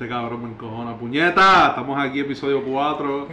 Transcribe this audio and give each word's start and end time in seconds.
Este 0.00 0.08
cabrón 0.08 0.42
me 0.44 0.48
encojona. 0.48 0.96
Puñeta, 0.96 1.66
estamos 1.68 1.98
aquí, 2.00 2.20
episodio 2.20 2.62
4. 2.64 3.28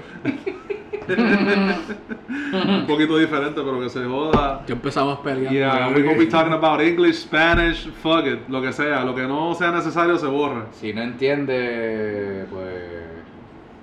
Un 2.82 2.86
poquito 2.86 3.18
diferente, 3.18 3.62
pero 3.64 3.80
que 3.80 3.88
se 3.90 4.04
joda. 4.04 4.66
Ya 4.68 4.74
empezamos 4.74 5.20
peleando. 5.20 5.50
Yeah, 5.54 5.88
we're 5.88 6.04
gonna 6.04 6.18
be 6.18 6.26
talking 6.26 6.52
about 6.52 6.82
English, 6.82 7.22
Spanish, 7.22 7.88
fuck 8.04 8.26
it, 8.26 8.50
lo 8.50 8.62
que 8.62 8.74
sea. 8.74 9.06
Lo 9.06 9.16
que 9.16 9.22
no 9.26 9.56
sea 9.56 9.72
necesario 9.72 10.18
se 10.18 10.28
borra. 10.28 10.66
Si 10.74 10.92
no 10.92 11.04
entiende, 11.04 12.46
pues. 12.50 12.66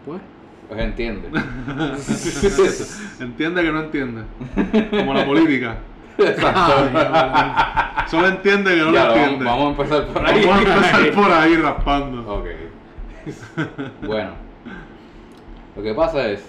Pues, 0.05 0.21
Pues 0.69 0.80
entiende. 0.80 1.30
entiende 3.25 3.62
que 3.62 3.73
no 3.73 3.80
entiende. 3.80 4.25
Como 4.91 5.14
la 5.14 5.25
política. 5.25 5.79
Ah, 6.43 8.05
Solo 8.09 8.29
entiende 8.29 8.73
que 8.75 8.80
no 8.82 8.93
Ya, 8.93 9.05
lo 9.05 9.09
vamos, 9.09 9.16
entiende. 9.16 9.45
vamos 9.46 9.64
a 9.64 9.71
empezar 9.71 10.07
por 10.09 10.27
ahí. 10.27 10.45
Vamos 10.46 10.66
a 10.66 10.75
empezar 10.75 11.11
por 11.14 11.32
ahí 11.32 11.57
raspando. 11.57 12.35
Ok. 12.35 12.46
Bueno. 14.02 14.30
Lo 15.76 15.82
que 15.82 15.94
pasa 15.94 16.29
es 16.29 16.44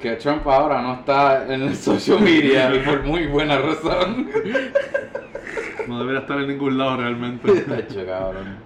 que 0.00 0.16
Trump 0.16 0.46
ahora 0.46 0.82
no 0.82 0.94
está 0.94 1.46
en 1.46 1.62
el 1.62 1.76
social 1.76 2.20
media 2.20 2.74
y 2.74 2.80
por 2.80 3.02
muy 3.04 3.26
buena 3.26 3.58
razón. 3.58 4.30
No 5.86 5.98
debería 5.98 6.20
estar 6.22 6.40
en 6.40 6.48
ningún 6.48 6.78
lado 6.78 6.96
realmente. 6.96 7.60
Tacho, 7.60 8.06
cabrón. 8.06 8.56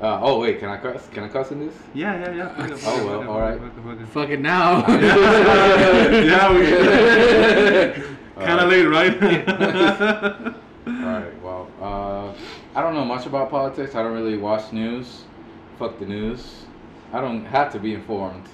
Uh, 0.00 0.18
oh 0.20 0.40
wait, 0.40 0.58
can 0.58 0.68
I 0.70 0.78
cuss? 0.78 1.08
Can 1.12 1.24
I 1.24 1.28
cuss 1.28 1.52
in 1.52 1.60
this? 1.60 1.74
Yeah, 1.94 2.18
yeah, 2.18 2.32
yeah. 2.32 2.48
fuck 2.56 2.70
it, 2.70 2.78
fuck 2.78 2.94
Oh, 2.94 3.06
well, 3.06 3.22
it, 3.22 3.28
alright. 3.28 3.60
fuck 4.08 4.28
it, 4.30 4.40
now. 4.40 4.84
yeah, 4.88 6.52
we 6.52 6.70
kind 8.44 8.60
of 8.60 8.68
late, 8.68 8.86
right? 8.86 9.22
Alright, 10.88 11.42
well, 11.42 11.68
uh, 11.80 12.32
I 12.74 12.82
don't 12.82 12.94
know 12.94 13.04
much 13.04 13.26
about 13.26 13.50
politics. 13.50 13.94
I 13.94 14.02
don't 14.02 14.12
really 14.14 14.38
watch 14.38 14.72
news. 14.72 15.24
Fuck 15.78 15.98
the 15.98 16.06
news. 16.06 16.64
I 17.12 17.20
don't 17.20 17.44
have 17.44 17.72
to 17.72 17.78
be 17.78 17.94
informed. 17.94 18.44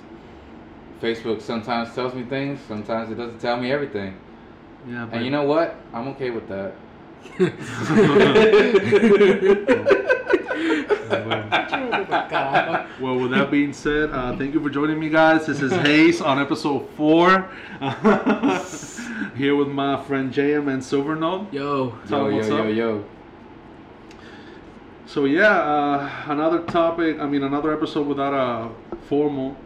Facebook 1.00 1.40
sometimes 1.42 1.94
tells 1.94 2.14
me 2.14 2.22
things, 2.24 2.60
sometimes 2.68 3.10
it 3.10 3.16
doesn't 3.16 3.40
tell 3.40 3.56
me 3.58 3.72
everything. 3.72 4.16
yeah, 4.88 5.08
And 5.12 5.24
you 5.24 5.30
know 5.30 5.42
what? 5.44 5.76
I'm 5.92 6.08
okay 6.08 6.30
with 6.30 6.48
that. 6.48 6.74
Well, 13.00 13.18
with 13.18 13.32
that 13.32 13.50
being 13.50 13.72
said, 13.74 14.10
uh, 14.10 14.34
thank 14.36 14.54
you 14.54 14.60
for 14.62 14.70
joining 14.70 14.98
me, 14.98 15.10
guys. 15.10 15.44
This 15.46 15.60
is 15.60 15.70
Hayes 15.72 16.20
on 16.22 16.38
episode 16.38 16.88
four. 16.96 17.50
Here 19.36 19.54
with 19.54 19.68
my 19.68 20.02
friend 20.04 20.32
JM 20.32 20.72
and 20.72 20.80
Silvernote. 20.82 21.52
Yo, 21.52 21.90
Tell 22.08 22.20
Yo, 22.20 22.24
them 22.24 22.30
yo, 22.30 22.36
what's 22.36 22.48
yo, 22.48 22.68
up. 22.70 22.74
yo. 22.74 23.04
So 25.06 25.26
yeah, 25.26 25.58
uh, 25.58 26.10
another 26.32 26.60
topic. 26.64 27.18
I 27.20 27.26
mean, 27.26 27.42
another 27.42 27.72
episode 27.72 28.06
without 28.06 28.32
a 28.34 28.70
formal 29.06 29.56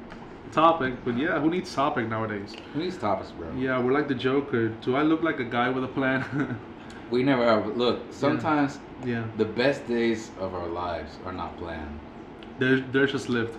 topic. 0.52 0.94
But 1.04 1.16
yeah, 1.16 1.38
who 1.40 1.50
needs 1.50 1.74
topic 1.74 2.08
nowadays? 2.08 2.54
Who 2.74 2.80
needs 2.80 2.96
topics, 2.96 3.30
bro? 3.30 3.52
Yeah, 3.56 3.78
we're 3.80 3.92
like 3.92 4.08
the 4.08 4.14
Joker. 4.14 4.68
Do 4.68 4.96
I 4.96 5.02
look 5.02 5.22
like 5.22 5.38
a 5.38 5.44
guy 5.44 5.68
with 5.70 5.84
a 5.84 5.88
plan? 5.88 6.58
We 7.10 7.22
never 7.22 7.42
have. 7.42 7.74
Look, 7.74 8.02
sometimes 8.10 8.80
yeah, 9.02 9.24
the 9.38 9.44
best 9.46 9.88
days 9.88 10.30
of 10.38 10.52
our 10.52 10.68
lives 10.68 11.16
are 11.24 11.32
not 11.32 11.56
planned. 11.56 11.98
they're 12.58 12.80
they're 12.80 13.06
just 13.06 13.30
lived. 13.30 13.56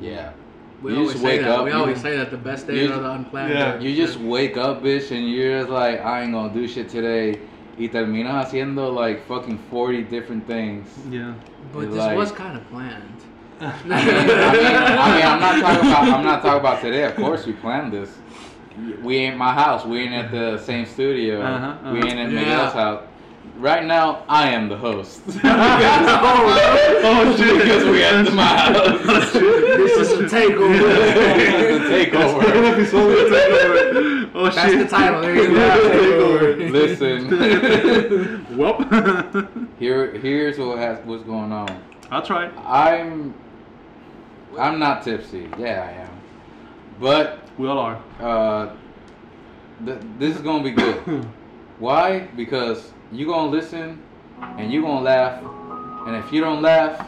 Yeah. 0.00 0.32
we 0.80 0.92
You 0.92 1.00
always 1.00 1.12
just 1.12 1.22
say 1.22 1.36
that. 1.40 1.50
up, 1.50 1.64
we 1.66 1.72
always 1.72 2.00
say 2.00 2.16
that 2.16 2.30
the 2.30 2.38
best 2.38 2.66
days 2.66 2.90
are 2.90 3.02
the 3.02 3.10
unplanned. 3.10 3.52
Yeah. 3.52 3.72
days. 3.76 3.82
You 3.84 3.94
just 4.06 4.18
wake 4.18 4.56
up, 4.56 4.82
bitch, 4.82 5.10
and 5.10 5.30
you're 5.30 5.58
just 5.60 5.68
like, 5.70 6.00
I 6.00 6.22
ain't 6.22 6.32
gonna 6.32 6.54
do 6.54 6.66
shit 6.66 6.88
today. 6.88 7.38
Y 7.78 7.88
terminas 7.88 8.46
haciendo 8.46 8.90
like 8.92 9.22
fucking 9.26 9.58
40 9.70 10.04
different 10.04 10.46
things. 10.46 10.88
Yeah. 11.10 11.34
But 11.72 11.90
this 11.90 11.96
like- 11.98 12.16
was 12.16 12.32
kind 12.32 12.56
of 12.56 12.66
planned. 12.70 13.02
I 13.60 13.64
mean, 13.84 13.92
I 13.92 13.96
mean, 14.04 14.76
I 14.98 15.16
mean, 15.16 15.26
I'm 15.26 15.40
not 15.40 15.60
talking 15.60 15.88
about. 15.88 16.08
I'm 16.08 16.24
not 16.24 16.42
talking 16.42 16.60
about 16.60 16.82
today. 16.82 17.04
Of 17.04 17.16
course, 17.16 17.46
we 17.46 17.54
planned 17.54 17.90
this. 17.90 18.10
We 19.02 19.16
ain't 19.16 19.38
my 19.38 19.54
house. 19.54 19.86
We 19.86 20.00
ain't 20.00 20.12
at 20.12 20.30
the 20.30 20.58
same 20.58 20.84
studio. 20.84 21.40
Uh-huh, 21.40 21.92
We 21.92 22.00
uh-huh. 22.00 22.08
ain't 22.08 22.18
at 22.18 22.30
Yeah. 22.32 22.38
Miguel's 22.40 22.72
house. 22.74 23.02
Right 23.56 23.84
now, 23.86 24.22
I 24.28 24.50
am 24.50 24.68
the 24.68 24.76
host. 24.76 25.22
oh 25.28 27.34
shit! 27.38 27.58
because 27.58 27.84
we 27.84 28.04
at 28.04 28.30
my 28.34 28.44
house. 28.44 29.32
this 29.32 29.96
is 29.96 30.12
a 30.20 30.24
takeover. 30.24 31.78
the 31.78 31.84
takeover. 31.88 32.42
Second 32.46 32.64
episode 32.66 33.18
of 33.18 33.32
Takeover. 33.32 34.30
Oh 34.34 34.50
That's 34.50 34.70
shit! 34.72 34.78
the 34.78 34.86
title. 34.88 35.20
There 35.22 35.34
you 35.34 35.48
go. 35.48 35.54
Yeah, 35.54 35.76
Takeover. 35.78 36.70
Listen, 36.70 38.46
Well, 38.58 38.76
here, 39.78 40.12
here's 40.18 40.58
what 40.58 40.76
has 40.78 40.98
what's 41.06 41.24
going 41.24 41.50
on. 41.52 41.68
I'll 42.10 42.22
try. 42.22 42.48
I'm, 42.48 43.32
I'm 44.58 44.78
not 44.78 45.02
tipsy. 45.02 45.48
Yeah, 45.58 45.82
I 45.88 45.92
am. 46.02 46.10
But 47.00 47.38
We 47.58 47.68
all 47.68 47.78
are. 47.78 47.98
uh, 48.20 48.74
th- 49.84 49.98
this 50.18 50.36
is 50.36 50.42
gonna 50.42 50.62
be 50.62 50.70
good. 50.72 51.26
Why? 51.78 52.20
Because 52.36 52.92
you 53.12 53.26
gonna 53.26 53.50
listen 53.50 54.02
and 54.58 54.72
you 54.72 54.82
gonna 54.82 55.00
laugh, 55.00 55.42
and 56.06 56.16
if 56.16 56.32
you 56.32 56.40
don't 56.40 56.62
laugh, 56.62 57.06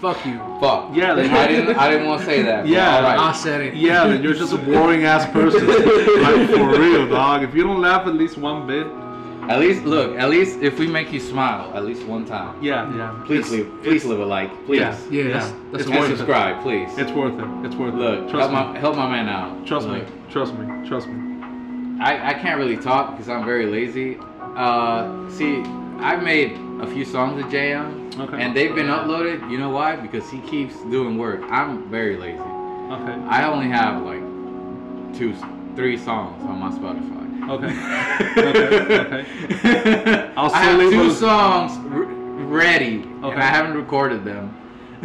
Fuck 0.00 0.26
you. 0.26 0.38
fuck. 0.60 0.90
Yeah, 0.94 1.14
they- 1.14 1.28
I 1.30 1.46
didn't. 1.46 1.76
I 1.76 1.90
didn't 1.90 2.06
want 2.06 2.20
to 2.20 2.26
say 2.26 2.42
that. 2.42 2.66
Yeah, 2.66 2.96
all 2.96 3.02
right. 3.02 3.18
I 3.18 3.32
said 3.32 3.62
it. 3.62 3.74
Yeah, 3.74 4.06
then 4.06 4.22
you're 4.22 4.34
just 4.34 4.52
a 4.52 4.58
boring 4.58 5.04
ass 5.04 5.24
person. 5.32 5.66
like 5.66 6.50
for 6.50 6.78
real, 6.78 7.08
dog. 7.08 7.42
If 7.42 7.54
you 7.54 7.62
don't 7.64 7.80
laugh 7.80 8.06
at 8.06 8.14
least 8.14 8.36
one 8.36 8.66
bit, 8.66 8.86
At 9.48 9.60
least 9.60 9.84
look. 9.84 10.18
At 10.18 10.28
least 10.28 10.58
if 10.60 10.76
we 10.78 10.88
make 10.88 11.12
you 11.12 11.20
smile, 11.20 11.70
at 11.76 11.84
least 11.84 12.04
one 12.04 12.24
time. 12.24 12.60
yeah, 12.62 12.92
yeah. 12.96 13.14
Please 13.26 13.46
It's- 13.46 13.52
leave. 13.52 13.68
Please 13.84 14.04
leave 14.04 14.18
a 14.18 14.26
like. 14.26 14.50
Please. 14.66 14.80
Yeah, 14.80 14.96
Yeah, 15.10 15.22
yeah. 15.22 15.32
that's- 15.34 15.52
that's 15.70 15.82
it's 15.84 15.90
And 15.90 16.00
worth 16.00 16.10
it. 16.10 16.16
subscribe, 16.18 16.62
please. 16.62 16.90
It's 16.98 17.12
worth 17.12 17.38
it. 17.38 17.46
It's 17.64 17.76
worth 17.76 17.94
look. 17.94 18.24
it. 18.24 18.30
help 18.34 18.50
me. 18.50 18.56
my 18.56 18.78
help 18.78 18.96
my 18.96 19.08
man 19.08 19.28
out. 19.28 19.64
Trust 19.64 19.88
me. 19.88 20.02
Trust 20.30 20.52
me. 20.58 20.66
Trust 20.88 21.06
me. 21.08 21.25
I, 22.00 22.30
I 22.30 22.34
can't 22.34 22.58
really 22.58 22.76
talk 22.76 23.12
because 23.12 23.28
I'm 23.28 23.44
very 23.44 23.66
lazy. 23.66 24.18
Uh, 24.40 25.28
see, 25.30 25.60
I've 25.98 26.22
made 26.22 26.52
a 26.80 26.86
few 26.86 27.04
songs 27.04 27.42
with 27.42 27.52
JM, 27.52 28.18
Okay. 28.20 28.42
and 28.42 28.54
they've 28.56 28.74
been 28.74 28.86
uploaded. 28.88 29.50
You 29.50 29.58
know 29.58 29.70
why? 29.70 29.96
Because 29.96 30.28
he 30.30 30.40
keeps 30.40 30.74
doing 30.84 31.16
work. 31.18 31.40
I'm 31.50 31.88
very 31.90 32.16
lazy. 32.16 32.38
Okay. 32.38 33.12
I 33.28 33.44
only 33.50 33.68
have 33.68 34.02
like 34.02 34.20
two, 35.16 35.34
three 35.74 35.96
songs 35.96 36.42
on 36.44 36.58
my 36.58 36.70
Spotify. 36.70 37.24
Okay. 37.50 37.72
Okay, 38.36 38.98
okay. 39.00 40.32
I'll 40.36 40.50
I 40.52 40.58
have 40.64 40.90
two 40.90 41.10
songs 41.12 41.72
r- 41.92 42.02
ready, 42.44 42.98
Okay. 43.22 43.32
and 43.34 43.42
I 43.42 43.46
haven't 43.46 43.74
recorded 43.76 44.24
them. 44.24 44.54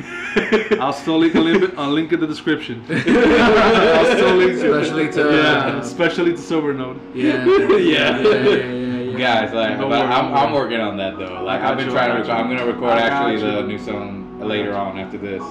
I'll 0.82 0.94
still 0.94 1.18
link 1.20 1.36
a 1.36 1.40
link, 1.40 1.74
a 1.78 1.84
link 1.84 2.12
in 2.14 2.20
the 2.20 2.28
description. 2.28 2.84
I'll 2.90 4.06
still 4.18 4.36
link 4.36 4.52
it. 4.54 4.66
Especially 4.66 5.12
to, 5.12 5.20
yeah, 5.36 5.76
uh, 5.76 5.80
especially 5.80 6.32
to 6.32 6.38
Silvernote. 6.38 7.00
Yeah. 7.16 7.46
Yeah. 7.46 7.78
yeah, 7.78 8.22
yeah, 8.22 8.50
yeah, 8.50 9.02
yeah. 9.12 9.18
Guys, 9.18 9.54
like, 9.54 9.78
Don't 9.78 9.90
but 9.90 10.02
I'm, 10.06 10.32
don't 10.32 10.34
I'm 10.38 10.54
working 10.54 10.80
on 10.80 10.98
that 10.98 11.18
though. 11.18 11.44
Like, 11.44 11.60
I 11.62 11.64
got 11.64 11.72
I've 11.72 11.78
been 11.78 11.88
you, 11.88 11.94
trying 11.94 12.10
to 12.12 12.16
record. 12.18 12.32
I'm 12.32 12.48
gonna 12.50 12.66
record 12.66 12.92
actually 12.98 13.34
you. 13.34 13.40
the 13.56 13.62
new 13.64 13.78
song 13.80 14.40
later 14.40 14.74
on 14.76 14.98
after 14.98 15.18
this. 15.18 15.44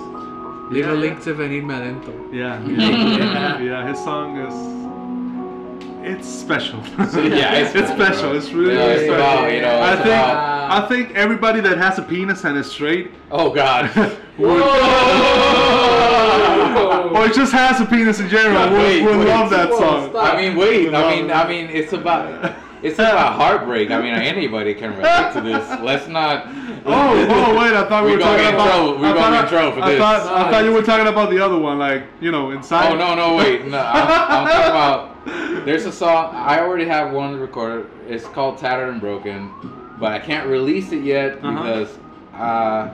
Leave 0.71 0.89
a 0.89 0.95
link 0.95 1.23
to 1.25 1.35
venirme 1.35 1.71
adentro. 1.71 2.15
Yeah, 2.33 2.63
Yeah. 2.65 3.59
yeah. 3.59 3.89
His 3.89 3.99
song 3.99 4.39
is. 4.39 4.80
It's 6.03 6.27
special. 6.29 6.79
yeah, 6.99 7.55
it's 7.57 7.75
it's 7.75 7.91
special, 7.91 7.91
special. 7.91 8.37
It's 8.37 8.51
really, 8.53 8.75
Yeah, 8.75 8.81
really 8.81 8.93
it's 8.95 9.03
special. 9.05 9.15
about, 9.17 9.53
you 9.53 9.61
know, 9.61 9.83
I 9.83 9.93
think 9.97 10.07
about- 10.07 10.61
I 10.71 10.87
think 10.89 11.15
everybody 11.17 11.61
that 11.61 11.77
has 11.79 11.99
a 11.99 12.03
penis 12.03 12.45
and 12.45 12.57
is 12.57 12.71
straight, 12.71 13.11
Oh 13.31 13.51
God. 13.51 13.91
would, 14.39 14.63
or 17.13 17.29
just 17.29 17.53
has 17.53 17.81
a 17.81 17.87
penis 17.87 18.21
in 18.21 18.29
general, 18.29 18.71
would, 18.71 18.79
Wait, 18.79 19.03
would 19.05 19.19
wait. 19.19 19.29
love 19.29 19.51
that 19.51 19.71
Whoa, 19.71 19.79
song. 19.79 20.11
stop. 20.11 20.35
I 20.35 20.41
mean, 20.41 20.57
wait. 20.57 20.95
I 20.95 21.11
mean. 21.17 21.31
I 21.31 21.47
mean, 21.49 21.67
it's 21.71 21.93
about 21.93 22.55
it's 22.83 22.99
about 22.99 23.35
heartbreak. 23.35 23.91
I 23.91 24.01
mean, 24.01 24.15
anybody 24.15 24.73
can 24.75 24.97
relate 24.97 25.33
to 25.35 25.41
this. 25.43 25.69
Let's 25.83 26.09
not. 26.09 26.45
Oh, 26.87 27.27
oh, 27.29 27.59
wait! 27.59 27.75
I 27.75 27.87
thought 27.89 28.05
we 28.05 28.13
We're 28.13 28.17
were 28.17 28.23
talking 28.23 28.45
get 28.45 28.55
about. 28.55 28.99
We're 29.01 29.11
I 29.11 29.13
gonna 29.13 29.37
thought 29.37 29.45
in 29.45 29.51
trouble 29.51 29.73
for 29.77 29.83
I 29.83 29.91
this. 29.91 29.99
Thought, 29.99 30.27
I 30.47 30.51
thought 30.51 30.65
you 30.65 30.73
were 30.73 30.83
talking 30.83 31.07
about 31.09 31.29
the 31.31 31.41
other 31.45 31.59
one, 31.59 31.79
like 31.79 32.05
you 32.23 32.31
know, 32.33 32.53
inside. 32.53 32.93
Oh 32.93 32.97
no, 32.97 33.15
no, 33.15 33.37
wait. 33.37 33.67
No, 33.67 33.79
I'm, 33.79 34.07
I'm 34.07 34.47
talking 34.47 34.71
about. 34.71 35.10
There's 35.25 35.85
a 35.85 35.93
song 35.93 36.35
I 36.35 36.61
already 36.61 36.87
have 36.87 37.13
one 37.13 37.39
recorded. 37.39 37.91
It's 38.09 38.25
called 38.25 38.59
"Tattered 38.59 38.89
and 38.91 39.01
Broken," 39.01 39.51
but 39.99 40.13
I 40.13 40.19
can't 40.19 40.47
release 40.49 40.93
it 40.93 41.03
yet 41.05 41.39
Uh-huh. 41.45 41.51
because 41.63 41.99
uh, 42.35 42.91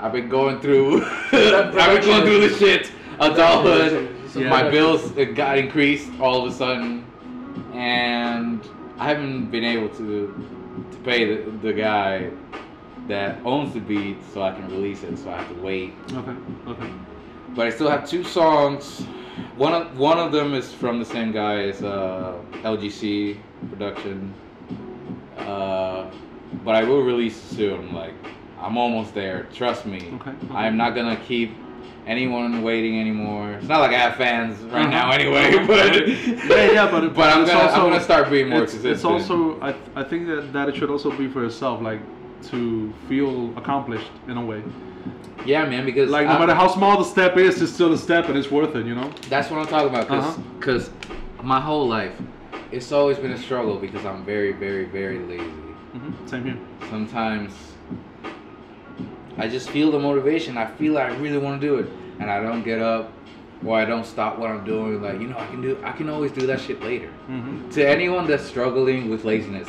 I've 0.00 0.12
been 0.12 0.28
going 0.28 0.60
through. 0.60 1.04
I've 1.32 1.72
been 1.72 2.02
going 2.04 2.22
through 2.24 2.48
the 2.48 2.54
shit. 2.56 2.90
Adulthood. 3.20 4.08
Yeah. 4.34 4.48
My 4.48 4.68
bills 4.70 5.16
uh, 5.18 5.24
got 5.34 5.58
increased 5.58 6.08
all 6.20 6.46
of 6.46 6.52
a 6.52 6.54
sudden, 6.56 7.04
and 7.72 8.60
I 8.98 9.04
haven't 9.08 9.50
been 9.50 9.64
able 9.64 9.88
to 9.96 10.34
to 10.92 10.98
pay 10.98 11.24
the, 11.36 11.50
the 11.62 11.72
guy 11.72 12.30
that 13.08 13.38
owns 13.44 13.74
the 13.74 13.80
beat 13.80 14.18
so 14.32 14.42
I 14.42 14.52
can 14.52 14.68
release 14.70 15.02
it. 15.02 15.18
So 15.18 15.30
I 15.30 15.36
have 15.42 15.48
to 15.54 15.60
wait. 15.62 15.92
Okay, 16.12 16.34
okay. 16.68 16.90
But 17.54 17.66
I 17.66 17.70
still 17.70 17.90
have 17.90 18.08
two 18.08 18.22
songs. 18.24 19.02
One 19.56 19.74
of 19.74 19.98
one 19.98 20.18
of 20.18 20.32
them 20.32 20.54
is 20.54 20.72
from 20.72 20.98
the 20.98 21.04
same 21.04 21.32
guy 21.32 21.62
as 21.68 21.82
uh, 21.82 22.38
LGC 22.62 23.36
production. 23.70 24.32
Uh, 25.38 26.10
but 26.64 26.74
I 26.74 26.84
will 26.84 27.02
release 27.02 27.40
soon. 27.40 27.92
Like 27.94 28.14
I'm 28.58 28.76
almost 28.76 29.14
there. 29.14 29.44
Trust 29.54 29.86
me. 29.86 29.98
Okay, 30.14 30.30
okay. 30.30 30.54
I'm 30.54 30.76
not 30.76 30.94
gonna 30.94 31.16
keep 31.16 31.54
anyone 32.06 32.62
waiting 32.62 32.98
anymore. 32.98 33.52
It's 33.52 33.68
not 33.68 33.80
like 33.80 33.92
I 33.92 33.98
have 33.98 34.16
fans 34.16 34.58
right 34.64 34.82
Uh-huh. 34.82 34.90
now 34.90 35.10
anyway, 35.12 35.64
but 35.66 36.06
Yeah, 36.08 36.72
yeah, 36.72 36.90
but- 36.90 37.14
but 37.14 37.28
I'm 37.30 37.46
gonna 37.46 37.58
also- 37.58 37.74
I'm 37.82 37.90
gonna 37.90 38.00
start 38.02 38.30
being 38.30 38.48
more 38.48 38.62
it's, 38.62 38.72
consistent. 38.72 38.94
it's 38.94 39.04
also 39.04 39.60
I, 39.60 39.74
I 39.94 40.02
think 40.02 40.26
that, 40.26 40.52
that 40.52 40.68
it 40.68 40.76
should 40.76 40.90
also 40.90 41.10
be 41.16 41.28
for 41.28 41.42
yourself 41.42 41.80
like 41.82 42.00
to 42.50 42.92
feel 43.08 43.56
accomplished 43.58 44.10
in 44.28 44.36
a 44.38 44.44
way 44.44 44.62
yeah, 45.44 45.64
man, 45.64 45.84
because 45.84 46.10
like 46.10 46.26
no 46.26 46.32
I'm- 46.32 46.40
matter 46.40 46.54
how 46.54 46.68
small 46.68 46.98
the 46.98 47.04
step 47.04 47.36
is 47.36 47.60
it's 47.62 47.72
still 47.72 47.92
a 47.92 47.98
step 47.98 48.28
and 48.28 48.36
it's 48.36 48.50
worth 48.50 48.74
it 48.76 48.86
you 48.86 48.94
know 48.94 49.10
That's 49.28 49.50
what 49.50 49.58
I'm 49.60 49.66
talking 49.66 49.88
about. 49.88 50.08
Cause, 50.08 50.24
Uh-huh. 50.24 50.42
'cause 50.60 50.90
my 51.42 51.60
whole 51.60 51.88
life, 51.88 52.12
it's 52.70 52.92
always 52.92 53.18
been 53.18 53.32
a 53.32 53.38
struggle 53.38 53.76
because 53.78 54.04
I'm 54.04 54.22
very, 54.24 54.52
very, 54.52 54.84
very 54.84 55.18
lazy. 55.20 55.44
hmm 55.94 56.12
same 56.26 56.44
here 56.44 56.58
Sometimes 56.90 57.52
I 59.38 59.48
just 59.48 59.70
feel 59.70 59.90
the 59.90 59.98
motivation. 59.98 60.58
I 60.58 60.66
feel 60.66 60.98
I 60.98 61.08
really 61.16 61.38
want 61.38 61.60
to 61.60 61.66
do 61.66 61.76
it, 61.76 61.88
and 62.18 62.30
I 62.30 62.42
don't 62.42 62.62
get 62.62 62.80
up, 62.80 63.10
or 63.64 63.78
I 63.78 63.84
don't 63.86 64.04
stop 64.04 64.38
what 64.38 64.50
I'm 64.50 64.64
doing. 64.64 65.00
Like 65.02 65.18
you 65.20 65.28
know, 65.28 65.38
I 65.38 65.46
can 65.46 65.62
do. 65.62 65.78
I 65.82 65.92
can 65.92 66.10
always 66.10 66.32
do 66.32 66.46
that 66.46 66.60
shit 66.60 66.82
later. 66.82 67.08
hmm 67.26 67.68
To 67.70 67.80
anyone 67.96 68.26
that's 68.26 68.44
struggling 68.44 69.08
with 69.08 69.24
laziness, 69.24 69.68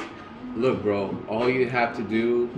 look, 0.58 0.82
bro. 0.84 1.16
All 1.30 1.50
you 1.50 1.70
have 1.70 1.96
to 1.98 2.04
do 2.04 2.50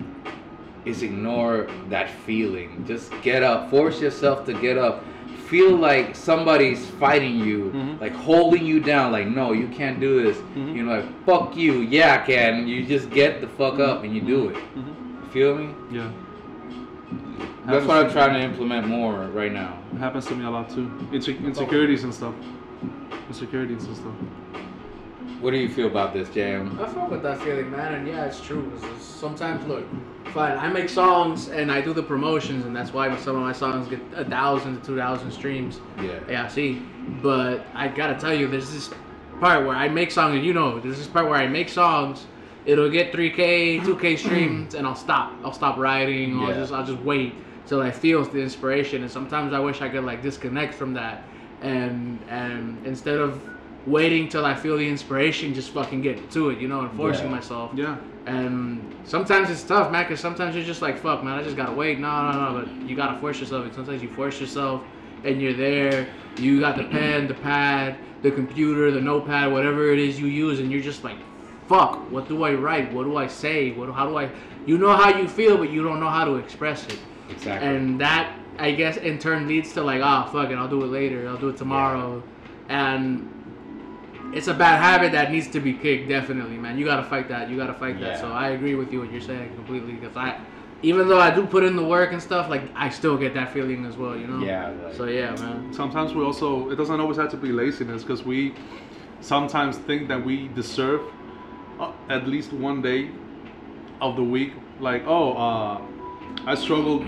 is 0.85 1.03
ignore 1.03 1.67
that 1.89 2.09
feeling. 2.25 2.83
Just 2.87 3.11
get 3.21 3.43
up. 3.43 3.69
Force 3.69 4.01
yourself 4.01 4.45
to 4.45 4.53
get 4.53 4.77
up. 4.77 5.03
Feel 5.47 5.75
like 5.75 6.15
somebody's 6.15 6.85
fighting 6.99 7.37
you, 7.37 7.71
Mhm. 7.75 8.01
like 8.01 8.13
holding 8.13 8.65
you 8.65 8.79
down. 8.79 9.11
Like, 9.11 9.27
no, 9.27 9.51
you 9.51 9.67
can't 9.67 9.99
do 9.99 10.23
this. 10.23 10.37
Mhm. 10.55 10.75
You're 10.75 10.87
like, 10.87 11.05
fuck 11.25 11.55
you. 11.55 11.73
Yeah, 11.81 12.15
I 12.15 12.25
can. 12.25 12.67
You 12.67 12.83
just 12.85 13.09
get 13.11 13.39
the 13.41 13.47
fuck 13.47 13.79
up 13.79 14.03
and 14.03 14.15
you 14.15 14.21
do 14.21 14.49
it. 14.49 14.55
hmm 14.57 14.79
You 15.23 15.29
feel 15.31 15.55
me? 15.55 15.69
yeah 15.91 16.09
That's 17.65 17.85
what 17.85 18.05
I'm 18.05 18.11
trying 18.11 18.33
to 18.33 18.41
implement 18.41 18.87
more 18.87 19.27
right 19.33 19.51
now. 19.53 19.77
it 19.93 19.99
happens 19.99 20.25
to 20.27 20.35
me 20.35 20.43
a 20.45 20.49
lot 20.49 20.69
too 20.69 20.89
Inse- 21.11 21.29
insecurities 21.45 22.03
and 22.03 22.13
stuff 22.13 22.33
insecurities 23.29 23.85
and 23.85 23.95
stuff 23.95 24.13
What 25.43 25.51
do 25.51 25.57
you 25.57 25.67
feel 25.67 25.87
about 25.87 26.13
this, 26.13 26.29
Jam? 26.29 26.79
I 26.81 26.85
fuck 26.87 27.11
with 27.11 27.21
that 27.23 27.37
feeling, 27.41 27.69
man, 27.69 27.95
and 27.95 28.07
yeah, 28.07 28.23
it's 28.23 28.39
true. 28.39 28.71
it's- 28.77 29.03
sometimes, 29.03 29.65
look, 29.67 29.83
fine, 30.27 30.57
I 30.57 30.69
make 30.69 30.87
songs 30.87 31.49
and 31.49 31.69
I 31.69 31.81
do 31.81 31.91
the 31.91 32.01
promotions, 32.01 32.65
and 32.65 32.73
that's 32.73 32.93
why 32.93 33.13
some 33.17 33.35
of 33.35 33.41
my 33.41 33.51
songs 33.51 33.89
get 33.89 33.99
a 34.15 34.23
thousand 34.23 34.79
to 34.79 34.85
two 34.85 34.95
thousand 34.95 35.31
streams. 35.31 35.81
Yeah. 36.01 36.19
Yeah, 36.29 36.47
see, 36.47 36.81
but 37.21 37.65
I 37.75 37.89
gotta 37.89 38.15
tell 38.15 38.33
you, 38.33 38.47
there's 38.47 38.71
this 38.71 38.89
part 39.41 39.65
where 39.67 39.75
I 39.75 39.89
make 39.89 40.11
songs, 40.11 40.35
and 40.37 40.45
you 40.45 40.53
know, 40.53 40.79
there's 40.79 40.97
this 40.97 41.07
part 41.07 41.25
where 41.27 41.37
I 41.37 41.47
make 41.47 41.67
songs. 41.67 42.25
It'll 42.65 42.89
get 42.89 43.11
3K, 43.11 43.81
2K 43.81 44.15
streams, 44.23 44.75
and 44.75 44.87
I'll 44.87 44.95
stop. 44.95 45.33
I'll 45.43 45.51
stop 45.51 45.77
writing. 45.77 46.37
Or 46.39 46.43
I'll 46.45 46.49
Yeah. 46.51 46.59
just, 46.61 46.71
I'll 46.71 46.85
just 46.85 47.01
wait 47.01 47.33
till 47.67 47.81
I 47.81 47.91
feel 47.91 48.23
the 48.23 48.39
inspiration. 48.41 49.01
And 49.01 49.11
sometimes 49.11 49.51
I 49.51 49.59
wish 49.59 49.81
I 49.81 49.89
could 49.89 50.05
like 50.05 50.21
disconnect 50.21 50.73
from 50.73 50.93
that, 50.93 51.23
and 51.61 52.17
and 52.29 52.77
instead 52.85 53.17
of 53.17 53.41
waiting 53.85 54.29
till 54.29 54.45
I 54.45 54.55
feel 54.55 54.77
the 54.77 54.87
inspiration, 54.87 55.53
just 55.53 55.71
fucking 55.71 56.01
get 56.01 56.31
to 56.31 56.49
it, 56.49 56.59
you 56.59 56.67
know, 56.67 56.81
and 56.81 56.91
forcing 56.95 57.25
Yeah. 57.25 57.31
myself. 57.31 57.71
yeah 57.75 57.95
And 58.25 58.81
sometimes 59.03 59.49
it's 59.49 59.63
tough, 59.63 59.91
man, 59.91 60.03
because 60.05 60.21
sometimes 60.21 60.55
you're 60.55 60.63
just 60.63 60.81
like, 60.81 60.97
fuck, 60.97 61.23
man, 61.23 61.37
I 61.37 61.43
just 61.43 61.57
gotta 61.57 61.73
wait. 61.73 61.99
No, 61.99 62.31
no, 62.31 62.31
no, 62.31 62.59
but 62.59 62.89
you 62.89 62.95
gotta 62.95 63.19
force 63.19 63.39
yourself. 63.41 63.65
And 63.65 63.73
sometimes 63.73 64.01
you 64.01 64.09
force 64.09 64.39
yourself 64.39 64.81
and 65.25 65.41
you're 65.41 65.53
there. 65.53 66.07
You 66.37 66.59
got 66.61 66.77
the 66.77 66.85
pen, 66.85 67.27
the 67.27 67.33
pad, 67.33 67.97
the 68.21 68.31
computer, 68.31 68.89
the 68.91 69.01
notepad, 69.01 69.51
whatever 69.51 69.91
it 69.91 69.99
is 69.99 70.19
you 70.19 70.27
use, 70.27 70.59
and 70.61 70.71
you're 70.71 70.81
just 70.81 71.03
like, 71.03 71.17
fuck, 71.67 72.09
what 72.11 72.27
do 72.29 72.43
I 72.43 72.53
write? 72.53 72.93
What 72.93 73.03
do 73.03 73.17
I 73.17 73.27
say? 73.27 73.71
What, 73.71 73.91
how 73.93 74.07
do 74.07 74.17
I. 74.17 74.29
You 74.65 74.77
know 74.77 74.95
how 74.95 75.09
you 75.17 75.27
feel, 75.27 75.57
but 75.57 75.69
you 75.69 75.83
don't 75.83 75.99
know 75.99 76.09
how 76.09 76.23
to 76.23 76.35
express 76.35 76.87
it. 76.87 76.99
Exactly. 77.29 77.67
And 77.67 77.99
that, 77.99 78.33
I 78.57 78.71
guess, 78.71 78.95
in 78.95 79.19
turn 79.19 79.47
leads 79.47 79.73
to 79.73 79.83
like, 79.83 80.01
ah, 80.01 80.29
fuck 80.31 80.49
it, 80.49 80.55
I'll 80.55 80.69
do 80.69 80.81
it 80.83 80.87
later. 80.87 81.27
I'll 81.27 81.35
do 81.37 81.49
it 81.49 81.57
tomorrow. 81.57 82.23
And 82.69 83.29
it's 84.33 84.47
a 84.47 84.53
bad 84.53 84.81
habit 84.81 85.11
that 85.13 85.31
needs 85.31 85.47
to 85.49 85.59
be 85.59 85.73
kicked, 85.73 86.09
definitely, 86.09 86.57
man. 86.57 86.77
You 86.77 86.85
gotta 86.85 87.03
fight 87.03 87.27
that. 87.29 87.49
You 87.49 87.57
gotta 87.57 87.73
fight 87.73 87.99
that. 87.99 88.19
So 88.19 88.27
I 88.31 88.49
agree 88.49 88.75
with 88.75 88.91
you 88.91 88.99
what 88.99 89.11
you're 89.11 89.21
saying 89.21 89.53
completely. 89.55 89.93
Because 89.93 90.15
I, 90.17 90.39
even 90.81 91.07
though 91.07 91.19
I 91.19 91.33
do 91.33 91.45
put 91.45 91.63
in 91.63 91.75
the 91.75 91.83
work 91.83 92.11
and 92.11 92.21
stuff, 92.21 92.49
like 92.49 92.63
I 92.75 92.89
still 92.89 93.17
get 93.17 93.33
that 93.35 93.53
feeling 93.53 93.85
as 93.85 93.95
well, 93.95 94.17
you 94.17 94.27
know. 94.27 94.43
yeah. 94.43 94.69
Like, 94.69 94.95
So 94.95 95.05
yeah, 95.05 95.35
man. 95.35 95.73
sometimes 95.73 96.13
we 96.13 96.23
also 96.23 96.69
it 96.69 96.75
doesn't 96.75 96.99
always 96.99 97.17
have 97.17 97.31
to 97.31 97.37
be 97.37 97.51
laziness 97.51 98.03
because 98.03 98.23
we 98.23 98.53
sometimes 99.21 99.77
think 99.77 100.07
that 100.09 100.23
we 100.23 100.49
deserve 100.49 101.01
uh, 101.79 101.91
at 102.09 102.27
least 102.27 102.51
one 102.53 102.81
day 102.81 103.09
of 104.01 104.15
the 104.17 104.23
week 104.23 104.51
like 104.79 105.03
oh 105.07 105.31
uh, 105.33 105.81
i 106.45 106.55
struggled 106.55 107.05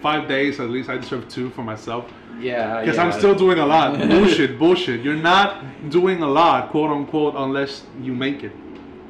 five 0.00 0.28
days 0.28 0.60
at 0.60 0.70
least 0.70 0.88
i 0.88 0.96
deserve 0.96 1.28
two 1.28 1.50
for 1.50 1.62
myself 1.62 2.04
yeah. 2.40 2.80
because 2.80 2.96
yeah. 2.96 3.04
i'm 3.04 3.12
still 3.12 3.34
doing 3.34 3.58
a 3.58 3.66
lot 3.66 3.98
bullshit 4.10 4.58
bullshit 4.58 5.00
you're 5.00 5.14
not 5.14 5.64
doing 5.90 6.22
a 6.22 6.28
lot 6.28 6.70
quote 6.70 6.90
unquote 6.90 7.34
unless 7.36 7.82
you 8.00 8.14
make 8.14 8.42
it 8.44 8.52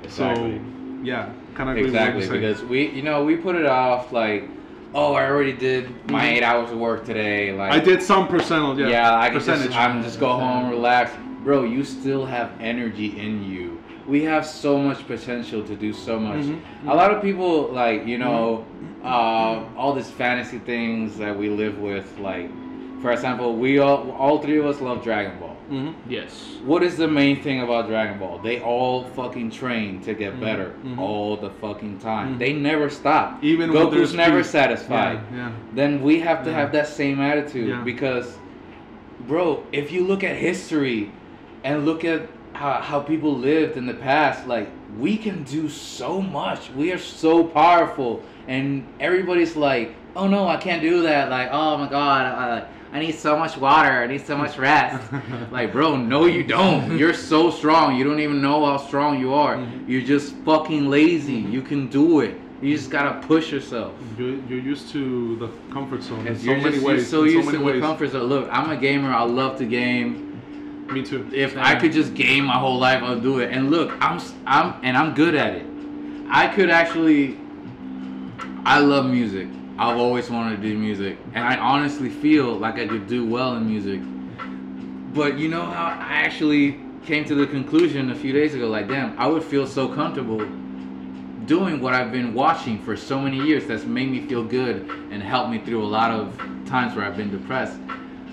Exactly. 0.02 0.58
so 0.58 0.64
yeah 1.02 1.32
kind 1.58 1.70
of 1.70 1.84
Exactly, 1.84 2.26
because 2.28 2.62
we, 2.62 2.88
you 2.90 3.02
know, 3.02 3.24
we 3.24 3.36
put 3.36 3.56
it 3.56 3.66
off 3.66 4.12
like, 4.12 4.48
oh, 4.94 5.12
I 5.12 5.26
already 5.28 5.52
did 5.52 5.90
my 6.08 6.24
Mhm. 6.24 6.36
eight 6.36 6.42
hours 6.42 6.70
of 6.70 6.78
work 6.78 7.04
today. 7.04 7.52
Like, 7.52 7.72
i 7.72 7.80
did 7.80 8.00
some 8.02 8.28
percent 8.28 8.78
yeah, 8.78 8.88
yeah, 8.88 9.18
I 9.18 9.28
can 9.28 9.38
percentage 9.38 9.66
just, 9.66 9.78
I'm 9.78 10.02
just 10.02 10.20
go 10.20 10.30
home, 10.30 10.70
relax, 10.70 11.10
bro. 11.42 11.64
You 11.64 11.84
still 11.84 12.24
have 12.24 12.50
energy 12.60 13.18
in 13.18 13.44
you. 13.44 13.77
We 14.08 14.22
have 14.24 14.46
so 14.46 14.78
much 14.78 15.06
potential 15.06 15.62
to 15.64 15.74
do 15.76 15.92
so 15.92 16.18
much. 16.18 16.44
Mhm, 16.46 16.58
A 16.86 16.94
lot 16.94 17.10
of 17.14 17.20
people 17.22 17.68
like, 17.72 18.06
you 18.06 18.16
know, 18.18 18.64
uh, 19.04 19.60
all 19.76 19.92
these 19.92 20.10
fantasy 20.10 20.58
things 20.58 21.18
that 21.18 21.36
we 21.38 21.50
live 21.50 21.78
with. 21.78 22.18
Like, 22.18 22.48
for 23.02 23.12
example, 23.12 23.54
we 23.56 23.78
all, 23.78 24.10
all 24.18 24.38
three 24.38 24.58
of 24.58 24.66
us 24.66 24.80
love 24.80 25.04
Dragon 25.04 25.38
Ball. 25.38 25.56
hmm 25.68 25.90
Yes. 26.08 26.32
What 26.64 26.82
is 26.82 26.96
the 26.96 27.06
main 27.06 27.36
thing 27.42 27.60
about 27.60 27.86
Dragon 27.88 28.18
Ball? 28.18 28.38
They 28.42 28.58
all 28.60 29.04
fucking 29.14 29.50
train 29.50 30.00
to 30.06 30.14
get 30.14 30.32
Mhm, 30.36 30.40
better 30.40 30.72
mhm. 30.82 30.98
all 30.98 31.36
the 31.36 31.50
fucking 31.50 31.98
time. 31.98 32.28
Mhm. 32.34 32.38
They 32.38 32.52
never 32.54 32.88
stop. 32.88 33.26
Even 33.42 33.70
when 33.72 33.82
Goku's 33.86 33.94
there's 33.94 34.14
never 34.14 34.38
peace. 34.38 34.50
satisfied. 34.50 35.18
yeah, 35.30 35.38
yeah. 35.38 35.50
Then 35.74 36.00
we 36.02 36.20
have 36.20 36.42
to 36.44 36.50
Yeah. 36.50 36.56
have 36.60 36.72
that 36.72 36.86
same 36.88 37.20
attitude 37.20 37.68
Yeah. 37.68 37.82
because, 37.84 38.38
bro, 39.28 39.62
if 39.72 39.92
you 39.92 40.02
look 40.04 40.24
at 40.24 40.34
history 40.36 41.10
and 41.62 41.84
look 41.84 42.04
at 42.04 42.22
how, 42.58 42.80
how 42.80 43.00
people 43.00 43.36
lived 43.36 43.76
in 43.76 43.86
the 43.86 43.94
past, 43.94 44.46
like 44.48 44.68
we 44.98 45.16
can 45.16 45.44
do 45.44 45.68
so 45.68 46.20
much. 46.20 46.70
We 46.70 46.90
are 46.92 46.98
so 46.98 47.44
powerful, 47.44 48.20
and 48.48 48.84
everybody's 48.98 49.54
like, 49.54 49.94
"Oh 50.16 50.26
no, 50.26 50.48
I 50.48 50.56
can't 50.56 50.82
do 50.82 51.02
that." 51.02 51.30
Like, 51.30 51.50
"Oh 51.52 51.78
my 51.78 51.88
god, 51.88 52.26
I, 52.26 52.66
I 52.92 52.98
need 52.98 53.14
so 53.14 53.38
much 53.38 53.56
water. 53.56 54.02
I 54.02 54.08
need 54.08 54.26
so 54.26 54.36
much 54.36 54.58
rest." 54.58 55.00
like, 55.52 55.70
bro, 55.70 55.96
no, 55.96 56.26
you 56.26 56.42
don't. 56.42 56.98
You're 57.00 57.14
so 57.14 57.50
strong. 57.52 57.96
You 57.96 58.02
don't 58.02 58.18
even 58.18 58.42
know 58.42 58.66
how 58.66 58.76
strong 58.76 59.20
you 59.20 59.34
are. 59.34 59.56
Mhm. 59.56 59.88
You're 59.88 60.02
just 60.02 60.34
fucking 60.44 60.90
lazy. 60.90 61.34
You 61.34 61.62
can 61.62 61.86
do 61.86 62.20
it. 62.20 62.34
You 62.60 62.76
just 62.76 62.90
gotta 62.90 63.24
push 63.24 63.52
yourself. 63.52 63.92
You're, 64.18 64.34
you're 64.48 64.58
used 64.58 64.90
to 64.90 65.36
the 65.36 65.48
comfort 65.72 66.02
zone 66.02 66.26
in 66.26 66.36
so 66.36 66.44
you're 66.44 66.60
many 66.60 66.80
ways. 66.80 67.08
so 67.08 67.22
in 67.22 67.30
so 67.30 67.36
used 67.38 67.50
to 67.50 67.62
ways. 67.62 67.76
the 67.76 67.86
comfort 67.86 68.10
zone. 68.10 68.24
Look, 68.24 68.48
I'm 68.50 68.68
a 68.70 68.76
gamer. 68.76 69.12
I 69.12 69.22
love 69.22 69.58
to 69.58 69.64
game. 69.64 70.27
Me 70.90 71.02
too. 71.02 71.28
If 71.32 71.56
I 71.56 71.74
could 71.74 71.92
just 71.92 72.14
game 72.14 72.44
my 72.44 72.58
whole 72.58 72.78
life, 72.78 73.02
I'll 73.02 73.20
do 73.20 73.40
it. 73.40 73.52
And 73.52 73.70
look, 73.70 73.92
I'm 74.00 74.20
I'm 74.46 74.74
and 74.82 74.96
I'm 74.96 75.14
good 75.14 75.34
at 75.34 75.54
it. 75.54 75.66
I 76.30 76.48
could 76.48 76.70
actually. 76.70 77.38
I 78.64 78.80
love 78.80 79.06
music. 79.06 79.48
I've 79.78 79.96
always 79.96 80.28
wanted 80.28 80.56
to 80.56 80.62
do 80.62 80.76
music, 80.76 81.18
and 81.34 81.44
I 81.44 81.56
honestly 81.56 82.10
feel 82.10 82.58
like 82.58 82.74
I 82.74 82.86
could 82.86 83.06
do 83.06 83.24
well 83.26 83.56
in 83.56 83.66
music. 83.66 84.00
But 85.14 85.38
you 85.38 85.48
know 85.48 85.64
how 85.64 85.84
I 85.84 86.22
actually 86.24 86.80
came 87.04 87.24
to 87.26 87.34
the 87.34 87.46
conclusion 87.46 88.10
a 88.10 88.14
few 88.14 88.32
days 88.32 88.54
ago, 88.54 88.68
like 88.68 88.88
damn, 88.88 89.18
I 89.18 89.26
would 89.26 89.42
feel 89.42 89.66
so 89.66 89.88
comfortable 89.88 90.44
doing 91.46 91.80
what 91.80 91.94
I've 91.94 92.12
been 92.12 92.34
watching 92.34 92.82
for 92.82 92.96
so 92.96 93.18
many 93.18 93.38
years 93.38 93.66
that's 93.66 93.84
made 93.84 94.10
me 94.10 94.26
feel 94.26 94.44
good 94.44 94.90
and 95.10 95.22
helped 95.22 95.50
me 95.50 95.58
through 95.58 95.82
a 95.82 95.88
lot 95.88 96.10
of 96.10 96.36
times 96.66 96.94
where 96.94 97.06
I've 97.06 97.16
been 97.16 97.30
depressed. 97.30 97.78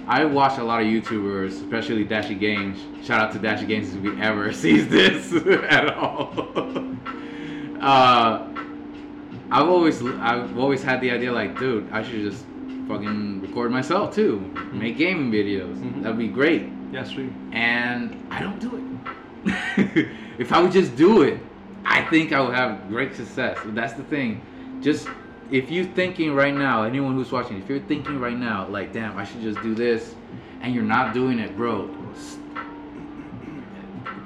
I 0.07 0.24
watch 0.25 0.57
a 0.59 0.63
lot 0.63 0.81
of 0.81 0.88
YouTubers, 0.88 1.47
especially 1.63 2.05
DashieGames. 2.05 3.05
Shout 3.05 3.21
out 3.21 3.31
to 3.33 3.39
DashieGames 3.39 3.95
if 3.95 4.03
he 4.15 4.21
ever 4.21 4.51
sees 4.63 4.88
this 4.88 5.33
at 5.69 5.93
all. 5.95 6.33
uh, 7.81 8.47
I've 9.51 9.67
always 9.67 10.01
I've 10.03 10.57
always 10.57 10.83
had 10.83 11.01
the 11.01 11.12
idea 11.12 11.31
like, 11.31 11.57
dude, 11.59 11.91
I 11.91 12.03
should 12.03 12.21
just 12.21 12.45
fucking 12.88 13.41
record 13.41 13.71
myself 13.71 14.13
too, 14.13 14.39
make 14.71 14.97
gaming 14.97 15.31
videos. 15.31 15.75
Mhm. 15.77 16.03
That'd 16.03 16.17
be 16.17 16.27
great. 16.27 16.69
Yeah, 16.91 17.03
stream. 17.03 17.33
And 17.53 18.25
I 18.31 18.41
don't 18.41 18.59
do 18.59 18.75
it. 19.45 20.07
if 20.38 20.51
I 20.53 20.62
would 20.62 20.71
just 20.71 20.95
do 20.95 21.24
it, 21.24 21.39
I 21.83 22.03
think 22.05 22.31
I 22.31 22.41
would 22.41 22.55
have 22.55 22.88
great 22.89 23.15
success. 23.15 23.57
That's 23.67 23.93
the 23.93 24.03
thing. 24.03 24.41
Just 24.81 25.07
if 25.51 25.69
you're 25.69 25.85
thinking 25.85 26.33
right 26.33 26.53
now, 26.53 26.83
anyone 26.83 27.13
who's 27.13 27.31
watching, 27.31 27.57
if 27.57 27.69
you're 27.69 27.79
thinking 27.79 28.19
right 28.19 28.37
now, 28.37 28.67
like, 28.67 28.93
damn, 28.93 29.17
I 29.17 29.23
should 29.23 29.41
just 29.41 29.61
do 29.61 29.75
this, 29.75 30.15
and 30.61 30.73
you're 30.73 30.83
not 30.83 31.13
doing 31.13 31.39
it, 31.39 31.55
bro. 31.55 31.89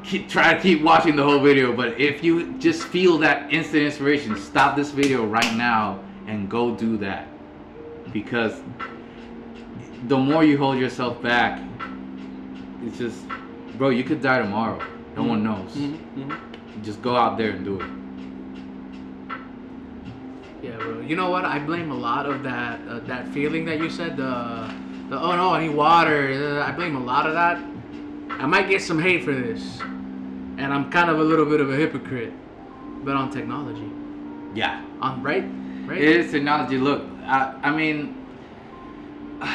Keep, 0.03 0.29
try 0.29 0.53
to 0.53 0.59
keep 0.59 0.81
watching 0.81 1.15
the 1.15 1.23
whole 1.23 1.39
video, 1.39 1.75
but 1.75 1.99
if 1.99 2.23
you 2.23 2.53
just 2.57 2.83
feel 2.83 3.17
that 3.19 3.53
instant 3.53 3.83
inspiration, 3.83 4.35
stop 4.37 4.75
this 4.75 4.91
video 4.91 5.25
right 5.25 5.55
now 5.55 5.99
and 6.25 6.49
go 6.49 6.73
do 6.75 6.97
that. 6.97 7.27
Because 8.11 8.61
the 10.07 10.17
more 10.17 10.43
you 10.43 10.57
hold 10.57 10.79
yourself 10.79 11.21
back, 11.21 11.61
it's 12.83 12.97
just, 12.97 13.19
bro, 13.77 13.89
you 13.89 14.03
could 14.03 14.21
die 14.21 14.39
tomorrow. 14.39 14.81
No 15.15 15.23
one 15.23 15.43
knows. 15.43 15.75
Mhm, 15.75 15.97
mhm. 16.15 16.37
Just 16.83 17.01
go 17.01 17.15
out 17.15 17.37
there 17.37 17.51
and 17.51 17.65
do 17.65 17.79
it. 17.81 17.87
Yeah, 20.61 20.75
bro. 20.77 20.99
You 21.01 21.15
know 21.15 21.29
what? 21.29 21.45
I 21.45 21.59
blame 21.59 21.91
a 21.91 21.95
lot 21.95 22.25
of 22.25 22.43
that 22.43 22.79
uh, 22.87 22.99
that 23.01 23.27
feeling 23.29 23.65
that 23.65 23.79
you 23.79 23.89
said. 23.89 24.17
The, 24.17 24.73
the 25.09 25.19
oh 25.19 25.35
no, 25.35 25.49
I 25.53 25.65
need 25.67 25.75
water. 25.75 26.59
uh, 26.61 26.67
I 26.67 26.71
blame 26.71 26.95
a 26.95 27.03
lot 27.03 27.25
of 27.25 27.33
that. 27.33 27.57
I 28.31 28.45
might 28.45 28.69
get 28.69 28.81
some 28.81 28.99
hate 29.01 29.23
for 29.23 29.33
this, 29.33 29.79
and 29.81 30.65
I'm 30.73 30.91
kind 30.91 31.09
of 31.09 31.19
a 31.19 31.23
little 31.23 31.45
bit 31.45 31.61
of 31.61 31.69
a 31.71 31.75
hypocrite, 31.75 32.33
but 33.03 33.15
on 33.15 33.31
technology, 33.31 33.89
Yeah. 34.53 34.83
on 35.01 35.23
right, 35.23 35.43
right. 35.87 35.97
It 36.01 36.07
is 36.17 36.31
technology. 36.31 36.77
Look, 36.77 37.03
I, 37.25 37.57
I 37.63 37.71
mean, 37.75 38.15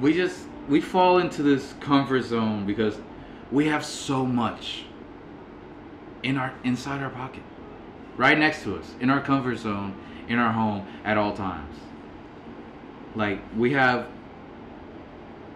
we 0.00 0.14
just 0.14 0.46
we 0.68 0.80
fall 0.80 1.18
into 1.18 1.42
this 1.42 1.74
comfort 1.80 2.22
zone 2.22 2.66
because 2.66 2.96
we 3.50 3.66
have 3.68 3.84
so 3.84 4.24
much 4.24 4.84
in 6.22 6.36
our 6.38 6.52
inside 6.64 7.02
our 7.02 7.10
pocket, 7.10 7.42
right 8.16 8.38
next 8.38 8.62
to 8.64 8.76
us, 8.76 8.86
in 9.00 9.10
our 9.10 9.20
comfort 9.20 9.56
zone, 9.58 9.94
in 10.28 10.38
our 10.38 10.52
home 10.52 10.86
at 11.04 11.16
all 11.18 11.34
times. 11.34 11.76
Like 13.14 13.40
we 13.56 13.72
have 13.72 14.06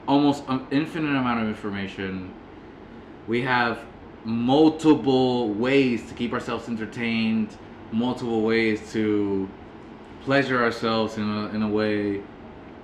almost 0.07 0.45
an 0.49 0.67
infinite 0.71 1.17
amount 1.17 1.43
of 1.43 1.49
information. 1.49 2.33
We 3.27 3.43
have 3.43 3.81
multiple 4.25 5.51
ways 5.55 6.07
to 6.09 6.15
keep 6.15 6.33
ourselves 6.33 6.69
entertained, 6.69 7.57
multiple 7.93 8.43
ways 8.43 8.93
to 8.93 9.49
pleasure 10.23 10.63
ourselves 10.63 11.17
in 11.17 11.23
a, 11.29 11.47
in 11.49 11.63
a 11.63 11.69
way 11.69 12.21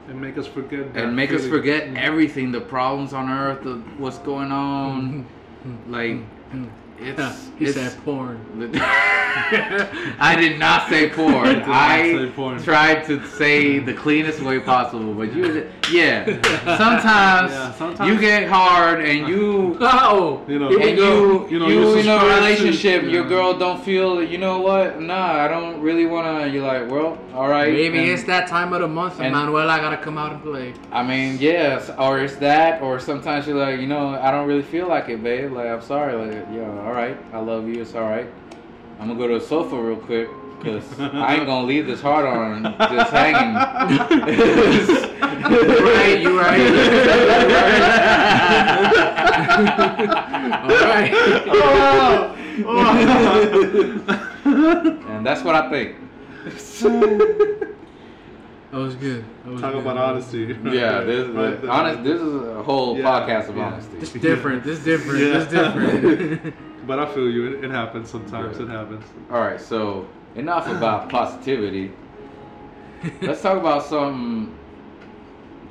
And 0.08 0.20
make 0.20 0.38
us 0.38 0.46
forget. 0.46 0.94
that 0.94 1.04
and 1.04 1.16
make 1.16 1.32
us 1.32 1.46
forget 1.46 1.88
everything 1.96 2.52
the 2.52 2.60
problems 2.60 3.12
on 3.12 3.28
earth 3.28 3.64
the, 3.64 3.76
what's 3.98 4.18
going 4.18 4.52
on 4.52 5.26
like 5.88 6.18
it's 7.00 7.48
he 7.58 7.64
it's, 7.64 7.74
said 7.74 8.04
porn. 8.04 8.38
I 10.18 10.36
did 10.38 10.58
not 10.58 10.88
say 10.88 11.08
porn. 11.16 11.44
did 11.46 11.62
I 11.64 12.12
say 12.12 12.30
porn. 12.30 12.62
tried 12.62 13.04
to 13.06 13.24
say 13.28 13.78
the 13.78 13.94
cleanest 13.94 14.40
way 14.42 14.60
possible, 14.60 15.14
but 15.14 15.32
you, 15.34 15.70
yeah. 15.90 16.24
Sometimes, 16.76 17.52
Yeah, 17.52 17.72
sometimes- 17.74 18.08
you 18.12 18.20
get 18.20 18.48
hard 18.48 19.00
and 19.04 19.28
you, 19.28 19.76
Oh, 19.80 20.42
You 20.48 20.58
know, 20.58 20.68
and 20.68 20.76
we 20.82 20.92
go. 20.94 21.46
you, 21.46 21.48
you 21.50 21.58
know, 21.58 21.68
you, 21.68 21.80
you 21.80 21.92
in 21.92 21.98
a 21.98 22.02
subscribe 22.02 22.20
to- 22.30 22.34
relationship, 22.36 23.02
your 23.04 23.26
girl 23.28 23.56
don't 23.58 23.82
feel. 23.84 24.22
You 24.22 24.38
know 24.38 24.60
what? 24.60 25.00
Nah, 25.00 25.44
I 25.44 25.48
don't 25.48 25.80
really 25.80 26.06
wanna. 26.06 26.46
You're 26.46 26.66
like, 26.66 26.90
well, 26.90 27.18
all 27.34 27.48
right. 27.48 27.72
Maybe 27.72 27.98
and- 27.98 28.08
it's 28.10 28.24
that 28.24 28.48
time 28.48 28.72
of 28.72 28.80
the 28.80 28.88
month, 28.88 29.14
and 29.16 29.26
and- 29.26 29.34
Manuela 29.34 29.78
gotta 29.78 29.96
come 29.98 30.18
out 30.18 30.32
and 30.32 30.42
play. 30.42 30.74
I 30.90 31.02
mean, 31.02 31.38
yes, 31.40 31.90
or 31.98 32.20
it's 32.20 32.36
that, 32.36 32.82
or 32.82 32.98
sometimes 33.00 33.46
you're 33.46 33.56
like, 33.56 33.80
you 33.80 33.86
know, 33.86 34.08
I 34.20 34.30
don't 34.30 34.46
really 34.46 34.62
feel 34.62 34.88
like 34.88 35.08
it, 35.08 35.22
babe. 35.22 35.52
Like, 35.52 35.66
I'm 35.66 35.82
sorry. 35.82 36.14
Like, 36.14 36.46
yeah, 36.52 36.68
all 36.86 36.92
right, 36.92 37.16
I 37.32 37.38
love 37.38 37.68
you. 37.68 37.80
It's 37.82 37.94
all 37.94 38.08
right. 38.08 38.26
I'm 39.02 39.08
gonna 39.08 39.18
go 39.18 39.26
to 39.26 39.40
the 39.40 39.44
sofa 39.44 39.74
real 39.76 39.96
quick 39.96 40.28
because 40.60 40.84
I 41.00 41.34
ain't 41.34 41.46
gonna 41.46 41.66
leave 41.66 41.88
this 41.88 42.00
heart 42.00 42.24
on 42.24 42.62
just 42.62 43.10
hanging. 43.10 43.54
right, 45.82 46.20
you 46.22 46.38
right. 46.38 46.60
All 50.62 50.68
right. 50.86 51.10
Oh, 51.54 52.34
and 55.08 55.26
that's 55.26 55.42
what 55.42 55.56
I 55.56 55.68
think. 55.68 55.96
That 58.70 58.78
was 58.78 58.94
good. 58.94 59.24
That 59.44 59.50
was 59.52 59.60
Talk 59.60 59.72
good. 59.72 59.82
about 59.82 59.96
honesty. 59.98 60.56
Yeah, 60.64 61.00
this 61.00 61.26
is 61.28 61.34
Right 61.34 61.60
there. 61.60 61.70
honest. 61.70 62.04
This 62.04 62.20
is 62.20 62.34
a 62.42 62.62
whole 62.62 62.96
Yeah, 62.96 63.04
podcast 63.04 63.48
of 63.48 63.56
yeah. 63.56 63.64
honesty. 63.66 63.96
It's 63.98 64.12
different. 64.12 64.64
It's 64.66 64.84
different. 64.84 65.18
Yeah. 65.20 65.38
This 65.38 65.48
different. 65.48 66.54
But 66.86 66.98
I 66.98 67.06
feel 67.14 67.30
you. 67.30 67.46
It, 67.54 67.64
it 67.64 67.70
happens 67.70 68.10
sometimes. 68.10 68.58
Yeah. 68.58 68.64
It 68.64 68.68
happens. 68.70 69.04
All 69.30 69.40
right, 69.40 69.60
so 69.60 70.08
enough 70.34 70.68
about 70.68 71.08
positivity. 71.18 71.92
Let's 73.20 73.42
talk 73.42 73.58
about 73.58 73.84
something 73.84 74.56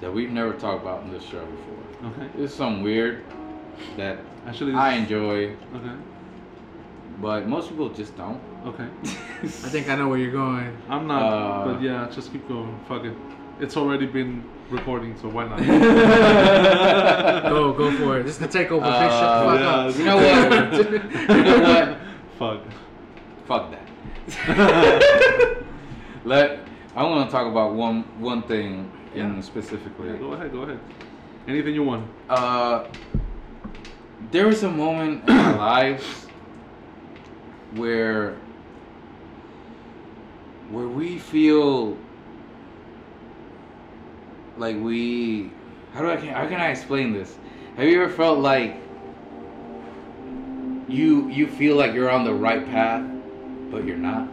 that 0.02 0.14
we've 0.14 0.30
never 0.32 0.54
talked 0.54 0.82
about 0.82 1.04
in 1.04 1.12
this 1.12 1.24
show 1.24 1.46
before. 1.46 2.12
Okay. 2.12 2.44
It's 2.44 2.54
something 2.54 2.84
weird 2.84 3.24
that 3.98 4.20
Actually, 4.48 4.74
I 4.74 4.94
enjoy, 4.94 5.52
Okay. 5.76 5.96
but 7.22 7.48
most 7.48 7.70
people 7.70 7.90
just 7.90 8.18
don't. 8.18 8.42
Okay. 8.66 8.88
I 9.44 9.48
think 9.48 9.88
I 9.90 9.96
know 9.96 10.08
where 10.10 10.18
you're 10.18 10.32
going. 10.32 10.76
I'm 10.90 11.08
not. 11.08 11.22
Uh, 11.22 11.74
but 11.74 11.82
yeah, 11.82 12.10
just 12.12 12.32
keep 12.32 12.48
going. 12.48 12.80
Fuck 12.88 13.04
it. 13.06 13.16
It's 13.60 13.78
already 13.78 14.08
been 14.08 14.44
recording, 14.72 15.16
so 15.22 15.28
why 15.30 15.48
not? 15.48 15.60
Go, 17.50 17.74
go 17.74 17.92
for 17.98 18.20
it. 18.20 18.24
This 18.24 18.40
is 18.40 18.40
the 18.40 18.48
takeover. 18.48 18.84
Uh, 18.84 19.02
Bitch, 19.02 19.20
shut 19.20 19.30
the 19.38 19.46
fuck 19.46 19.60
yeah. 19.60 19.76
up. 19.76 19.96
You 19.98 20.06
know 20.06 20.18
what? 20.18 21.38
you 21.38 21.44
know 21.44 21.60
what? 21.62 21.98
Fuck. 22.40 22.62
Fuck 23.48 23.72
that. 23.72 23.86
Let 26.26 26.60
I 26.96 27.04
want 27.04 27.30
to 27.30 27.32
talk 27.32 27.48
about 27.48 27.74
one 27.74 28.04
one 28.20 28.44
thing 28.44 28.92
in 29.14 29.36
Yeah, 29.36 29.42
specifically. 29.42 30.18
go 30.18 30.34
ahead. 30.34 30.52
Go 30.52 30.62
ahead. 30.62 30.80
Anything 31.48 31.74
you 31.74 31.84
want. 31.84 32.08
Uh, 32.30 32.88
there 34.32 34.48
was 34.48 34.64
a 34.64 34.70
moment 34.70 35.28
in 35.28 35.36
our 35.36 35.58
lives 35.58 36.28
where 37.76 38.38
where 40.70 40.88
we 40.88 41.18
feel 41.18 41.98
like 44.62 44.78
we 44.80 45.50
how 45.94 46.02
do 46.02 46.10
I 46.10 46.16
how 46.18 46.48
can 46.48 46.62
I 46.62 46.70
explain 46.70 47.12
this? 47.12 47.38
Have 47.76 47.86
you 47.88 48.02
ever 48.02 48.14
felt 48.14 48.40
like 48.40 48.76
you 50.88 51.30
you 51.30 51.48
feel 51.48 51.76
like 51.76 51.94
you're 51.94 52.10
on 52.10 52.24
the 52.24 52.34
right 52.34 52.66
path, 52.66 53.04
but 53.72 53.86
you're 53.86 53.98
not? 53.98 54.28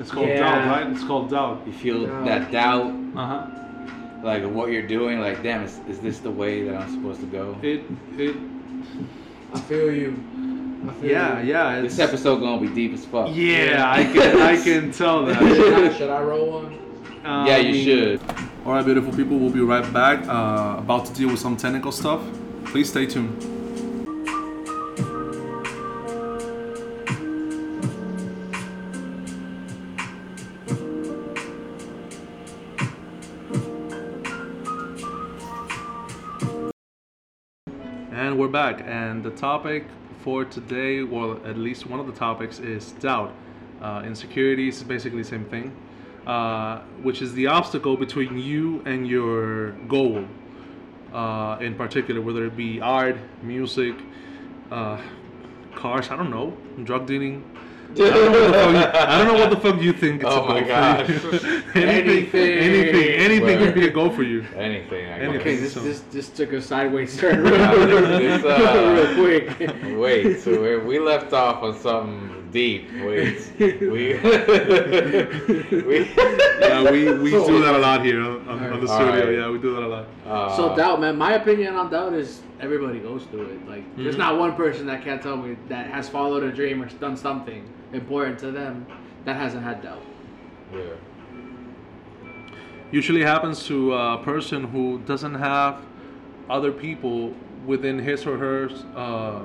It's 0.00 0.10
called 0.10 0.28
Yeah. 0.28 0.40
doubt, 0.40 0.66
right? 0.68 0.86
It's 0.92 1.04
called 1.04 1.30
doubt. 1.30 1.62
You 1.66 1.72
feel 1.72 2.06
Doubt. 2.06 2.24
that 2.26 2.50
doubt, 2.52 2.92
Uh 3.16 3.26
huh. 3.26 3.46
like 4.22 4.44
what 4.44 4.70
you're 4.72 4.86
doing. 4.86 5.20
Like, 5.20 5.42
damn, 5.42 5.64
is, 5.64 5.80
is 5.88 5.98
this 5.98 6.18
the 6.20 6.30
way 6.30 6.62
that 6.64 6.76
I'm 6.76 6.90
supposed 6.90 7.20
to 7.20 7.26
go? 7.26 7.56
It 7.62 7.82
it. 8.16 8.36
I 9.54 9.60
feel 9.60 9.92
you. 9.92 10.16
I 10.88 10.92
feel 10.94 11.10
Yeah, 11.10 11.40
you. 11.42 11.48
yeah. 11.52 11.76
It's, 11.82 11.96
This 11.96 12.08
episode 12.08 12.38
gonna 12.38 12.60
be 12.60 12.68
deep 12.72 12.92
as 12.94 13.04
fuck. 13.04 13.28
Yeah, 13.34 13.90
I 13.90 14.04
can 14.04 14.40
I 14.40 14.56
can 14.62 14.92
tell 14.92 15.26
Should 15.34 15.36
that. 15.36 15.92
I, 15.92 15.98
should 15.98 16.10
I 16.10 16.22
roll 16.22 16.62
one? 16.62 16.78
Yeah, 17.24 17.56
you 17.58 17.68
Um, 17.78 17.84
should. 17.84 18.20
All 18.64 18.72
right, 18.72 18.84
beautiful 18.84 19.12
people. 19.12 19.38
We'll 19.38 19.50
be 19.50 19.60
right 19.60 19.90
back. 19.92 20.26
Uh, 20.28 20.76
about 20.78 21.06
to 21.06 21.14
deal 21.14 21.28
with 21.28 21.38
some 21.38 21.56
technical 21.56 21.92
stuff. 21.92 22.20
Please 22.66 22.88
stay 22.90 23.06
tuned. 23.06 23.36
And 38.12 38.38
we're 38.38 38.48
back. 38.48 38.82
And 38.86 39.22
the 39.22 39.30
topic 39.30 39.86
for 40.18 40.44
today, 40.44 41.02
well, 41.02 41.38
at 41.44 41.56
least 41.56 41.86
one 41.86 42.00
of 42.00 42.06
the 42.06 42.12
topics, 42.12 42.58
is 42.58 42.92
doubt. 42.92 43.32
Uh, 43.80 44.02
insecurities 44.04 44.78
is 44.78 44.82
basically 44.82 45.22
the 45.22 45.28
same 45.28 45.44
thing, 45.44 45.72
uh, 46.28 46.80
which 47.02 47.22
is 47.22 47.32
the 47.32 47.46
obstacle 47.46 47.96
between 47.96 48.38
you 48.38 48.82
and 48.86 49.06
your 49.08 49.72
goal. 49.88 50.24
Uh, 51.12 51.56
in 51.62 51.74
particular, 51.74 52.20
whether 52.20 52.44
it 52.44 52.54
be 52.54 52.80
art, 52.82 53.16
music, 53.42 53.94
uh, 54.70 55.00
cars, 55.74 56.10
I 56.10 56.16
don't 56.16 56.30
know, 56.30 56.54
drug 56.84 57.06
dealing. 57.06 57.42
I 57.90 57.94
don't, 57.94 58.12
know 58.12 58.28
what 58.28 58.50
the 58.50 58.52
fuck 58.52 58.72
you, 58.74 59.00
I 59.00 59.18
don't 59.18 59.26
know 59.28 59.40
what 59.40 59.50
the 59.50 59.56
fuck 59.56 59.80
you 59.80 59.92
think 59.94 60.22
it's 60.22 60.30
Oh 60.30 60.44
a 60.44 60.48
my 60.48 60.58
goal 60.60 60.68
gosh. 60.68 61.08
anything, 61.74 61.74
Anything. 61.74 62.34
anything, 62.34 63.08
anything 63.14 63.58
could 63.60 63.74
be 63.74 63.86
a 63.86 63.90
goal 63.90 64.10
for 64.10 64.22
you. 64.22 64.44
Anything. 64.54 65.06
I 65.06 65.20
Anything. 65.20 65.32
guess. 65.32 65.40
Okay, 65.40 65.56
this, 65.56 65.72
So- 65.72 65.80
this 65.80 66.00
this 66.10 66.28
took 66.28 66.52
a 66.52 66.60
sideways 66.60 67.16
turn 67.16 67.46
Yeah, 67.46 67.72
real, 67.74 68.18
this, 68.18 68.44
uh, 68.44 69.14
real 69.16 69.46
quick. 69.48 69.96
Wait, 69.98 70.40
so 70.40 70.60
we, 70.60 70.76
we 70.76 70.98
left 70.98 71.32
off 71.32 71.62
on 71.62 71.74
something 71.78 72.37
deep. 72.52 72.88
Wait, 73.04 73.52
we 73.58 74.18
we 75.80 75.98
Yeah, 76.60 76.90
we, 76.90 77.12
we 77.18 77.30
do 77.30 77.60
that 77.62 77.74
a 77.74 77.78
lot 77.78 78.04
here 78.04 78.20
on, 78.22 78.48
on, 78.48 78.72
on 78.72 78.80
the 78.80 78.88
studio. 78.88 79.26
right. 79.26 79.34
Yeah, 79.38 79.50
we 79.50 79.58
do 79.58 79.74
that 79.74 79.82
a 79.82 79.86
lot. 79.88 80.06
uh, 80.26 80.56
So 80.56 80.74
doubt, 80.76 81.00
man. 81.00 81.16
My 81.16 81.32
opinion 81.34 81.74
on 81.76 81.90
doubt 81.90 82.12
is 82.14 82.42
everybody 82.60 82.98
goes 83.00 83.24
through 83.24 83.46
it. 83.46 83.68
Like, 83.68 83.84
there's 83.96 84.14
Mhm. 84.16 84.18
not 84.18 84.38
one 84.38 84.54
person 84.54 84.86
that 84.86 85.02
can't 85.02 85.22
tell 85.22 85.36
me 85.36 85.56
that 85.68 85.86
has 85.86 86.08
followed 86.08 86.42
a 86.42 86.50
dream 86.52 86.82
or 86.82 86.86
done 87.00 87.16
something 87.16 87.62
important 87.92 88.38
to 88.40 88.50
them 88.50 88.86
that 89.24 89.36
hasn't 89.36 89.62
had 89.62 89.82
doubt. 89.82 90.02
Yeah. 90.72 90.80
Usually 92.90 93.22
happens 93.22 93.64
to 93.66 93.94
a 93.94 94.18
person 94.24 94.64
who 94.64 94.98
doesn't 95.06 95.34
have 95.34 95.82
other 96.48 96.72
people 96.72 97.34
within 97.66 97.98
his 97.98 98.26
or 98.26 98.38
her 98.38 98.70
uh, 98.96 99.40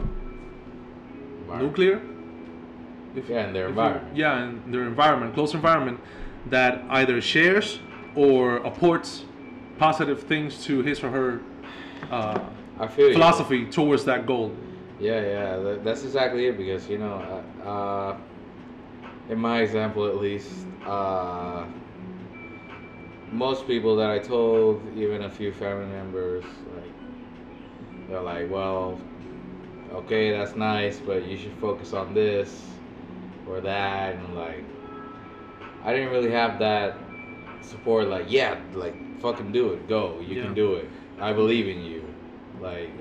nuclear. 1.58 2.02
If, 3.16 3.30
Yeah, 3.30 3.48
in 3.48 3.54
their 3.54 3.64
if 3.70 3.76
you- 3.76 3.82
environment. 3.82 4.18
yeah, 4.18 4.44
in 4.44 4.72
their 4.72 4.84
environment, 4.84 5.34
close 5.34 5.54
environment, 5.54 6.00
that 6.50 6.84
either 6.90 7.22
shares 7.22 7.80
or 8.16 8.58
apports 8.58 9.26
positive 9.78 10.24
things 10.24 10.64
to 10.66 10.82
his 10.82 11.04
or 11.04 11.10
her 11.10 11.42
uh, 12.12 12.40
I 12.80 12.88
feel 12.88 13.08
you. 13.08 13.14
philosophy 13.14 13.66
towards 13.66 14.04
that 14.06 14.26
goal. 14.26 14.52
Yeah, 15.00 15.22
yeah, 15.22 15.58
that, 15.58 15.84
that's 15.84 16.04
exactly 16.04 16.48
it. 16.48 16.58
Because 16.58 16.90
you 16.90 16.98
know, 16.98 17.44
uh, 17.66 17.70
uh, 17.70 18.18
in 19.30 19.38
my 19.40 19.62
example 19.62 20.06
at 20.08 20.18
least, 20.18 20.52
uh, 20.86 21.66
most 23.32 23.66
people 23.68 23.96
that 23.96 24.10
I 24.10 24.20
told, 24.20 24.82
even 24.96 25.24
a 25.24 25.30
few 25.30 25.52
family 25.52 25.88
members, 25.88 26.44
like 26.76 26.92
they're 28.10 28.22
like, 28.22 28.50
"Well, 28.52 29.00
okay, 29.94 30.32
that's 30.32 30.56
nice, 30.56 31.00
but 31.00 31.26
you 31.26 31.38
should 31.38 31.54
focus 31.54 31.94
on 31.94 32.14
this 32.14 32.64
or 33.48 33.62
that," 33.62 34.16
and 34.16 34.36
like, 34.36 34.64
I 35.84 35.94
didn't 35.94 36.12
really 36.12 36.32
have 36.32 36.60
that 36.60 36.96
support. 37.62 38.08
Like, 38.08 38.26
yeah, 38.30 38.58
like 38.74 38.96
fucking 39.20 39.52
do 39.52 39.74
it, 39.74 39.88
go, 39.88 40.20
you 40.20 40.36
Yeah. 40.36 40.44
can 40.44 40.54
do 40.54 40.76
it. 40.76 40.90
I 41.20 41.34
believe 41.34 41.68
in 41.68 41.82
you. 41.84 42.04
Like, 42.60 42.92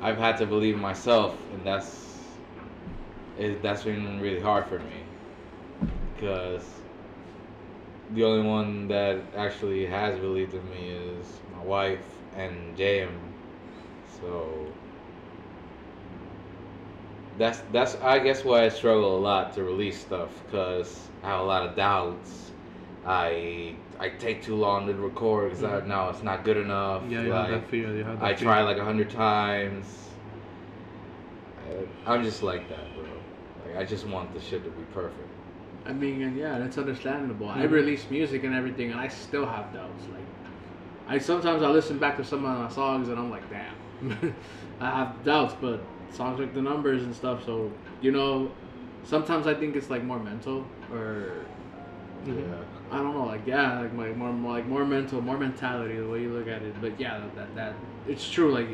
I've 0.00 0.18
had 0.18 0.36
to 0.38 0.46
believe 0.46 0.74
in 0.74 0.80
myself, 0.80 1.36
and 1.52 1.64
that's 1.66 2.36
it, 3.38 3.62
that's 3.62 3.84
been 3.84 4.20
really 4.20 4.40
hard 4.40 4.66
for 4.66 4.78
me 4.78 5.02
because 6.14 6.80
the 8.14 8.24
only 8.24 8.46
one 8.46 8.88
that 8.88 9.18
actually 9.36 9.86
has 9.86 10.18
believed 10.18 10.54
in 10.54 10.68
me 10.70 10.88
is 10.90 11.40
my 11.56 11.62
wife 11.62 12.04
and 12.36 12.76
JM. 12.76 13.10
So 14.20 14.66
that's 17.40 17.62
that's 17.72 17.96
I 18.02 18.18
guess 18.18 18.44
why 18.44 18.64
I 18.66 18.68
struggle 18.68 19.16
a 19.16 19.22
lot 19.30 19.54
to 19.54 19.64
release 19.64 19.98
stuff 19.98 20.30
because 20.44 21.08
I 21.24 21.28
have 21.28 21.40
a 21.40 21.44
lot 21.44 21.66
of 21.66 21.74
doubts. 21.74 22.50
I 23.06 23.74
I 23.98 24.10
take 24.10 24.42
too 24.42 24.56
long 24.56 24.86
to 24.86 24.94
record 24.94 25.48
because 25.50 25.64
I 25.64 25.84
know 25.86 26.10
it's 26.10 26.22
not 26.22 26.44
good 26.44 26.58
enough. 26.58 27.02
Yeah, 27.08 27.22
you 27.22 27.30
like, 27.30 27.50
have 27.50 27.62
that 27.62 27.70
fear. 27.70 27.96
You 27.96 28.04
have 28.04 28.20
that 28.20 28.24
I 28.26 28.34
fear. 28.34 28.46
try 28.46 28.62
like 28.62 28.76
a 28.76 28.84
hundred 28.84 29.08
times. 29.08 29.86
Uh, 31.56 32.10
I'm 32.12 32.22
just 32.22 32.42
like 32.42 32.68
that, 32.68 32.84
bro. 32.94 33.04
Like 33.64 33.82
I 33.82 33.84
just 33.88 34.06
want 34.06 34.34
the 34.34 34.40
shit 34.40 34.62
to 34.64 34.70
be 34.70 34.82
perfect. 34.92 35.28
I 35.86 35.94
mean, 35.94 36.20
and 36.22 36.36
yeah, 36.36 36.58
that's 36.58 36.76
understandable. 36.76 37.48
I 37.48 37.62
Mhm. 37.62 37.70
release 37.70 38.10
music 38.10 38.44
and 38.44 38.54
everything, 38.54 38.90
and 38.90 39.00
I 39.00 39.08
still 39.08 39.46
have 39.46 39.72
doubts. 39.72 40.04
Like, 40.12 40.26
I 41.08 41.16
sometimes 41.16 41.62
I 41.62 41.68
listen 41.68 41.98
back 41.98 42.18
to 42.18 42.24
some 42.24 42.44
of 42.44 42.58
my 42.58 42.68
songs, 42.68 43.08
and 43.08 43.18
I'm 43.18 43.30
like, 43.30 43.44
damn, 43.48 44.34
I 44.80 44.90
have 44.90 45.24
doubts. 45.24 45.54
But 45.58 45.80
songs 46.12 46.38
like 46.40 46.54
the 46.54 46.62
numbers 46.62 47.02
and 47.02 47.14
stuff, 47.14 47.44
so 47.44 47.70
you 48.00 48.12
know, 48.12 48.50
sometimes 49.04 49.46
I 49.46 49.54
think 49.54 49.76
it's 49.76 49.90
like 49.90 50.04
more 50.04 50.18
mental, 50.18 50.66
or 50.92 51.32
Mhm. 52.26 52.36
Yeah. 52.50 52.56
I 52.92 52.96
don't 52.98 53.14
know, 53.14 53.24
like 53.24 53.46
yeah, 53.46 53.80
like 53.80 53.94
my 53.94 54.08
more, 54.12 54.32
more 54.32 54.52
like 54.52 54.66
more 54.66 54.84
mental, 54.84 55.20
more 55.22 55.38
mentality, 55.38 55.96
the 55.96 56.06
way 56.08 56.22
you 56.22 56.30
look 56.32 56.48
at 56.48 56.62
it. 56.62 56.74
But 56.80 56.98
yeah, 57.00 57.18
that, 57.18 57.34
that 57.36 57.54
that 57.54 57.74
it's 58.06 58.28
true. 58.28 58.52
Like 58.52 58.68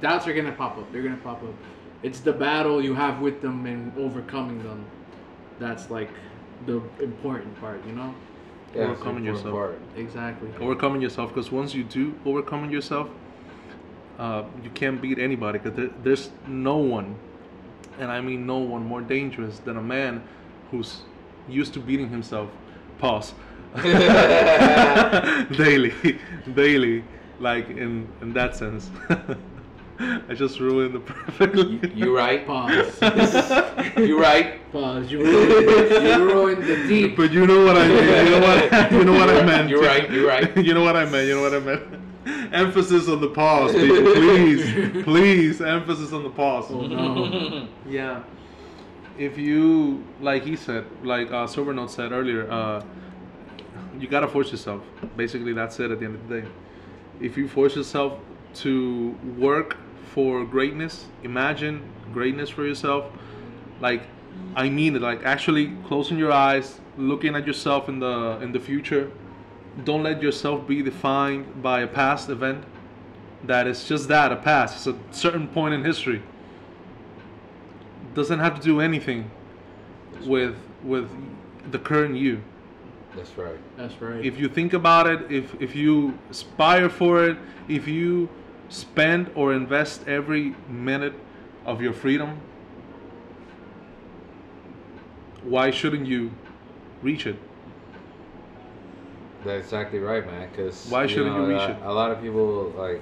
doubts 0.00 0.26
are 0.26 0.32
gonna 0.34 0.52
pop 0.52 0.78
up. 0.78 0.90
They're 0.92 1.02
gonna 1.02 1.16
pop 1.16 1.42
up. 1.42 1.54
It's 2.02 2.20
the 2.20 2.32
battle 2.32 2.82
you 2.82 2.94
have 2.94 3.20
with 3.20 3.40
them 3.42 3.66
and 3.66 3.92
overcoming 3.98 4.62
them. 4.62 4.84
That's 5.58 5.90
like 5.90 6.10
the 6.66 6.80
important 7.00 7.58
part, 7.60 7.84
you 7.86 7.92
know. 7.92 8.14
Yeah, 8.74 8.82
Overcoming 8.84 9.24
yourself. 9.24 9.52
part. 9.54 9.78
Exactly. 9.96 10.50
overcoming 10.60 11.00
yourself 11.02 11.32
because 11.34 11.52
once 11.52 11.74
you 11.74 11.84
do 11.84 12.14
overcoming 12.26 12.70
yourself 12.70 13.08
uh, 14.18 14.44
you 14.62 14.70
can't 14.70 15.00
beat 15.00 15.18
anybody 15.18 15.58
because 15.58 15.76
there, 15.76 15.90
there's 16.02 16.30
no 16.46 16.76
one 16.76 17.16
and 17.98 18.10
i 18.10 18.20
mean 18.20 18.46
no 18.46 18.58
one 18.58 18.84
more 18.84 19.00
dangerous 19.00 19.58
than 19.60 19.76
a 19.76 19.82
man 19.82 20.22
who's 20.70 21.02
used 21.48 21.72
to 21.74 21.80
beating 21.80 22.08
himself 22.08 22.50
pause 22.98 23.34
daily 25.56 25.92
daily 26.54 27.04
like 27.40 27.68
in 27.70 28.08
in 28.20 28.32
that 28.32 28.56
sense 28.56 28.90
i 29.98 30.34
just 30.34 30.60
ruined 30.60 30.94
the 30.94 31.00
perfect 31.00 31.56
You, 31.56 31.80
you 31.94 32.16
right? 32.16 32.44
Pause. 32.46 33.00
you 33.96 34.20
right? 34.20 34.60
Pause. 34.72 35.10
You 35.10 35.22
ruined, 35.22 35.90
you 36.04 36.24
ruined 36.24 36.64
the 36.64 36.88
deep. 36.88 37.16
But 37.16 37.30
you 37.30 37.46
know 37.46 37.64
what 37.64 37.76
I 37.76 37.86
mean. 37.86 37.98
You 37.98 38.30
know 38.30 38.40
what, 38.40 38.92
you 38.92 39.04
know 39.04 39.12
what 39.12 39.30
I 39.30 39.44
meant. 39.44 39.68
You're 39.68 39.82
right, 39.82 40.10
you're 40.10 40.26
right. 40.26 40.56
you 40.56 40.74
know 40.74 40.82
what 40.82 40.96
I 40.96 41.04
meant. 41.04 41.28
You 41.28 41.36
know 41.36 41.42
what 41.42 41.54
I 41.54 41.60
meant. 41.60 42.03
Emphasis 42.52 43.08
on 43.08 43.20
the 43.20 43.28
pause, 43.28 43.72
people. 43.72 44.14
Please, 44.14 45.02
please, 45.04 45.60
emphasis 45.60 46.12
on 46.12 46.22
the 46.22 46.30
pause. 46.30 46.66
Oh 46.70 46.86
no. 46.86 47.68
Yeah. 47.86 48.22
If 49.18 49.38
you, 49.38 50.02
like 50.20 50.42
he 50.44 50.56
said, 50.56 50.86
like 51.02 51.28
uh, 51.28 51.46
Silvernote 51.46 51.90
said 51.90 52.12
earlier, 52.12 52.50
uh, 52.50 52.82
you 53.98 54.08
gotta 54.08 54.26
force 54.26 54.50
yourself. 54.50 54.82
Basically, 55.16 55.52
that's 55.52 55.78
it 55.80 55.90
at 55.90 56.00
the 56.00 56.06
end 56.06 56.14
of 56.16 56.28
the 56.28 56.40
day. 56.40 56.48
If 57.20 57.36
you 57.36 57.46
force 57.46 57.76
yourself 57.76 58.18
to 58.54 59.10
work 59.38 59.76
for 60.14 60.44
greatness, 60.44 61.06
imagine 61.22 61.82
greatness 62.12 62.48
for 62.48 62.64
yourself. 62.66 63.04
Like, 63.80 64.02
I 64.56 64.68
mean 64.68 64.96
it. 64.96 65.02
Like, 65.02 65.24
actually 65.24 65.76
closing 65.86 66.18
your 66.18 66.32
eyes, 66.32 66.80
looking 66.96 67.36
at 67.36 67.46
yourself 67.46 67.88
in 67.88 68.00
the 68.00 68.38
in 68.40 68.52
the 68.52 68.60
future. 68.60 69.10
Don't 69.82 70.02
let 70.02 70.22
yourself 70.22 70.66
be 70.68 70.82
defined 70.82 71.62
by 71.62 71.80
a 71.80 71.86
past 71.86 72.28
event. 72.28 72.64
That 73.42 73.66
is 73.66 73.84
just 73.84 74.08
that, 74.08 74.30
a 74.30 74.36
past. 74.36 74.76
It's 74.76 74.86
a 74.86 74.96
certain 75.10 75.48
point 75.48 75.74
in 75.74 75.84
history 75.84 76.22
doesn't 78.14 78.38
have 78.38 78.58
to 78.58 78.62
do 78.62 78.80
anything 78.80 79.30
with 80.24 80.56
with 80.82 81.10
the 81.70 81.78
current 81.78 82.16
you. 82.16 82.42
That's 83.16 83.36
right. 83.36 83.58
That's 83.76 84.00
right. 84.00 84.24
If 84.24 84.38
you 84.38 84.48
think 84.48 84.72
about 84.72 85.06
it, 85.06 85.30
if 85.30 85.60
if 85.60 85.76
you 85.76 86.18
aspire 86.30 86.88
for 86.88 87.24
it, 87.24 87.36
if 87.68 87.86
you 87.86 88.28
spend 88.68 89.30
or 89.34 89.52
invest 89.52 90.06
every 90.06 90.54
minute 90.68 91.14
of 91.66 91.82
your 91.82 91.92
freedom, 91.92 92.40
why 95.42 95.70
shouldn't 95.70 96.06
you 96.06 96.30
reach 97.02 97.26
it? 97.26 97.36
That's 99.44 99.64
exactly 99.66 99.98
right, 99.98 100.24
man. 100.26 100.48
Because 100.50 100.86
Why 100.88 101.06
shouldn't 101.06 101.36
you 101.36 101.46
reach 101.46 101.60
a, 101.60 101.70
it? 101.72 101.76
A 101.84 101.92
lot 101.92 102.10
of 102.10 102.20
people 102.22 102.72
like 102.76 103.00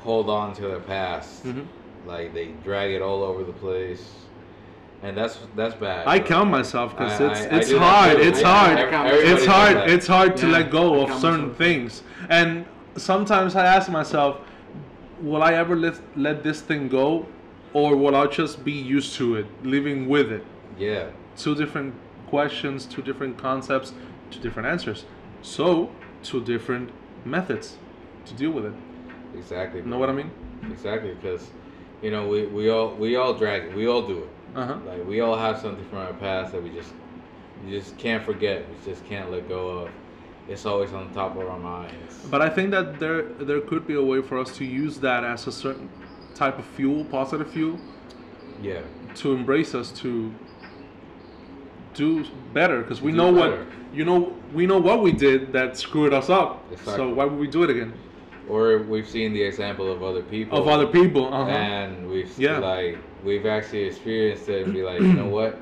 hold 0.00 0.28
on 0.28 0.54
to 0.54 0.62
their 0.62 0.80
past. 0.80 1.44
Mhm. 1.44 1.66
Like 2.06 2.34
they 2.34 2.48
drag 2.64 2.90
it 2.92 3.00
all 3.02 3.22
over 3.22 3.44
the 3.44 3.52
place, 3.52 4.12
and 5.02 5.16
that's 5.16 5.38
that's 5.56 5.74
bad. 5.74 6.06
I 6.06 6.18
count 6.18 6.50
myself 6.50 6.90
because 6.96 7.20
it's 7.20 7.40
I- 7.40 7.44
I 7.54 7.58
it's 7.58 7.68
do 7.68 7.78
that 7.78 7.80
hard. 7.84 8.20
It's 8.20 8.40
Yeah, 8.40 8.48
hard. 8.48 8.78
ev- 8.78 8.88
It's 8.88 9.02
everybody 9.02 9.32
It's 9.32 9.46
hard. 9.46 9.90
It's 9.90 10.06
hard 10.06 10.36
to 10.38 10.46
Yeah, 10.46 10.52
let 10.52 10.70
go 10.70 11.02
of 11.02 11.12
certain 11.14 11.40
myself. 11.40 11.56
things, 11.56 12.02
and 12.28 12.66
sometimes 12.96 13.56
I 13.56 13.64
ask 13.64 13.90
myself, 13.90 14.38
will 15.22 15.42
I 15.42 15.52
ever 15.54 15.76
let 15.76 15.94
let 16.16 16.42
this 16.42 16.60
thing 16.60 16.88
go, 16.88 17.26
or 17.72 17.96
will 17.96 18.14
I 18.16 18.26
just 18.26 18.64
be 18.64 18.72
used 18.72 19.14
to 19.16 19.36
it, 19.36 19.46
living 19.62 20.08
with 20.08 20.30
it? 20.30 20.44
Yeah. 20.78 21.06
Two 21.36 21.54
different 21.54 21.94
questions, 22.26 22.84
two 22.84 23.02
different 23.02 23.38
concepts, 23.38 23.92
two 24.30 24.40
different 24.40 24.68
answers. 24.68 25.04
So, 25.44 25.90
two 26.22 26.42
different 26.42 26.90
methods 27.26 27.76
to 28.24 28.32
deal 28.32 28.50
with 28.50 28.64
it. 28.64 28.72
Exactly. 29.36 29.80
You 29.80 29.86
know 29.86 29.98
what 29.98 30.08
I 30.08 30.12
mean? 30.12 30.30
Exactly, 30.70 31.12
because 31.14 31.50
you 32.00 32.10
know 32.10 32.26
we, 32.26 32.46
we 32.46 32.70
all 32.70 32.94
we 32.94 33.16
all 33.16 33.34
drag 33.34 33.64
it. 33.64 33.76
We 33.76 33.86
all 33.86 34.06
do 34.06 34.20
it. 34.20 34.28
Uh 34.56 34.66
huh. 34.66 34.78
Like 34.86 35.06
we 35.06 35.20
all 35.20 35.36
have 35.36 35.58
something 35.58 35.84
from 35.90 35.98
our 35.98 36.14
past 36.14 36.52
that 36.52 36.62
we 36.62 36.70
just 36.70 36.94
you 37.62 37.78
just 37.78 37.98
can't 37.98 38.24
forget. 38.24 38.64
We 38.70 38.90
just 38.90 39.04
can't 39.04 39.30
let 39.30 39.46
go 39.46 39.68
of. 39.80 39.90
It's 40.48 40.64
always 40.64 40.94
on 40.94 41.08
the 41.08 41.14
top 41.14 41.36
of 41.36 41.46
our 41.46 41.58
minds. 41.58 42.14
But 42.30 42.40
I 42.40 42.48
think 42.48 42.70
that 42.70 42.98
there 42.98 43.22
there 43.22 43.60
could 43.60 43.86
be 43.86 43.94
a 43.96 44.02
way 44.02 44.22
for 44.22 44.38
us 44.38 44.56
to 44.56 44.64
use 44.64 44.96
that 45.00 45.24
as 45.24 45.46
a 45.46 45.52
certain 45.52 45.90
type 46.34 46.58
of 46.58 46.64
fuel, 46.64 47.04
positive 47.04 47.50
fuel, 47.50 47.78
yeah. 48.62 48.80
to 49.16 49.34
embrace 49.34 49.74
us 49.74 49.90
to 50.00 50.34
do 51.94 52.24
better 52.52 52.82
because 52.82 53.00
we 53.00 53.10
Do 53.12 53.16
know 53.18 53.32
better. 53.32 53.58
what 53.64 53.94
you 53.96 54.04
know 54.04 54.34
we 54.52 54.66
know 54.66 54.78
what 54.78 55.02
we 55.02 55.12
did 55.12 55.52
that 55.52 55.76
screwed 55.76 56.12
us 56.12 56.28
up 56.30 56.62
Exactly. 56.72 56.94
so 56.96 57.08
why 57.14 57.24
would 57.24 57.38
we 57.38 57.46
do 57.48 57.62
it 57.62 57.70
again 57.70 57.92
Or 58.48 58.78
we've 58.78 59.08
seen 59.08 59.32
the 59.32 59.42
example 59.42 59.90
of 59.90 60.02
other 60.02 60.22
people. 60.22 60.58
of 60.58 60.68
other 60.68 60.86
people 60.86 61.32
uh-huh. 61.32 61.50
And 61.50 62.08
we've 62.10 62.32
Yeah. 62.38 62.58
like 62.58 62.98
we've 63.24 63.46
actually 63.46 63.84
experienced 63.84 64.48
it 64.48 64.64
and 64.64 64.74
be 64.74 64.82
like, 64.82 65.00
you 65.10 65.12
know 65.14 65.28
what? 65.38 65.52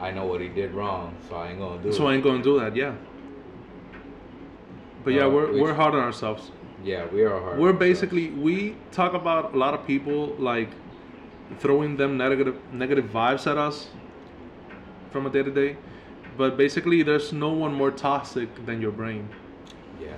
I 0.00 0.10
know 0.16 0.26
what 0.26 0.40
he 0.40 0.48
did 0.48 0.70
wrong, 0.74 1.14
so 1.28 1.36
I 1.36 1.48
ain't 1.50 1.58
gonna 1.58 1.82
do 1.82 1.90
so 1.92 2.06
it. 2.06 2.10
i 2.10 2.14
ain't 2.14 2.24
gonna 2.24 2.42
do 2.50 2.54
that 2.60 2.76
yeah 2.76 2.92
but 5.04 5.12
yeah 5.14 5.24
Uh, 5.26 5.30
we're, 5.34 5.52
we- 5.52 5.60
we're 5.62 5.74
hard 5.74 5.94
on 5.94 6.00
ourselves 6.00 6.50
yeah, 6.84 7.06
we 7.14 7.22
are 7.22 7.40
hard. 7.40 7.58
we're 7.58 7.70
on 7.70 7.76
ourselves. 7.76 7.78
basically 7.78 8.26
we 8.46 8.76
talk 8.92 9.14
about 9.14 9.54
a 9.54 9.58
lot 9.64 9.72
of 9.72 9.86
people 9.86 10.18
like 10.38 10.68
throwing 11.58 11.96
them 11.96 12.16
negative 12.24 12.56
negative 12.72 13.06
vibes 13.06 13.46
at 13.50 13.56
us 13.58 13.88
from 15.14 15.24
a 15.26 15.30
day 15.30 15.44
to 15.48 15.52
day 15.62 15.76
but 16.36 16.56
basically 16.64 16.98
there's 17.08 17.32
no 17.32 17.50
one 17.64 17.72
more 17.72 17.92
toxic 17.92 18.48
than 18.66 18.80
your 18.84 18.90
brain 18.90 19.28
yeah. 20.00 20.08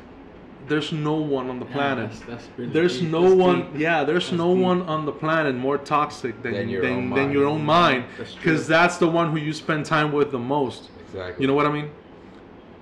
there's 0.68 0.90
no 0.90 1.16
one 1.36 1.46
on 1.52 1.58
the 1.64 1.66
ah, 1.66 1.72
planet 1.76 2.10
That's, 2.10 2.20
that's 2.30 2.46
really 2.56 2.72
There's 2.72 2.98
deep. 3.00 3.10
no 3.10 3.22
That's 3.28 3.34
one, 3.46 3.58
deep. 3.72 3.80
yeah. 3.86 4.04
There's 4.10 4.32
no 4.32 4.54
deep. 4.54 4.64
one 4.70 4.80
on 4.94 5.00
the 5.10 5.12
planet 5.12 5.54
more 5.54 5.78
toxic 5.96 6.34
than 6.42 6.52
Than 6.54 6.60
than 6.62 6.68
your 6.74 6.82
than, 6.82 6.92
own 6.92 7.10
than 7.10 7.24
mind. 7.26 7.32
your 7.36 7.46
own 7.54 7.64
mind, 7.80 8.04
because 8.36 8.66
that's 8.76 8.96
the 9.04 9.10
one 9.18 9.26
who 9.32 9.38
you 9.48 9.52
spend 9.52 9.84
time 9.96 10.08
with 10.18 10.28
the 10.36 10.38
most. 10.56 10.82
Exactly. 11.06 11.42
You 11.42 11.46
know 11.48 11.54
what 11.58 11.66
I 11.66 11.72
mean? 11.78 11.90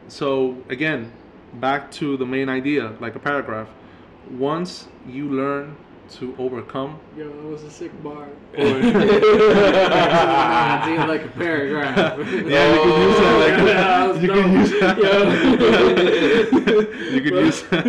So 0.09 0.29
again, 0.77 1.00
back 1.55 1.90
to 2.00 2.16
the 2.22 2.27
main 2.37 2.48
idea, 2.61 2.85
like 3.05 3.14
a 3.16 3.22
paragraph. 3.31 3.68
Once 4.31 4.88
you 5.16 5.24
learn 5.40 5.77
to 6.10 6.34
overcome, 6.38 6.98
Yo, 7.16 7.28
it 7.28 7.44
was 7.44 7.62
a 7.64 7.70
sick 7.70 7.90
bar. 8.02 8.28
or 8.58 8.64
Idea 8.64 8.82
like 11.06 11.24
a 11.24 11.28
paragraph. 11.36 11.96
Yeah, 12.18 12.74
you 12.74 12.82
could 12.82 12.98
use 13.02 13.18
that 13.18 13.38
like 13.40 13.56
That 13.64 14.22
you 14.22 14.28
could 14.28 14.42
dope. 14.42 14.52
use 14.52 14.70
that. 14.80 14.96
You 17.12 17.20
could 17.22 17.34
use 17.44 17.62
that. 17.62 17.86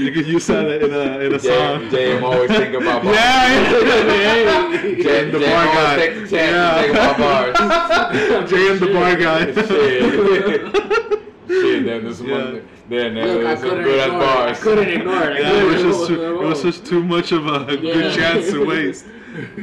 You 0.00 0.10
could 0.12 0.26
use 0.26 0.46
that 0.46 0.66
in 0.82 0.92
a 0.92 1.18
in 1.20 1.34
a 1.34 1.38
song. 1.38 1.88
Jay, 1.90 2.16
JM 2.16 2.22
always 2.22 2.50
think 2.50 2.74
about 2.74 3.02
bars. 3.04 3.16
Yeah, 3.16 3.70
yeah. 4.10 5.02
Jay, 5.02 5.30
the 5.30 5.38
bar 5.38 5.64
guy. 5.66 5.96
take 5.96 6.14
the 6.14 6.20
chance 6.20 6.32
Yeah. 6.32 6.80
think 6.80 6.92
about 6.94 7.16
bars. 7.18 7.56
Jay 8.50 8.76
the 8.76 8.86
bar 8.92 9.14
guy. 9.16 9.52
Shit. 11.90 12.02
Shit, 12.02 12.02
then 12.02 12.04
this 12.04 12.20
Yeah. 12.20 12.44
one, 12.44 12.68
then 12.88 13.18
uh, 13.18 13.20
Look, 13.26 13.36
I 13.38 13.42
there's 13.42 13.60
some 13.60 13.68
couldn't 13.68 13.84
good 13.84 13.98
ass 14.00 14.06
ignore 14.06 14.22
it. 14.22 14.26
I 14.26 14.44
bars. 14.46 14.60
couldn't 14.62 14.88
ignore 14.88 15.30
it. 15.30 15.40
Yeah, 15.40 15.62
it 15.62 15.64
was 15.64 15.82
just 15.82 16.06
too, 16.08 16.24
it 16.42 16.44
was 16.48 16.62
just 16.62 16.86
too 16.86 17.02
much 17.04 17.32
of 17.32 17.46
a 17.46 17.76
good 17.76 18.14
chance 18.14 18.50
to 18.50 18.64
waste. 18.66 19.06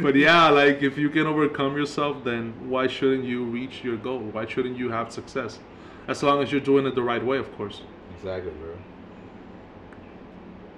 But 0.01 0.15
yeah, 0.15 0.47
like 0.49 0.81
if 0.81 0.97
you 0.97 1.09
can 1.09 1.27
overcome 1.27 1.75
yourself, 1.75 2.23
then 2.23 2.53
why 2.69 2.87
shouldn't 2.87 3.25
you 3.25 3.43
reach 3.43 3.83
your 3.83 3.97
goal? 3.97 4.19
Why 4.19 4.45
shouldn't 4.45 4.77
you 4.77 4.89
have 4.91 5.11
success? 5.11 5.59
As 6.07 6.23
long 6.23 6.41
as 6.41 6.53
you're 6.53 6.61
doing 6.61 6.85
it 6.85 6.95
the 6.95 7.03
right 7.03 7.23
way, 7.23 7.37
of 7.37 7.53
course. 7.57 7.81
Exactly, 8.15 8.51
bro. 8.51 8.69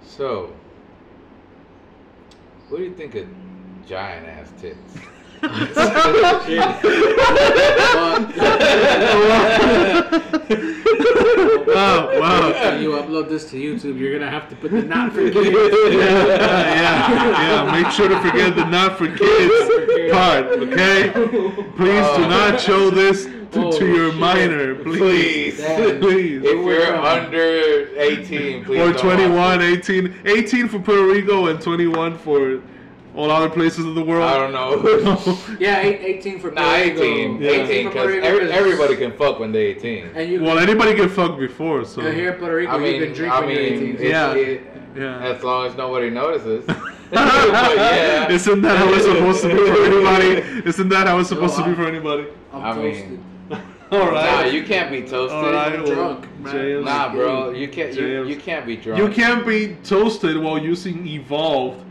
So, 0.03 0.51
what 2.69 2.79
do 2.79 2.83
you 2.83 2.93
think 2.95 3.13
of 3.13 3.27
giant 3.85 4.27
ass 4.27 4.51
tits? 4.59 4.95
Wow, 11.67 12.19
wow. 12.19 12.51
When 12.71 12.81
you 12.81 12.91
upload 12.91 13.29
this 13.29 13.49
to 13.51 13.57
YouTube, 13.57 13.99
you're 13.99 14.17
gonna 14.17 14.29
have 14.31 14.49
to 14.49 14.55
put 14.55 14.71
the 14.71 14.81
not 14.81 15.13
for 15.13 15.29
kids. 15.29 15.35
yeah, 15.35 15.95
yeah, 15.95 17.65
yeah. 17.65 17.81
Make 17.81 17.91
sure 17.91 18.09
to 18.09 18.19
forget 18.21 18.55
the 18.55 18.65
not 18.65 18.97
for 18.97 19.07
kids 19.07 20.11
part, 20.11 20.45
okay? 20.47 21.09
Please 21.11 22.07
do 22.17 22.27
not 22.27 22.59
show 22.59 22.89
this 22.89 23.25
to, 23.25 23.65
Oh, 23.65 23.71
to 23.79 23.85
your 23.87 24.11
shit. 24.11 24.19
minor, 24.19 24.75
please. 24.75 25.55
Please. 25.55 25.99
Please. 25.99 26.41
If 26.43 26.65
you're 26.65 26.95
under 26.95 27.89
18, 27.99 28.63
please. 28.65 28.79
Or 28.79 28.93
21, 28.93 29.61
18. 29.61 30.15
18 30.25 30.67
for 30.67 30.79
Puerto 30.79 31.05
Rico 31.05 31.47
and 31.47 31.59
21 31.61 32.17
for 32.19 32.61
all 33.15 33.31
other 33.31 33.49
places 33.49 33.85
of 33.85 33.95
the 33.95 34.03
world. 34.03 34.23
I 34.23 34.37
don't 34.37 34.51
know. 34.51 35.37
Yeah, 35.59 35.81
eight, 35.81 36.01
18 36.01 36.39
for 36.39 36.51
nah, 36.51 36.61
Puerto 36.61 36.83
Rico. 36.83 37.03
18. 37.03 37.41
Yeah. 37.41 37.49
18, 37.51 37.87
because 37.87 38.13
every, 38.23 38.51
everybody 38.51 38.95
can 38.95 39.11
fuck 39.13 39.39
when 39.39 39.51
they're 39.51 39.67
18. 39.69 40.11
And 40.15 40.29
you, 40.31 40.41
well, 40.41 40.59
anybody 40.59 40.95
can 40.95 41.09
fuck 41.09 41.37
before, 41.37 41.83
so. 41.85 42.01
and 42.01 42.15
here 42.15 42.33
in 42.33 42.39
Puerto 42.39 42.55
Rico, 42.55 42.71
I 42.71 42.75
you 42.77 42.81
mean, 42.81 43.01
can 43.03 43.13
drink 43.13 43.33
I 43.33 43.39
when 43.41 43.49
you're 43.49 43.59
mean, 43.59 43.73
18. 43.73 43.95
it's- 43.95 44.09
Yeah. 44.09 44.33
it- 44.33 44.61
Yeah. 44.95 45.19
as 45.19 45.43
long 45.43 45.67
as 45.67 45.75
nobody 45.75 46.09
notices. 46.09 46.65
but 47.11 47.75
yeah. 47.75 48.29
Isn't 48.31 48.61
that 48.61 48.77
how 48.77 48.93
it's 48.93 49.05
supposed 49.05 49.41
to 49.41 49.49
be 49.49 49.55
for 49.55 49.83
anybody? 49.83 50.67
Isn't 50.69 50.89
that 50.89 51.07
how 51.07 51.19
it's 51.19 51.29
supposed 51.29 51.55
to 51.57 51.63
be 51.65 51.73
for 51.73 51.87
anybody? 51.87 52.27
I'm 52.53 52.63
I 52.63 52.73
toasted. 52.73 53.09
mean, 53.09 53.23
All 53.91 54.11
Nah, 54.11 54.43
you 54.45 54.63
can't 54.63 54.91
be 54.91 55.01
toasted. 55.01 55.31
All 55.31 55.51
right. 55.51 55.73
I'm 55.73 55.83
well, 55.83 55.93
drunk, 55.95 56.39
man. 56.39 56.83
Nah, 56.83 57.11
bro, 57.11 57.51
you 57.51 57.67
can't. 57.67 57.93
You, 57.95 58.25
you 58.25 58.37
can't 58.37 58.65
be 58.65 58.77
drunk. 58.77 59.01
You 59.01 59.09
can't 59.09 59.45
be 59.45 59.75
toasted 59.83 60.37
while 60.37 60.59
using 60.59 61.07
evolved 61.07 61.83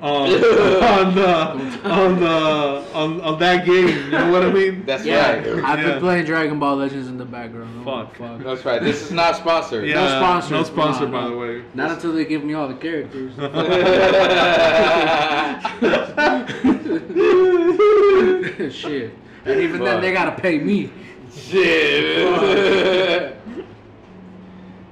um, 0.00 0.10
on 0.12 1.14
the 1.14 1.90
on 1.90 2.20
the 2.20 2.84
on, 2.94 3.20
on 3.20 3.38
that 3.40 3.64
game. 3.66 3.88
You 3.88 4.10
know 4.10 4.30
what 4.32 4.44
I 4.44 4.52
mean? 4.52 4.82
That's 4.86 5.04
Yeah, 5.04 5.32
right. 5.32 5.46
I've 5.64 5.80
Yeah. 5.80 5.90
been 5.92 6.00
playing 6.00 6.24
Dragon 6.26 6.58
Ball 6.60 6.76
Legends 6.76 7.08
in 7.08 7.18
the 7.18 7.24
background. 7.24 7.82
Oh, 7.86 8.04
Fuck. 8.04 8.16
fuck. 8.16 8.40
That's 8.42 8.64
right. 8.64 8.80
This 8.82 9.02
is 9.02 9.10
not 9.10 9.36
sponsored. 9.36 9.86
yeah, 9.88 10.18
sponsor. 10.20 10.54
No 10.54 10.62
sponsor, 10.62 11.06
No, 11.06 11.12
by 11.12 11.20
no. 11.22 11.30
the 11.30 11.36
way. 11.36 11.62
Not 11.74 11.90
until 11.92 12.12
they 12.12 12.24
give 12.24 12.44
me 12.44 12.54
all 12.54 12.68
the 12.68 12.74
characters. 12.74 13.32
Shit. 18.74 19.12
And 19.44 19.60
even 19.60 19.82
then, 19.82 20.00
they 20.00 20.12
gotta 20.12 20.40
pay 20.40 20.58
me. 20.58 20.90
Shit. 21.34 22.26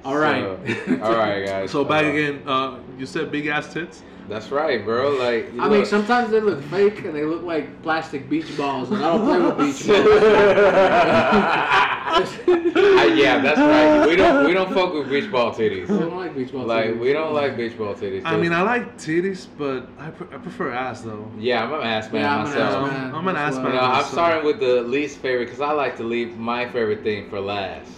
All 0.05 0.17
right. 0.17 0.43
So, 0.87 1.03
all 1.03 1.17
right, 1.17 1.45
guys. 1.45 1.71
So 1.71 1.85
back 1.85 2.05
Uh, 2.05 2.09
again, 2.09 2.43
uh, 2.47 2.79
you 2.99 3.07
said 3.07 3.31
big 3.33 3.47
ass 3.47 3.73
tits. 3.73 4.03
That's 4.29 4.51
right, 4.51 4.85
bro. 4.85 5.11
Like, 5.11 5.53
I 5.59 5.69
mean, 5.69 5.85
sometimes 5.87 6.31
they 6.31 6.41
look 6.41 6.63
fake 6.65 7.05
and 7.05 7.15
they 7.15 7.25
look 7.25 7.43
like 7.43 7.83
plastic 7.83 8.29
beach 8.29 8.57
balls, 8.57 8.91
and 8.91 9.05
I 9.05 9.17
don't 9.17 9.25
play 9.25 9.39
with 9.41 9.59
beach 9.59 9.87
balls. 9.87 10.23
Uh, 12.17 13.13
yeah, 13.15 13.39
that's 13.41 13.59
right. 13.59 14.07
We 14.09 14.17
don't 14.17 14.47
we 14.47 14.55
don't 14.55 14.73
fuck 14.73 14.95
with 14.95 15.11
beach 15.11 15.31
ball 15.31 15.51
I 15.51 15.55
titties. 15.55 15.89
don't 15.89 16.17
like 16.17 16.35
beach 16.35 16.51
balls. 16.53 16.67
Like 16.67 16.99
we 16.99 17.13
don't 17.13 17.35
like 17.35 17.57
beach 17.57 17.77
ball 17.77 17.95
titties. 17.95 18.23
I 18.25 18.37
mean, 18.39 18.53
I 18.53 18.63
like 18.63 18.97
titties, 18.97 19.47
but 19.59 19.87
I, 19.99 20.11
pre- 20.11 20.35
I 20.35 20.39
prefer 20.39 20.73
ass 20.73 21.03
though. 21.03 21.31
yeah, 21.39 21.65
I'm 21.65 21.75
an 21.75 21.83
ass 21.87 22.11
man 22.11 22.23
Yeah, 22.23 22.35
I'm 22.35 22.41
an 22.41 22.47
myself. 22.49 22.69
ass 22.71 22.75
I'm- 22.75 22.87
man. 23.11 23.15
I'm 23.15 23.29
an 23.29 23.37
ass 23.37 23.55
man. 23.57 23.75
know, 23.75 23.81
I'm 23.81 24.05
starting 24.05 24.45
with 24.47 24.61
the 24.61 24.83
least 24.83 25.19
favorite 25.19 25.47
because 25.47 25.61
I 25.61 25.73
like 25.73 25.97
to 25.99 26.05
leave 26.05 26.39
my 26.39 26.65
favorite 26.71 27.03
thing 27.03 27.29
for 27.29 27.39
last. 27.41 27.91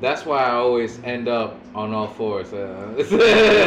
That's 0.00 0.24
why 0.24 0.44
I 0.44 0.50
always 0.52 1.02
end 1.02 1.26
up 1.28 1.59
on 1.74 1.94
all 1.94 2.08
fours. 2.08 2.52
Uh, 2.52 2.76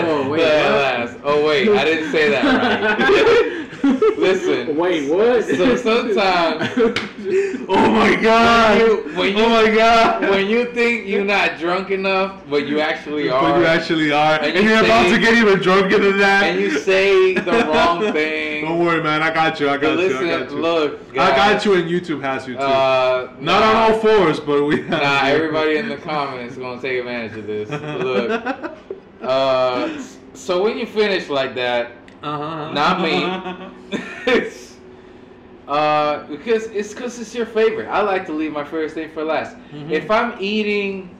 Oh, 0.06 0.30
wait, 0.30 0.42
last. 0.44 1.18
Oh 1.24 1.46
wait, 1.48 1.70
I 1.70 1.84
didn't 1.86 2.12
say 2.12 2.30
that 2.30 2.44
right. 2.44 3.70
Listen. 4.18 4.78
Wait, 4.78 5.10
what? 5.10 5.44
So 5.46 5.76
sometimes 5.76 6.70
Oh 7.70 7.92
my 7.92 8.16
god! 8.16 8.78
When 8.78 8.88
you- 8.88 9.04
when 9.18 9.38
you- 9.38 9.44
oh 9.44 9.50
my 9.50 9.70
god! 9.76 10.22
when 10.30 10.48
you 10.48 10.66
think 10.74 11.08
you're 11.08 11.24
not 11.26 11.58
drunk 11.60 11.92
enough, 11.92 12.42
but 12.50 12.68
you 12.68 12.80
actually 12.80 13.30
are, 13.30 13.42
But 13.52 13.60
you 13.60 13.66
actually 13.66 14.12
are, 14.12 14.36
And 14.36 14.46
and, 14.56 14.64
you 14.66 14.70
you're 14.72 14.84
about 14.84 15.10
to 15.10 15.20
get 15.20 15.34
even 15.36 15.60
drunker 15.60 15.98
than 16.00 16.18
that. 16.20 16.44
and 16.44 16.60
you 16.60 16.72
say 16.80 17.34
the 17.34 17.52
wrong 17.68 18.12
thing. 18.14 18.53
Don't 18.64 18.80
worry, 18.80 19.04
man. 19.04 19.22
I 19.22 19.34
got 19.34 19.60
you. 19.60 19.70
I 19.70 19.78
got 19.78 19.98
But 19.98 20.10
you. 20.10 20.18
I 20.18 20.40
got 20.40 20.52
you. 20.52 20.58
look, 20.58 21.00
I 21.12 21.16
got 21.36 21.66
you, 21.66 21.74
and 21.76 21.90
YouTube 21.90 22.22
has 22.22 22.48
you 22.48 22.54
too. 22.56 22.60
Uh, 22.62 23.34
Not 23.40 23.60
nah, 23.60 23.70
on 23.70 23.76
all 23.94 24.00
fours, 24.00 24.40
but 24.40 24.64
we. 24.64 24.82
Have 24.84 24.90
Nah, 25.02 25.26
everybody 25.28 25.78
in 25.78 25.90
the 25.90 25.98
comments 25.98 26.56
gonna 26.56 26.82
take 26.82 27.00
advantage 27.00 27.38
of 27.38 27.46
this. 27.48 27.70
Look, 27.70 28.72
uh, 29.22 30.02
so 30.34 30.64
when 30.64 30.78
you 30.78 30.86
finish 30.86 31.30
like 31.30 31.56
that, 31.56 31.92
Uh-huh. 32.24 32.72
Not 32.72 33.02
me. 33.02 34.00
it's, 34.28 34.78
uh, 35.68 36.24
because 36.28 36.66
it's 36.68 36.94
because 36.94 37.20
it's 37.20 37.36
your 37.36 37.46
favorite. 37.46 37.88
I 37.90 38.02
like 38.02 38.26
to 38.28 38.32
leave 38.34 38.54
my 38.54 38.64
first 38.64 38.94
thing 38.96 39.10
for 39.12 39.24
last. 39.24 39.58
Mhm. 39.74 39.92
If 39.92 40.10
I'm 40.10 40.36
eating 40.40 41.13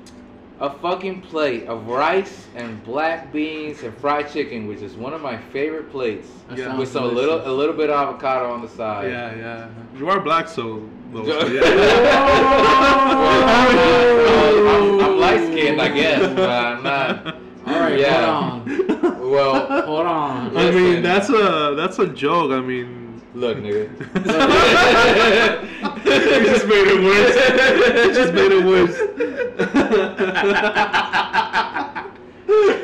a 0.64 0.70
fucking 0.80 1.20
plate 1.22 1.66
of 1.68 1.88
rice 1.88 2.48
and 2.56 2.82
black 2.86 3.34
beans 3.34 3.84
and 3.84 3.94
fried 3.98 4.32
chicken, 4.32 4.66
which 4.66 4.80
is 4.82 4.96
one 4.96 5.12
of 5.14 5.20
my 5.22 5.38
favorite 5.52 5.92
plates, 5.92 6.30
Yeah. 6.56 6.78
with 6.78 6.88
some 6.90 7.04
delicious. 7.04 7.20
little 7.20 7.52
a 7.52 7.54
little 7.54 7.76
bit 7.76 7.90
of 7.90 7.96
avocado 7.98 8.50
on 8.50 8.62
the 8.62 8.70
side. 8.70 9.12
Yeah, 9.12 9.36
yeah. 9.36 9.68
You 10.00 10.08
are 10.10 10.22
black, 10.22 10.48
so. 10.48 10.88
though, 11.12 11.26
so 11.26 11.38
Well, 11.38 11.54
yeah. 11.54 11.62
I'm, 14.70 15.00
I'm 15.02 15.20
light 15.20 15.42
skinned, 15.52 15.82
I 15.82 15.90
guess, 15.90 16.22
but 16.34 16.50
I'm 16.50 16.84
not. 16.84 17.36
All 17.68 17.80
right, 17.80 18.00
Yeah. 18.00 18.26
hold 18.60 18.70
on. 18.70 19.30
Well, 19.32 19.82
Hold 19.86 20.06
on. 20.06 20.48
I 20.58 20.66
Listen. 20.66 20.76
mean, 20.84 21.02
that's 21.04 21.30
a 21.30 21.74
that's 21.76 21.98
a 22.00 22.08
joke. 22.08 22.52
I 22.52 22.62
mean, 22.62 23.03
look, 23.34 23.58
nigga. 23.58 23.90
you 26.06 26.46
just 26.46 26.68
made 26.68 26.88
it 26.88 27.02
worse. 27.04 27.36
You 28.06 28.14
just 28.14 28.34
made 28.34 28.52
it 28.52 28.66
worse. 28.66 28.98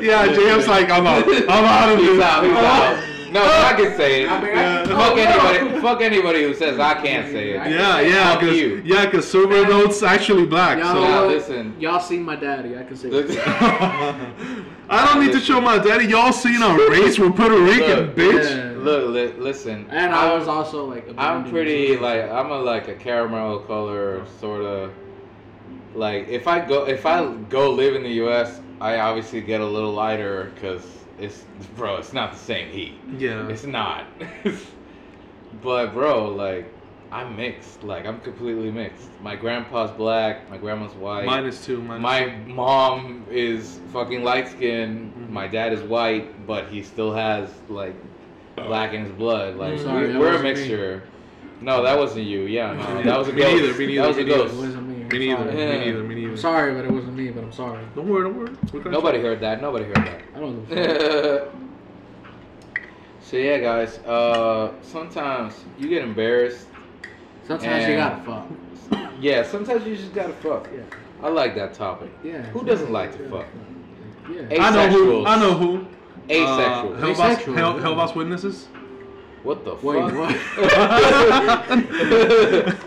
yeah, 0.00 0.26
James 0.32 0.66
like 0.66 0.90
I'm 0.90 1.06
out. 1.06 1.24
I'm 1.28 1.64
out 1.64 1.92
of 1.92 1.98
He's 1.98 2.08
this. 2.08 2.22
out. 2.22 2.44
He's 2.44 2.52
out. 2.52 3.04
No, 3.32 3.42
I 3.42 3.74
can 3.76 3.96
say 3.96 4.22
it. 4.24 4.30
I 4.30 4.40
mean, 4.40 4.54
Yeah. 4.54 4.84
Fuck 4.86 5.16
anybody. 5.18 5.80
Fuck 5.80 6.00
anybody 6.00 6.42
who 6.42 6.54
says 6.54 6.78
I 6.78 6.94
can't 6.94 7.30
say 7.30 7.50
it. 7.50 7.70
Yeah, 7.70 8.00
yeah, 8.00 8.30
Fuck 8.32 8.40
cause 8.40 8.56
you. 8.56 8.82
yeah, 8.84 9.10
cause 9.10 9.26
Silvernote's 9.26 10.02
actually 10.02 10.46
black. 10.46 10.78
Y'all, 10.78 10.94
So 10.94 11.00
Nah, 11.00 11.22
listen. 11.26 11.74
y'all 11.78 12.00
seen 12.00 12.22
my 12.24 12.36
daddy? 12.36 12.76
I 12.76 12.82
can 12.84 12.96
say. 12.96 13.08
Look- 13.08 13.28
that. 13.28 14.16
I 14.90 15.06
don't 15.06 15.24
need 15.24 15.32
to 15.32 15.40
show 15.40 15.60
my 15.60 15.78
daddy. 15.78 16.06
Y'all 16.06 16.32
seen 16.32 16.60
a 16.62 16.74
race 16.90 17.18
with 17.18 17.36
Puerto 17.36 17.56
Rican, 17.60 18.06
Look, 18.06 18.16
bitch. 18.16 18.50
Yeah. 18.74 18.78
Look, 18.78 19.08
li- 19.14 19.32
listen. 19.40 19.86
And 19.90 20.12
I 20.14 20.28
I'm- 20.28 20.38
was 20.38 20.48
also 20.48 20.84
like. 20.84 21.08
I'm 21.16 21.48
pretty 21.50 21.96
like 21.96 22.28
I'm 22.30 22.50
a 22.50 22.58
like 22.58 22.88
a 22.88 22.94
caramel 22.94 23.60
color 23.60 24.24
sort 24.40 24.62
of. 24.62 24.92
Like 25.94 26.28
if 26.28 26.46
I 26.48 26.60
go 26.66 26.86
if 26.86 27.04
I 27.06 27.32
go 27.48 27.70
live 27.70 27.94
in 27.96 28.02
the 28.02 28.12
U.S., 28.24 28.60
I 28.80 28.98
obviously 29.00 29.40
get 29.40 29.60
a 29.60 29.66
little 29.66 29.92
lighter 29.92 30.50
because 30.54 30.84
it's 31.20 31.44
bro, 31.76 31.96
it's 31.96 32.12
not 32.12 32.32
the 32.32 32.38
same 32.38 32.70
heat. 32.70 32.94
Yeah. 33.18 33.48
It's 33.48 33.64
not. 33.64 34.06
but 35.62 35.92
bro, 35.92 36.28
like 36.28 36.72
I'm 37.12 37.36
mixed. 37.36 37.82
Like 37.82 38.06
I'm 38.06 38.20
completely 38.20 38.70
mixed. 38.70 39.08
My 39.20 39.36
grandpa's 39.36 39.90
black. 39.90 40.48
My 40.50 40.58
grandma's 40.58 40.94
white. 40.94 41.26
Mine 41.26 41.44
is 41.44 41.64
too. 41.64 41.82
Mine 41.82 42.00
My 42.00 42.24
is 42.26 42.48
mom 42.48 43.26
is 43.30 43.80
fucking 43.92 44.22
light 44.22 44.48
skinned. 44.48 45.12
Mhm. 45.14 45.30
My 45.30 45.46
dad 45.48 45.72
is 45.72 45.82
white, 45.82 46.46
but 46.46 46.68
he 46.68 46.82
still 46.82 47.12
has 47.12 47.50
like 47.68 47.94
black 48.56 48.92
in 48.92 49.02
his 49.04 49.12
blood. 49.12 49.56
Like 49.56 49.80
Sorry, 49.80 50.12
we, 50.12 50.18
we're 50.18 50.28
a 50.28 50.32
wasn't 50.32 50.44
me. 50.44 50.52
mixture. 50.54 51.02
No, 51.60 51.82
that 51.82 51.98
wasn't 51.98 52.26
you. 52.26 52.42
Yeah, 52.42 52.72
no, 52.72 53.02
that 53.02 53.18
was 53.18 53.28
a 53.28 53.32
ghost. 53.32 53.78
me 53.78 53.86
neither, 53.86 54.00
that 54.00 54.08
was 54.08 54.16
a 54.16 54.20
me 54.22 54.26
neither. 54.26 54.44
Ghost. 54.48 54.76
Wasn't 55.12 55.20
me. 55.20 55.34
Me 55.34 55.34
neither. 55.34 55.50
sorry. 55.52 55.58
Yeah. 55.58 55.78
Me 55.78 55.84
neither. 55.84 56.02
Me 56.02 56.14
neither. 56.14 56.30
I'm 56.30 56.36
sorry, 56.36 56.74
but 56.74 56.84
it 56.84 56.90
wasn't 56.90 57.14
me. 57.16 57.30
But 57.30 57.44
I'm 57.44 57.52
sorry. 57.52 57.84
Don't 57.94 58.08
worry. 58.08 58.24
Don't 58.24 58.36
worry. 58.36 58.56
We're 58.72 58.80
gonna 58.80 58.90
Nobody 58.96 59.20
heard 59.20 59.40
that. 59.40 59.60
Nobody 59.60 59.84
heard 59.84 59.96
that. 59.96 60.20
I 60.34 60.40
don't 60.40 60.68
give 60.68 60.78
a 60.78 61.50
fuck. 62.74 62.82
so 63.22 63.36
yeah, 63.36 63.58
guys. 63.58 63.98
Uh, 63.98 64.72
sometimes 64.82 65.64
you 65.78 65.88
get 65.88 66.02
embarrassed. 66.02 66.66
Sometimes 67.46 67.88
you 67.88 67.96
gotta 67.96 68.22
fuck. 68.24 68.46
Yeah, 69.20 69.42
sometimes 69.42 69.84
you 69.86 69.96
just 69.96 70.14
gotta 70.14 70.32
fuck. 70.34 70.68
Yeah. 70.74 70.82
I 71.22 71.28
like 71.28 71.54
that 71.56 71.74
topic. 71.74 72.10
Yeah. 72.24 72.42
Who 72.52 72.64
doesn't 72.64 72.90
like 72.90 73.12
to 73.16 73.28
fuck? 73.28 73.46
Yeah. 74.30 74.64
I 74.64 74.70
know 74.70 74.88
who. 74.88 75.22
Asexuals. 75.22 75.26
I 75.26 75.38
know 75.38 75.54
who. 75.54 75.86
Asexual. 76.30 76.94
Uh, 76.94 76.96
Jehovah's, 76.96 77.18
Asexual, 77.18 77.56
Hell, 77.56 77.72
yeah. 77.72 77.78
Jehovah's 77.78 78.14
Witnesses. 78.14 78.68
What 79.42 79.64
the 79.64 79.74
Wait, 79.74 80.00
fuck? 80.00 80.14
what? 80.14 80.36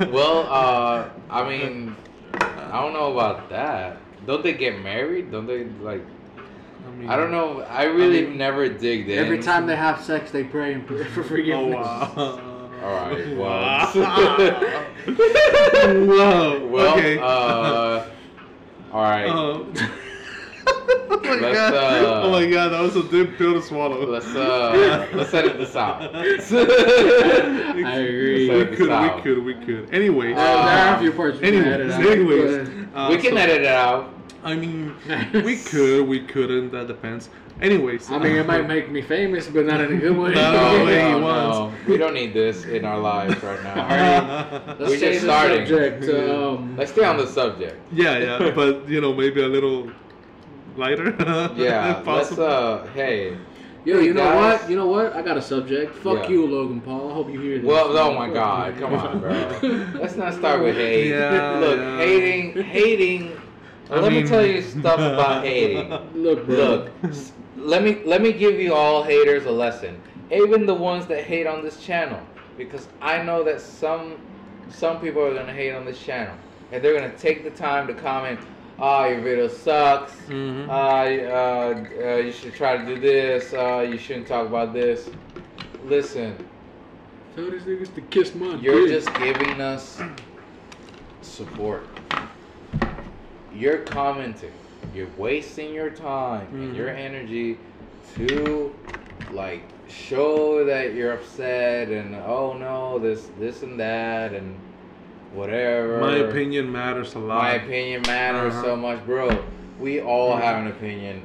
well, 0.12 0.48
uh, 0.50 1.10
I 1.30 1.50
mean, 1.50 1.96
I 2.34 2.82
don't 2.82 2.94
know 2.94 3.12
about 3.14 3.50
that. 3.50 3.98
Don't 4.26 4.44
they 4.44 4.54
get 4.54 4.82
married? 4.82 5.32
Don't 5.32 5.46
they 5.46 5.66
like? 5.66 6.04
I, 6.86 6.92
mean, 6.92 7.10
I 7.10 7.16
don't 7.16 7.32
know. 7.32 7.62
I 7.62 7.84
really 7.84 8.26
I 8.26 8.30
mean, 8.30 8.38
never 8.38 8.68
dig 8.68 9.10
in. 9.10 9.20
Every 9.20 9.42
time 9.42 9.66
they 9.68 9.76
have 9.76 10.02
sex, 10.04 10.32
they 10.32 10.44
pray 10.44 10.74
and 10.74 10.86
pray 10.86 11.04
for 11.06 11.22
Oh 11.22 11.24
forgiveness. 11.24 11.76
wow. 11.76 12.40
All 12.84 12.94
right. 12.94 13.38
Well. 13.38 13.94
Wow. 13.96 14.86
Whoa. 15.06 16.68
well. 16.72 16.98
okay. 16.98 17.18
Uh, 17.18 18.06
all 18.92 19.02
right. 19.02 19.26
Uh, 19.28 19.64
oh 21.24 21.24
my 21.24 21.36
Let's, 21.36 21.58
god! 21.58 21.74
uh, 21.74 22.22
oh 22.26 22.32
my 22.32 22.50
god! 22.50 22.70
That 22.70 22.82
was 22.82 22.96
a 22.96 23.04
deep 23.04 23.38
pill 23.38 23.54
to 23.54 23.62
swallow. 23.62 24.06
Let's 24.06 24.28
uh, 24.28 25.08
let's 25.14 25.34
edit 25.34 25.58
this 25.58 25.76
out. 25.76 26.02
I 26.16 26.26
agree. 27.98 28.50
We 28.50 28.56
Let's 28.56 28.78
could, 28.78 28.88
we 28.88 28.94
out. 28.94 29.24
could, 29.24 29.44
we 29.44 29.54
could. 29.56 29.94
Anyway, 29.94 30.34
Uh, 30.34 30.38
there 30.38 30.88
are 30.88 30.96
a 30.96 31.00
few 31.00 31.12
parts 31.12 31.40
we 31.40 31.52
can 31.52 31.56
anyways, 31.64 31.74
edit 31.74 31.92
out. 31.92 32.06
anyways, 32.12 32.70
uh, 32.96 33.08
we 33.10 33.18
can 33.18 33.32
so- 33.34 33.38
edit 33.38 33.62
it 33.62 33.68
out. 33.68 34.10
I 34.46 34.56
mean, 34.56 34.94
we 35.34 35.56
could, 35.56 36.06
we 36.06 36.20
couldn't. 36.20 36.72
That 36.72 36.88
depends. 36.88 37.30
Anyways, 37.62 38.12
I 38.12 38.18
mean, 38.18 38.36
it 38.36 38.46
might 38.46 38.68
make 38.68 38.92
me 38.92 39.02
famous, 39.02 39.48
but 39.48 39.66
not 39.66 39.80
in 39.80 39.94
a 39.94 39.98
good 39.98 40.18
way. 40.18 40.34
No, 40.34 40.84
way. 40.84 40.98
no, 41.12 41.20
no. 41.20 41.74
We 41.88 41.96
don't 41.98 42.14
need 42.14 42.34
this 42.34 42.66
in 42.66 42.84
our 42.84 43.00
lives 43.00 43.42
right 43.42 43.64
now. 43.64 44.50
Let's 44.68 44.80
We're 44.80 44.98
just 44.98 45.00
the 45.00 45.20
starting. 45.20 45.66
subject. 45.66 46.04
Um, 46.10 46.76
Let's 46.76 46.92
stay 46.92 47.06
on 47.06 47.16
the 47.18 47.28
subject. 47.28 47.80
yeah, 47.94 48.18
yeah, 48.18 48.52
but 48.54 48.90
you 48.90 49.00
know, 49.00 49.14
maybe 49.14 49.42
a 49.44 49.48
little 49.48 49.90
lighter. 50.76 51.16
Yeah, 51.56 52.00
if 52.02 52.08
let's 52.08 52.32
uh, 52.38 52.88
hey. 52.94 53.38
yo, 53.84 54.00
you 54.00 54.14
know 54.14 54.24
Guys. 54.24 54.62
what? 54.62 54.70
You 54.70 54.76
know 54.76 54.88
what? 54.88 55.14
I 55.14 55.22
got 55.22 55.38
a 55.38 55.42
subject. 55.42 55.96
Fuck 55.96 56.24
Yeah. 56.24 56.30
you, 56.30 56.48
Logan 56.48 56.82
Paul. 56.82 57.12
I 57.12 57.14
hope 57.14 57.30
you 57.32 57.40
hear 57.40 57.58
this. 57.60 57.66
Well, 57.68 57.98
oh 57.98 58.14
my 58.14 58.30
God, 58.30 58.78
come 58.78 58.94
on, 58.94 59.20
bro. 59.20 59.32
Let's 60.00 60.16
not 60.16 60.34
start 60.34 60.62
with 60.64 60.76
hate. 60.76 61.10
Yeah, 61.10 61.60
Look, 61.60 61.80
yeah. 61.80 61.98
hating, 61.98 62.64
hating. 62.64 63.42
I 63.90 64.00
let 64.00 64.12
mean- 64.12 64.24
me 64.24 64.30
tell 64.30 64.46
you 64.46 64.62
stuff 64.62 65.00
about 65.00 65.44
hating. 65.44 65.90
Look, 66.14 66.46
bro. 66.46 66.56
Look, 66.56 66.92
let 67.56 67.84
me 67.84 68.02
let 68.06 68.22
me 68.22 68.32
give 68.34 68.60
you 68.60 68.74
all 68.74 69.04
haters 69.04 69.46
a 69.46 69.52
lesson. 69.52 70.02
Even 70.32 70.66
the 70.66 70.74
ones 70.74 71.06
that 71.08 71.24
hate 71.26 71.46
on 71.46 71.62
this 71.64 71.80
channel, 71.80 72.20
because 72.58 72.88
I 73.02 73.22
know 73.22 73.44
that 73.44 73.62
some 73.62 74.18
some 74.70 75.00
people 75.00 75.22
are 75.24 75.34
gonna 75.34 75.54
hate 75.54 75.74
on 75.74 75.86
this 75.86 76.00
channel, 76.02 76.36
and 76.72 76.84
they're 76.84 76.96
gonna 77.00 77.16
take 77.18 77.44
the 77.44 77.52
time 77.52 77.86
to 77.88 77.94
comment. 77.94 78.40
Ah, 78.80 79.08
your 79.08 79.22
video 79.22 79.48
sucks. 79.48 80.14
Mhm. 80.28 80.68
Uh, 80.68 80.72
uh, 80.72 82.14
uh, 82.14 82.16
you 82.18 82.32
should 82.32 82.54
try 82.54 82.78
to 82.78 82.86
do 82.86 83.00
this. 83.00 83.54
Uh, 83.54 83.86
you 83.90 83.98
shouldn't 83.98 84.28
talk 84.28 84.48
about 84.48 84.74
this. 84.74 85.10
Listen, 85.86 86.36
Tell 87.36 87.50
these 87.50 87.64
niggas 87.64 87.94
to 87.96 88.02
kiss 88.02 88.36
my 88.36 88.56
you're 88.56 88.88
dick. 88.88 89.04
just 89.04 89.14
giving 89.20 89.60
us 89.60 90.00
support. 91.22 91.88
You're 93.56 93.80
commenting. 93.80 94.52
You're 94.94 95.08
wasting 95.18 95.74
your 95.74 95.90
time 95.90 96.48
and 96.54 96.76
your 96.76 96.90
energy 96.90 97.58
to 98.16 98.74
like 99.32 99.64
show 99.90 100.64
that 100.66 100.94
you're 100.94 101.14
upset 101.14 101.90
and 101.90 102.16
oh 102.16 102.54
no 102.54 103.00
this 103.00 103.30
this 103.40 103.64
and 103.64 103.80
that 103.80 104.34
and 104.34 104.56
whatever. 105.34 106.00
My 106.00 106.18
opinion 106.18 106.72
matters 106.72 107.16
a 107.16 107.20
lot. 107.20 107.44
My 107.44 107.54
opinion 107.54 108.02
matters 108.04 108.54
so 108.54 108.60
Uh-huh. 108.74 108.76
much, 108.76 109.06
bro. 109.06 109.38
We 109.80 110.02
all 110.02 110.36
have 110.36 110.58
an 110.62 110.68
opinion. 110.68 111.22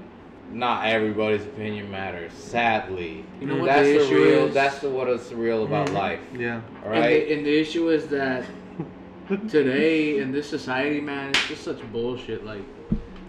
Not 0.51 0.87
everybody's 0.87 1.43
opinion 1.43 1.91
matters. 1.91 2.33
Sadly, 2.33 3.23
You 3.41 3.47
know 3.49 3.57
what 3.59 3.67
that's 3.67 3.87
the 3.87 3.99
the, 3.99 4.15
real. 4.15 4.47
is? 4.47 4.55
That's 4.55 4.79
the, 4.79 4.89
what 4.89 5.09
is 5.09 5.33
real 5.35 5.65
about 5.65 5.89
Mhm. 5.89 5.95
life. 5.95 6.21
Yeah. 6.37 6.61
All 6.87 6.93
And, 6.93 7.05
the, 7.05 7.33
and 7.35 7.47
the 7.47 7.61
issue 7.61 7.91
is 7.91 8.07
that 8.09 8.45
today 9.49 10.19
in 10.19 10.33
this 10.33 10.49
society, 10.49 11.01
man, 11.01 11.31
it's 11.31 11.49
just 11.49 11.63
such 11.65 11.81
bullshit. 11.93 12.47
Like, 12.47 12.63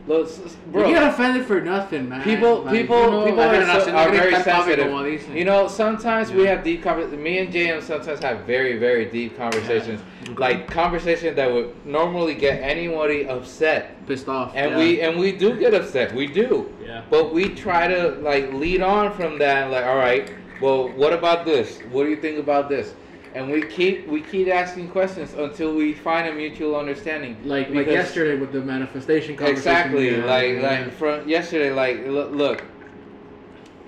S- 0.09 0.39
you 0.65 0.71
bro. 0.71 0.89
get 0.89 1.03
offended 1.03 1.45
for 1.45 1.61
nothing, 1.61 2.09
man. 2.09 2.23
People, 2.23 2.63
Like, 2.63 2.73
people, 2.73 2.99
you 2.99 3.11
know, 3.11 3.25
people 3.25 3.41
are, 3.41 3.81
so, 3.81 3.91
are 3.95 4.09
very 4.09 4.33
sensitive. 4.43 5.35
You 5.35 5.45
know, 5.45 5.67
sometimes 5.67 6.31
we 6.31 6.45
have 6.45 6.63
deep 6.63 6.83
conversations. 6.83 7.21
Me 7.21 7.37
and 7.37 7.53
JM 7.53 7.81
sometimes 7.83 8.19
have 8.19 8.41
very, 8.41 8.77
very 8.77 9.05
deep 9.05 9.37
conversations. 9.37 10.01
Like 10.37 10.67
conversations 10.67 11.35
that 11.35 11.51
would 11.51 11.73
normally 11.85 12.33
get 12.33 12.61
anybody 12.61 13.27
upset, 13.27 14.05
pissed 14.07 14.27
off. 14.27 14.51
and 14.55 14.71
yeah. 14.71 14.77
we 14.77 15.01
and 15.01 15.19
we 15.19 15.31
do 15.31 15.57
get 15.59 15.73
upset. 15.73 16.13
We 16.13 16.27
do. 16.27 16.71
Yeah. 16.83 17.03
But 17.09 17.33
we 17.33 17.49
try 17.49 17.87
to 17.87 18.09
like 18.21 18.51
lead 18.53 18.81
on 18.81 19.13
from 19.13 19.37
that. 19.39 19.71
Like, 19.71 19.85
all 19.85 19.97
right, 19.97 20.31
well, 20.61 20.89
what 20.89 21.13
about 21.13 21.45
this? 21.45 21.79
What 21.91 22.03
do 22.03 22.09
you 22.09 22.17
think 22.17 22.37
about 22.37 22.69
this? 22.69 22.93
And 23.35 23.51
we 23.51 23.61
keep 23.63 24.07
we 24.07 24.21
keep 24.21 24.47
asking 24.47 24.89
questions 24.89 25.33
until 25.33 25.75
we 25.75 25.93
find 25.93 26.27
a 26.27 26.33
mutual 26.33 26.75
understanding. 26.75 27.37
Like 27.43 27.69
like 27.69 27.87
yesterday 27.87 28.39
with 28.39 28.51
the 28.51 28.61
manifestation 28.61 29.35
conversation. 29.35 29.71
Exactly. 29.71 30.17
yeah, 30.17 30.25
like 30.25 30.53
yeah. 30.55 30.61
like 30.61 30.91
from 30.93 31.29
yesterday. 31.29 31.71
Like 31.71 32.07
look, 32.07 32.31
look, 32.31 32.63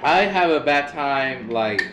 I 0.03 0.19
have 0.19 0.51
a 0.51 0.59
bad 0.59 0.89
time. 0.89 1.49
Like 1.49 1.87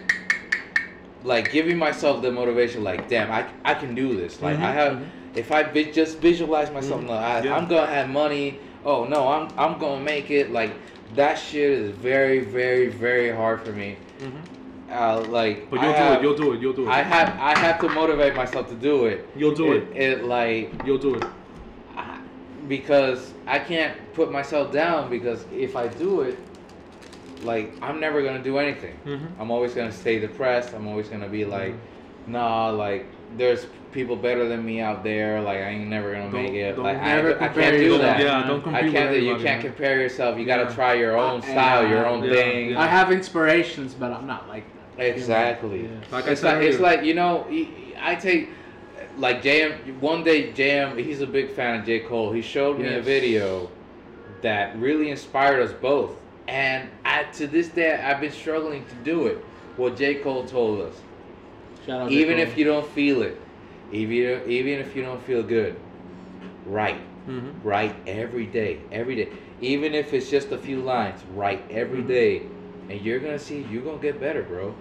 like 1.25 1.51
giving 1.51 1.79
myself 1.79 2.21
the 2.21 2.31
motivation. 2.31 2.85
Like 2.85 3.09
damn, 3.09 3.31
I 3.31 3.47
I 3.65 3.75
can 3.75 3.95
do 3.95 4.15
this. 4.15 4.43
Like 4.43 4.59
I 4.59 4.73
Mhm, 4.73 4.75
have. 4.75 5.03
If 5.35 5.53
I 5.53 5.63
vi- 5.63 5.93
just 5.93 6.19
visualize 6.19 6.71
myself, 6.71 7.03
Mhm, 7.03 7.09
like, 7.09 7.21
I, 7.21 7.43
yeah. 7.45 7.57
I'm 7.57 7.69
gonna 7.69 7.87
have 7.87 8.09
money. 8.09 8.59
Oh 8.85 9.05
no, 9.05 9.29
I'm 9.29 9.49
I'm 9.57 9.79
gonna 9.79 10.03
make 10.05 10.31
it. 10.31 10.51
Like 10.53 10.73
that 11.15 11.37
shit 11.39 11.71
is 11.71 11.91
very 11.93 12.41
very 12.41 12.89
very 12.89 13.31
hard 13.31 13.63
for 13.63 13.73
me. 13.73 13.97
Uh, 14.91 15.21
like 15.29 15.69
But 15.71 15.83
you'll 15.83 15.93
do 15.93 15.97
have, 15.99 16.19
it. 16.19 16.23
You'll 16.23 16.37
do 16.37 16.53
it. 16.55 16.61
You'll 16.61 16.73
do 16.73 16.87
it. 16.87 16.91
I 16.91 17.03
have 17.03 17.29
I 17.39 17.59
have 17.59 17.79
to 17.81 17.89
motivate 17.91 18.35
myself 18.35 18.69
to 18.71 18.75
do 18.75 19.05
it. 19.07 19.29
You'll 19.37 19.55
do 19.55 19.73
it. 19.73 19.89
It 19.95 20.25
like 20.25 20.73
You'll 20.85 20.99
do 20.99 21.15
it. 21.17 21.25
I- 21.97 22.19
because 22.69 23.33
I 23.47 23.59
can't 23.59 23.95
put 24.15 24.31
myself 24.33 24.73
down 24.73 25.11
because 25.11 25.45
if 25.53 25.77
I 25.77 25.89
do 25.89 26.23
it, 26.23 26.39
like 27.43 27.73
I'm 27.83 28.01
never 28.01 28.23
gonna 28.23 28.43
do 28.43 28.59
anything. 28.59 28.97
Mhm. 29.07 29.29
I'm 29.39 29.51
always 29.51 29.75
gonna 29.75 29.93
stay 29.93 30.19
depressed. 30.19 30.75
I'm 30.75 30.89
always 30.89 31.09
gonna 31.09 31.29
be 31.29 31.45
like, 31.45 31.75
nah, 32.27 32.71
like 32.71 33.07
there's 33.37 33.67
people 33.93 34.17
better 34.17 34.49
than 34.49 34.65
me 34.65 34.81
out 34.81 35.05
there. 35.05 35.41
Like 35.43 35.59
I 35.59 35.69
ain't 35.69 35.89
never 35.89 36.13
gonna 36.13 36.31
Don't- 36.31 36.43
make 36.45 36.55
it. 36.55 36.79
Like 36.79 36.97
I, 36.97 37.19
I 37.19 37.49
can't 37.49 37.77
do 37.77 37.83
yourself. 37.85 38.01
that. 38.03 38.21
Yeah, 38.21 38.47
don't 38.47 38.61
I 38.61 38.81
compete 38.81 38.93
can't. 38.95 39.11
with 39.11 39.23
you 39.23 39.37
can't 39.37 39.61
compare 39.63 40.01
yourself. 40.01 40.39
You 40.39 40.47
gotta 40.47 40.73
try 40.75 40.95
your 40.95 41.17
own 41.19 41.41
Uh, 41.41 41.43
style, 41.43 41.87
your 41.89 42.07
own 42.07 42.25
yeah, 42.25 42.33
thing. 42.33 42.71
yeah. 42.71 42.81
I 42.81 42.87
have 42.87 43.13
inspirations, 43.13 43.93
but 43.95 44.13
I'm 44.13 44.27
not 44.27 44.49
like 44.49 44.65
that. 44.73 44.78
Exactly. 44.99 45.85
Yeah. 45.85 45.89
Like 46.11 46.27
I 46.27 46.31
it's 46.33 46.41
said 46.41 46.59
like 46.59 46.67
it's 46.67 46.81
like 46.81 47.03
you 47.05 47.15
know 47.15 47.47
I 48.01 48.15
take 48.15 48.51
like 49.17 49.43
JM 49.43 50.01
one 50.01 50.25
day 50.25 50.53
JM 50.53 51.03
he's 51.03 51.21
a 51.21 51.27
big 51.27 51.51
fan 51.51 51.81
of 51.81 51.87
J 51.87 52.01
Cole. 52.01 52.33
He 52.33 52.43
showed 52.43 52.79
me 52.79 52.87
a 52.95 53.01
video 53.01 53.71
that 54.43 54.77
really 54.79 55.11
inspired 55.11 55.61
us 55.63 55.73
both, 55.73 56.17
and 56.47 56.89
I 57.05 57.25
to 57.25 57.47
this 57.47 57.69
day 57.69 57.95
I've 57.95 58.21
been 58.21 58.33
struggling 58.33 58.85
to 58.87 58.95
do 59.05 59.27
it. 59.27 59.39
What 59.77 59.97
J 59.97 60.17
Cole 60.17 60.45
told 60.45 60.81
us, 60.81 60.95
Shout 61.87 62.03
out. 62.03 62.11
even 62.11 62.39
if 62.39 62.59
you 62.59 62.65
don't 62.65 62.87
feel 62.87 63.23
it, 63.23 63.41
even 63.93 64.43
even 64.51 64.81
if 64.81 64.95
you 64.97 65.03
don't 65.03 65.23
feel 65.23 65.43
good, 65.43 65.77
write 66.67 67.01
Mhm. 67.29 67.53
write 67.63 67.95
every 68.07 68.47
day, 68.47 68.79
every 68.91 69.15
day. 69.17 69.29
Even 69.61 69.95
if 69.95 70.15
it's 70.15 70.31
just 70.31 70.51
a 70.53 70.59
few 70.59 70.81
lines, 70.81 71.21
write 71.35 71.63
every 71.71 72.03
Mhm. 72.03 72.09
day, 72.09 72.43
and 72.89 73.01
you're 73.01 73.19
gonna 73.19 73.39
see 73.39 73.65
you're 73.71 73.83
gonna 73.83 73.99
get 73.99 74.21
better, 74.21 74.43
bro. 74.43 74.75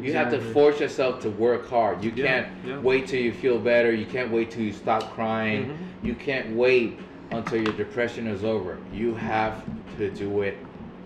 You 0.00 0.12
have 0.14 0.30
to 0.30 0.40
force 0.40 0.80
yourself 0.80 1.20
to 1.20 1.30
work 1.30 1.68
hard. 1.68 2.02
You 2.02 2.12
Yeah, 2.16 2.26
can't 2.26 2.48
yeah. 2.66 2.78
wait 2.80 3.06
till 3.06 3.20
you 3.20 3.32
feel 3.32 3.58
better. 3.58 3.92
You 3.92 4.06
can't 4.06 4.30
wait 4.30 4.50
till 4.50 4.62
you 4.62 4.72
stop 4.72 5.14
crying. 5.14 5.66
Mhm. 5.66 6.06
You 6.06 6.14
can't 6.14 6.54
wait 6.56 6.98
until 7.30 7.58
your 7.62 7.72
depression 7.74 8.26
is 8.26 8.44
over. 8.44 8.78
You 8.92 9.14
have 9.14 9.62
to 9.98 10.10
do 10.10 10.42
it 10.42 10.56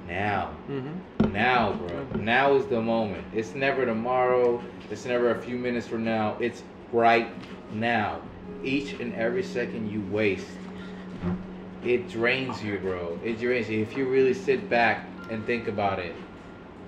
now. 0.09 0.51
Mhm. 0.71 1.33
Now, 1.33 1.73
bro. 1.75 2.21
Now 2.21 2.55
is 2.55 2.65
the 2.67 2.81
moment. 2.81 3.25
It's 3.35 3.55
never 3.55 3.85
tomorrow. 3.85 4.63
It's 4.91 5.05
never 5.05 5.31
a 5.31 5.39
few 5.39 5.57
minutes 5.59 5.87
from 5.87 6.05
now. 6.05 6.37
It's 6.41 6.63
right 6.93 7.29
now. 7.75 8.21
Each 8.65 8.95
and 8.99 9.15
every 9.15 9.43
second 9.43 9.91
you 9.93 10.03
waste, 10.11 10.47
it 11.85 12.09
drains 12.09 12.63
you, 12.65 12.79
bro. 12.79 13.19
It 13.23 13.39
drains 13.39 13.69
you. 13.69 13.83
If 13.83 13.97
you 13.97 14.07
really 14.09 14.35
sit 14.35 14.69
back 14.69 15.07
and 15.31 15.45
think 15.47 15.69
about 15.69 15.99
it, 15.99 16.15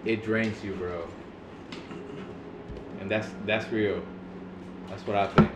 it 0.04 0.24
drains 0.24 0.64
you, 0.64 0.72
bro. 0.72 1.06
That's 3.10 3.28
that's 3.44 3.70
real. 3.72 4.00
That's 4.88 5.04
what 5.06 5.16
I 5.16 5.26
think. 5.26 5.50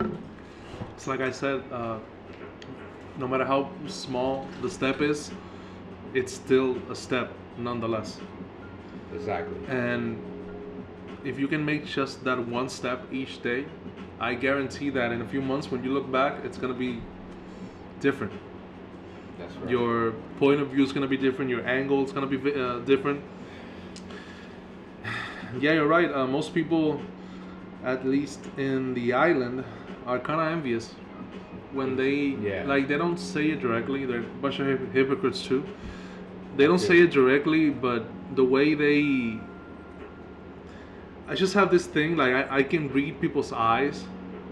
It's 0.95 1.07
like 1.07 1.21
I 1.21 1.31
said. 1.31 1.63
Uh, 1.71 1.97
no 3.17 3.27
matter 3.29 3.45
how 3.45 3.69
small 3.87 4.45
the 4.61 4.69
step 4.69 5.01
is, 5.01 5.31
it's 6.13 6.33
still 6.33 6.77
a 6.91 6.95
step 6.95 7.31
nonetheless. 7.57 8.19
Exactly. 9.13 9.55
And 9.69 10.19
if 11.23 11.39
you 11.39 11.47
can 11.47 11.63
make 11.63 11.85
just 11.85 12.25
that 12.25 12.37
one 12.45 12.67
step 12.67 13.01
each 13.13 13.41
day, 13.41 13.65
I 14.19 14.33
guarantee 14.33 14.89
that 14.89 15.13
in 15.13 15.21
a 15.21 15.27
few 15.27 15.41
months 15.41 15.71
when 15.71 15.81
you 15.81 15.93
look 15.93 16.11
back, 16.11 16.43
it's 16.43 16.57
gonna 16.57 16.73
be 16.73 17.01
different. 18.01 18.33
That's 19.39 19.55
right. 19.55 19.69
Your 19.69 20.11
point 20.39 20.59
of 20.59 20.71
view 20.71 20.83
is 20.83 20.91
gonna 20.91 21.07
be 21.07 21.17
different. 21.17 21.49
Your 21.49 21.65
angle 21.65 22.03
is 22.03 22.11
gonna 22.11 22.27
be 22.27 22.53
uh, 22.53 22.79
different. 22.79 23.23
Yeah, 25.61 25.71
you're 25.71 25.87
right. 25.87 26.11
Uh, 26.11 26.27
most 26.27 26.53
people, 26.53 26.99
at 27.85 28.05
least 28.05 28.39
in 28.57 28.93
the 28.95 29.13
island, 29.13 29.63
are 30.05 30.19
kind 30.19 30.41
of 30.41 30.47
envious 30.47 30.93
when 31.71 31.95
they 31.95 32.15
Yeah. 32.47 32.63
like 32.65 32.87
they 32.87 32.97
don't 32.97 33.17
say 33.19 33.45
it 33.51 33.59
directly. 33.61 34.05
They're 34.05 34.19
a 34.21 34.41
bunch 34.41 34.59
of 34.59 34.67
hypocrites 34.93 35.41
too. 35.45 35.63
They 36.57 36.65
don't 36.65 36.81
Yeah. 36.81 36.87
say 36.87 36.97
it 37.01 37.11
directly, 37.11 37.69
but 37.69 38.05
the 38.35 38.43
way 38.43 38.73
they. 38.75 39.39
I 41.27 41.33
just 41.35 41.53
have 41.55 41.71
this 41.71 41.85
thing 41.87 42.17
like 42.17 42.33
I, 42.33 42.57
I 42.59 42.63
can 42.63 42.89
read 42.89 43.19
people's 43.19 43.51
eyes, 43.51 44.03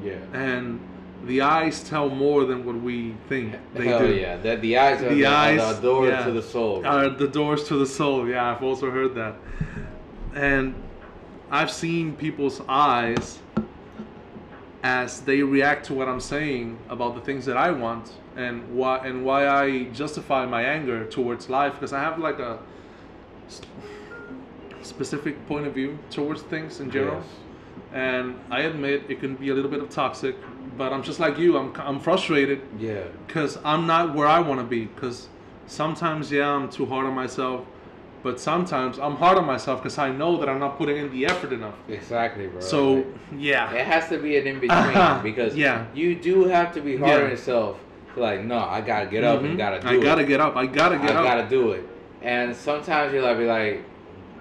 yeah. 0.03 0.15
and 0.33 0.79
the 1.25 1.41
eyes 1.41 1.83
tell 1.83 2.09
more 2.09 2.45
than 2.45 2.65
what 2.65 2.75
we 2.81 3.13
think 3.29 3.55
they 3.75 3.87
Hell 3.87 3.99
do. 3.99 4.13
yeah. 4.13 4.37
That 4.37 4.61
the 4.61 4.77
eyes 4.77 5.01
are 5.01 5.09
The 5.09 5.21
the, 5.21 5.25
are 5.25 5.73
the 5.73 5.81
door 5.81 6.07
yeah. 6.07 6.25
to 6.25 6.31
the 6.31 6.41
soul. 6.41 6.85
Are 6.85 7.09
the 7.09 7.27
doors 7.27 7.63
to 7.69 7.75
the 7.77 7.85
soul. 7.85 8.27
Yeah, 8.27 8.51
I've 8.51 8.63
also 8.63 8.89
heard 8.91 9.13
that. 9.15 9.35
And 10.35 10.73
I've 11.51 11.71
seen 11.71 12.15
people's 12.15 12.61
eyes 12.67 13.39
as 14.83 15.21
they 15.21 15.41
react 15.41 15.85
to 15.85 15.93
what 15.93 16.09
I'm 16.09 16.19
saying 16.19 16.77
about 16.89 17.15
the 17.15 17.21
things 17.21 17.45
that 17.45 17.55
I 17.57 17.71
want 17.71 18.11
and 18.35 18.75
why 18.75 18.97
and 19.05 19.23
why 19.23 19.47
I 19.47 19.83
justify 19.85 20.45
my 20.45 20.63
anger 20.63 21.05
towards 21.05 21.49
life 21.49 21.73
because 21.73 21.93
I 21.93 21.99
have 22.01 22.17
like 22.19 22.39
a 22.39 22.59
specific 24.81 25.45
point 25.47 25.65
of 25.67 25.73
view 25.73 25.97
towards 26.09 26.41
things 26.41 26.79
in 26.79 26.91
general. 26.91 27.17
Yes. 27.21 27.25
And 27.93 28.39
I 28.49 28.61
admit 28.61 29.03
it 29.07 29.19
can 29.19 29.35
be 29.35 29.49
a 29.49 29.53
little 29.53 29.69
bit 29.69 29.79
of 29.81 29.89
toxic, 29.89 30.35
but 30.77 30.91
I'm 30.91 31.03
just 31.03 31.19
like 31.19 31.37
you. 31.37 31.57
I'm 31.57 31.73
I'm 31.77 31.99
frustrated 31.99 32.61
Yeah. 32.79 33.03
because 33.27 33.57
I'm 33.63 33.87
not 33.87 34.13
where 34.15 34.27
I 34.27 34.39
want 34.39 34.59
to 34.59 34.65
be. 34.65 34.85
Because 34.85 35.29
sometimes, 35.67 36.31
yeah, 36.31 36.49
I'm 36.49 36.69
too 36.69 36.85
hard 36.85 37.05
on 37.05 37.13
myself, 37.13 37.65
but 38.23 38.39
sometimes 38.39 38.97
I'm 38.99 39.15
hard 39.17 39.37
on 39.37 39.45
myself 39.45 39.81
because 39.83 39.97
I 39.97 40.09
know 40.09 40.37
that 40.37 40.47
I'm 40.49 40.59
not 40.59 40.77
putting 40.77 40.97
in 40.97 41.11
the 41.11 41.25
effort 41.25 41.51
enough. 41.53 41.75
Exactly, 41.89 42.47
bro. 42.47 42.61
So, 42.61 43.05
yeah, 43.37 43.71
it 43.73 43.85
has 43.85 44.07
to 44.09 44.17
be 44.17 44.37
an 44.37 44.47
in 44.47 44.55
between 44.59 44.71
Uh-huh. 44.71 45.19
because 45.23 45.55
Yeah. 45.55 45.85
you 45.93 46.15
do 46.15 46.45
have 46.45 46.73
to 46.73 46.81
be 46.81 46.95
hard 46.97 47.11
Yeah. 47.11 47.23
on 47.25 47.29
yourself. 47.31 47.79
Like, 48.15 48.43
no, 48.45 48.57
I 48.59 48.79
gotta 48.81 49.07
get 49.07 49.23
up 49.23 49.41
Mhm. 49.41 49.45
and 49.45 49.57
gotta 49.57 49.79
do 49.81 49.87
I 49.87 49.93
it. 49.95 50.01
gotta 50.03 50.23
get 50.23 50.39
up. 50.39 50.55
I 50.55 50.65
gotta 50.65 50.97
get 50.97 51.11
I 51.11 51.13
up. 51.15 51.19
I 51.19 51.23
gotta 51.23 51.49
do 51.49 51.71
it. 51.71 51.87
And 52.21 52.55
sometimes 52.55 53.11
you're 53.11 53.21
like, 53.23 53.37
be 53.37 53.45
like, 53.45 53.83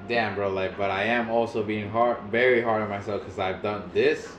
damn, 0.09 0.35
bro, 0.37 0.51
like, 0.51 0.77
but 0.79 0.91
I 0.91 1.05
am 1.05 1.29
also 1.31 1.63
being 1.63 1.91
hard, 1.91 2.19
very 2.31 2.63
hard 2.63 2.83
on 2.83 2.89
myself 2.89 3.23
because 3.23 3.39
I've 3.39 3.63
done 3.63 3.91
this, 3.95 4.37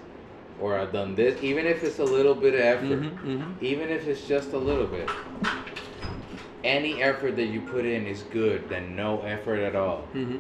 or 0.62 0.78
I've 0.78 0.94
done 0.94 1.16
this, 1.16 1.42
even 1.44 1.66
if 1.66 1.84
it's 1.84 2.00
a 2.00 2.04
little 2.06 2.36
bit 2.36 2.54
of 2.54 2.60
effort, 2.62 3.02
Mhm, 3.02 3.18
mhm. 3.26 3.44
even 3.62 3.90
if 3.90 4.08
it's 4.08 4.26
just 4.28 4.54
a 4.54 4.58
little 4.58 4.86
bit. 4.88 5.10
Any 6.64 7.02
effort 7.04 7.36
that 7.36 7.48
you 7.48 7.60
put 7.62 7.86
in 7.86 8.08
is 8.08 8.24
good 8.32 8.70
than 8.70 8.96
no 8.96 9.22
effort 9.22 9.60
at 9.60 9.76
all. 9.76 10.08
Mhm. 10.16 10.40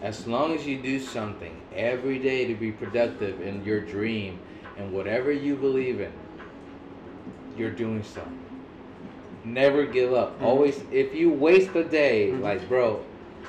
As 0.00 0.26
long 0.26 0.54
as 0.54 0.66
you 0.66 0.76
do 0.78 0.98
something 1.00 1.52
every 1.74 2.18
day 2.18 2.46
to 2.46 2.54
be 2.54 2.70
productive 2.70 3.40
in 3.42 3.64
your 3.64 3.80
dream 3.80 4.38
and 4.78 4.92
whatever 4.92 5.32
you 5.32 5.56
believe 5.56 6.00
in, 6.00 6.12
you're 7.58 7.70
doing 7.70 8.02
something. 8.02 8.32
Never 9.44 9.84
give 9.84 10.12
up. 10.14 10.40
Mhm. 10.40 10.44
Always, 10.46 10.80
if 10.92 11.14
you 11.14 11.30
waste 11.30 11.74
a 11.74 11.84
day, 11.84 12.30
Mhm. 12.32 12.42
like, 12.42 12.68
bro, 12.68 13.00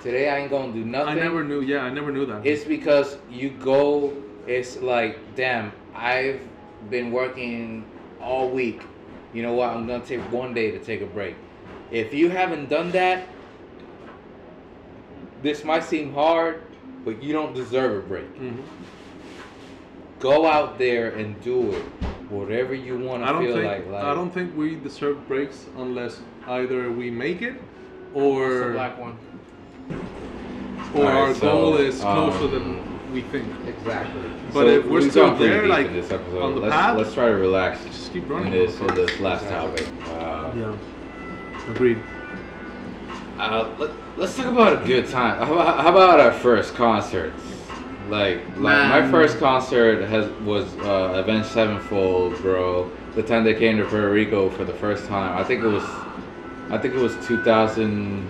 today 0.02 0.30
I 0.30 0.40
ain't 0.40 0.50
gonna 0.50 0.74
do 0.74 0.84
nothing. 0.84 1.20
I 1.20 1.22
never 1.22 1.44
knew. 1.44 1.62
Yeah, 1.62 1.84
I 1.84 1.90
never 1.94 2.12
knew 2.12 2.26
that. 2.26 2.46
It's 2.46 2.64
because 2.64 3.18
you 3.32 3.50
go, 3.50 4.12
it's 4.48 4.82
like, 4.82 5.18
damn, 5.36 5.72
I've 5.96 6.40
been 6.90 7.12
working 7.12 7.84
all 8.20 8.50
week. 8.50 8.82
You 9.34 9.44
know 9.44 9.54
what? 9.54 9.70
I'm 9.70 9.86
gonna 9.86 10.04
take 10.04 10.22
one 10.32 10.54
day 10.54 10.72
to 10.72 10.80
take 10.80 11.02
a 11.02 11.06
break. 11.06 11.36
If 11.92 12.14
you 12.14 12.30
haven't 12.30 12.70
done 12.70 12.92
that, 12.92 13.28
this 15.44 15.64
might 15.64 15.84
seem 15.84 16.14
hard, 16.14 16.62
but 17.04 17.22
you 17.22 17.34
don't 17.34 17.54
deserve 17.54 18.04
a 18.06 18.08
break. 18.08 18.34
Mhm. 18.40 18.58
Go 20.20 20.46
out 20.46 20.78
there 20.78 21.10
and 21.10 21.40
do 21.42 21.72
it. 21.72 21.84
Whatever 22.30 22.74
you 22.74 22.98
want 22.98 23.26
to 23.26 23.40
feel 23.40 23.54
think. 23.56 23.66
like. 23.66 23.92
like 23.92 24.04
I 24.04 24.14
don't 24.14 24.34
think 24.34 24.56
we 24.56 24.76
deserve 24.76 25.28
breaks 25.28 25.66
unless 25.78 26.22
either 26.48 26.90
we 26.92 27.10
make 27.12 27.42
it, 27.42 27.56
It's 27.56 28.14
the 28.14 28.20
or 28.22 28.72
black 28.72 28.98
one. 29.00 29.18
or 30.96 31.00
Alright, 31.02 31.14
our 31.16 31.34
so, 31.34 31.42
goal 31.42 31.78
is 31.78 32.00
closer 32.00 32.46
um, 32.46 32.52
than 32.52 33.14
we 33.14 33.22
think. 33.22 33.46
Exactly. 33.68 34.22
But 34.54 34.68
if 34.68 34.86
we're 34.86 35.02
we've 35.02 35.12
still 35.12 35.28
gone 35.28 35.38
pretty 35.38 35.54
there, 35.54 35.68
like, 35.68 35.92
this 35.92 36.12
episode. 36.12 36.42
on 36.42 36.56
the 36.56 36.62
let's, 36.62 36.74
path, 36.76 36.98
let's 36.98 37.14
try 37.14 37.28
to 37.28 37.36
relax 37.36 37.84
Just 37.86 38.14
keep 38.14 38.24
in 38.24 38.30
running. 38.30 38.52
this 38.52 38.80
in 38.80 38.88
this 38.96 39.20
last 39.20 39.44
Exactly. 39.44 39.86
topic. 39.86 40.08
Uh, 40.22 40.52
Yeah. 40.56 40.74
Agreed. 41.70 42.02
Uh, 43.38 43.74
let, 43.80 43.92
let's 44.18 44.36
talk 44.36 44.46
about 44.46 44.82
a 44.82 44.86
good 44.86 45.08
time. 45.08 45.38
How 45.38 45.54
about, 45.54 45.80
how 45.80 45.90
about 45.90 46.20
our 46.20 46.32
first 46.32 46.76
concerts? 46.76 47.42
Like, 48.10 48.40
like 48.58 48.90
my 48.90 49.10
first 49.10 49.40
concert 49.40 50.08
has 50.08 50.30
was 50.42 50.66
uh, 50.80 51.14
Avenged 51.16 51.48
Sevenfold, 51.48 52.40
bro. 52.42 52.92
The 53.16 53.24
time 53.24 53.44
they 53.44 53.54
came 53.54 53.78
to 53.78 53.86
Puerto 53.86 54.12
Rico 54.12 54.50
for 54.50 54.66
the 54.66 54.74
first 54.74 55.06
time. 55.06 55.38
I 55.38 55.44
think 55.44 55.64
it 55.64 55.68
was, 55.68 55.84
I 56.70 56.78
think 56.78 56.94
it 56.94 57.00
was 57.00 57.16
2000. 57.26 58.28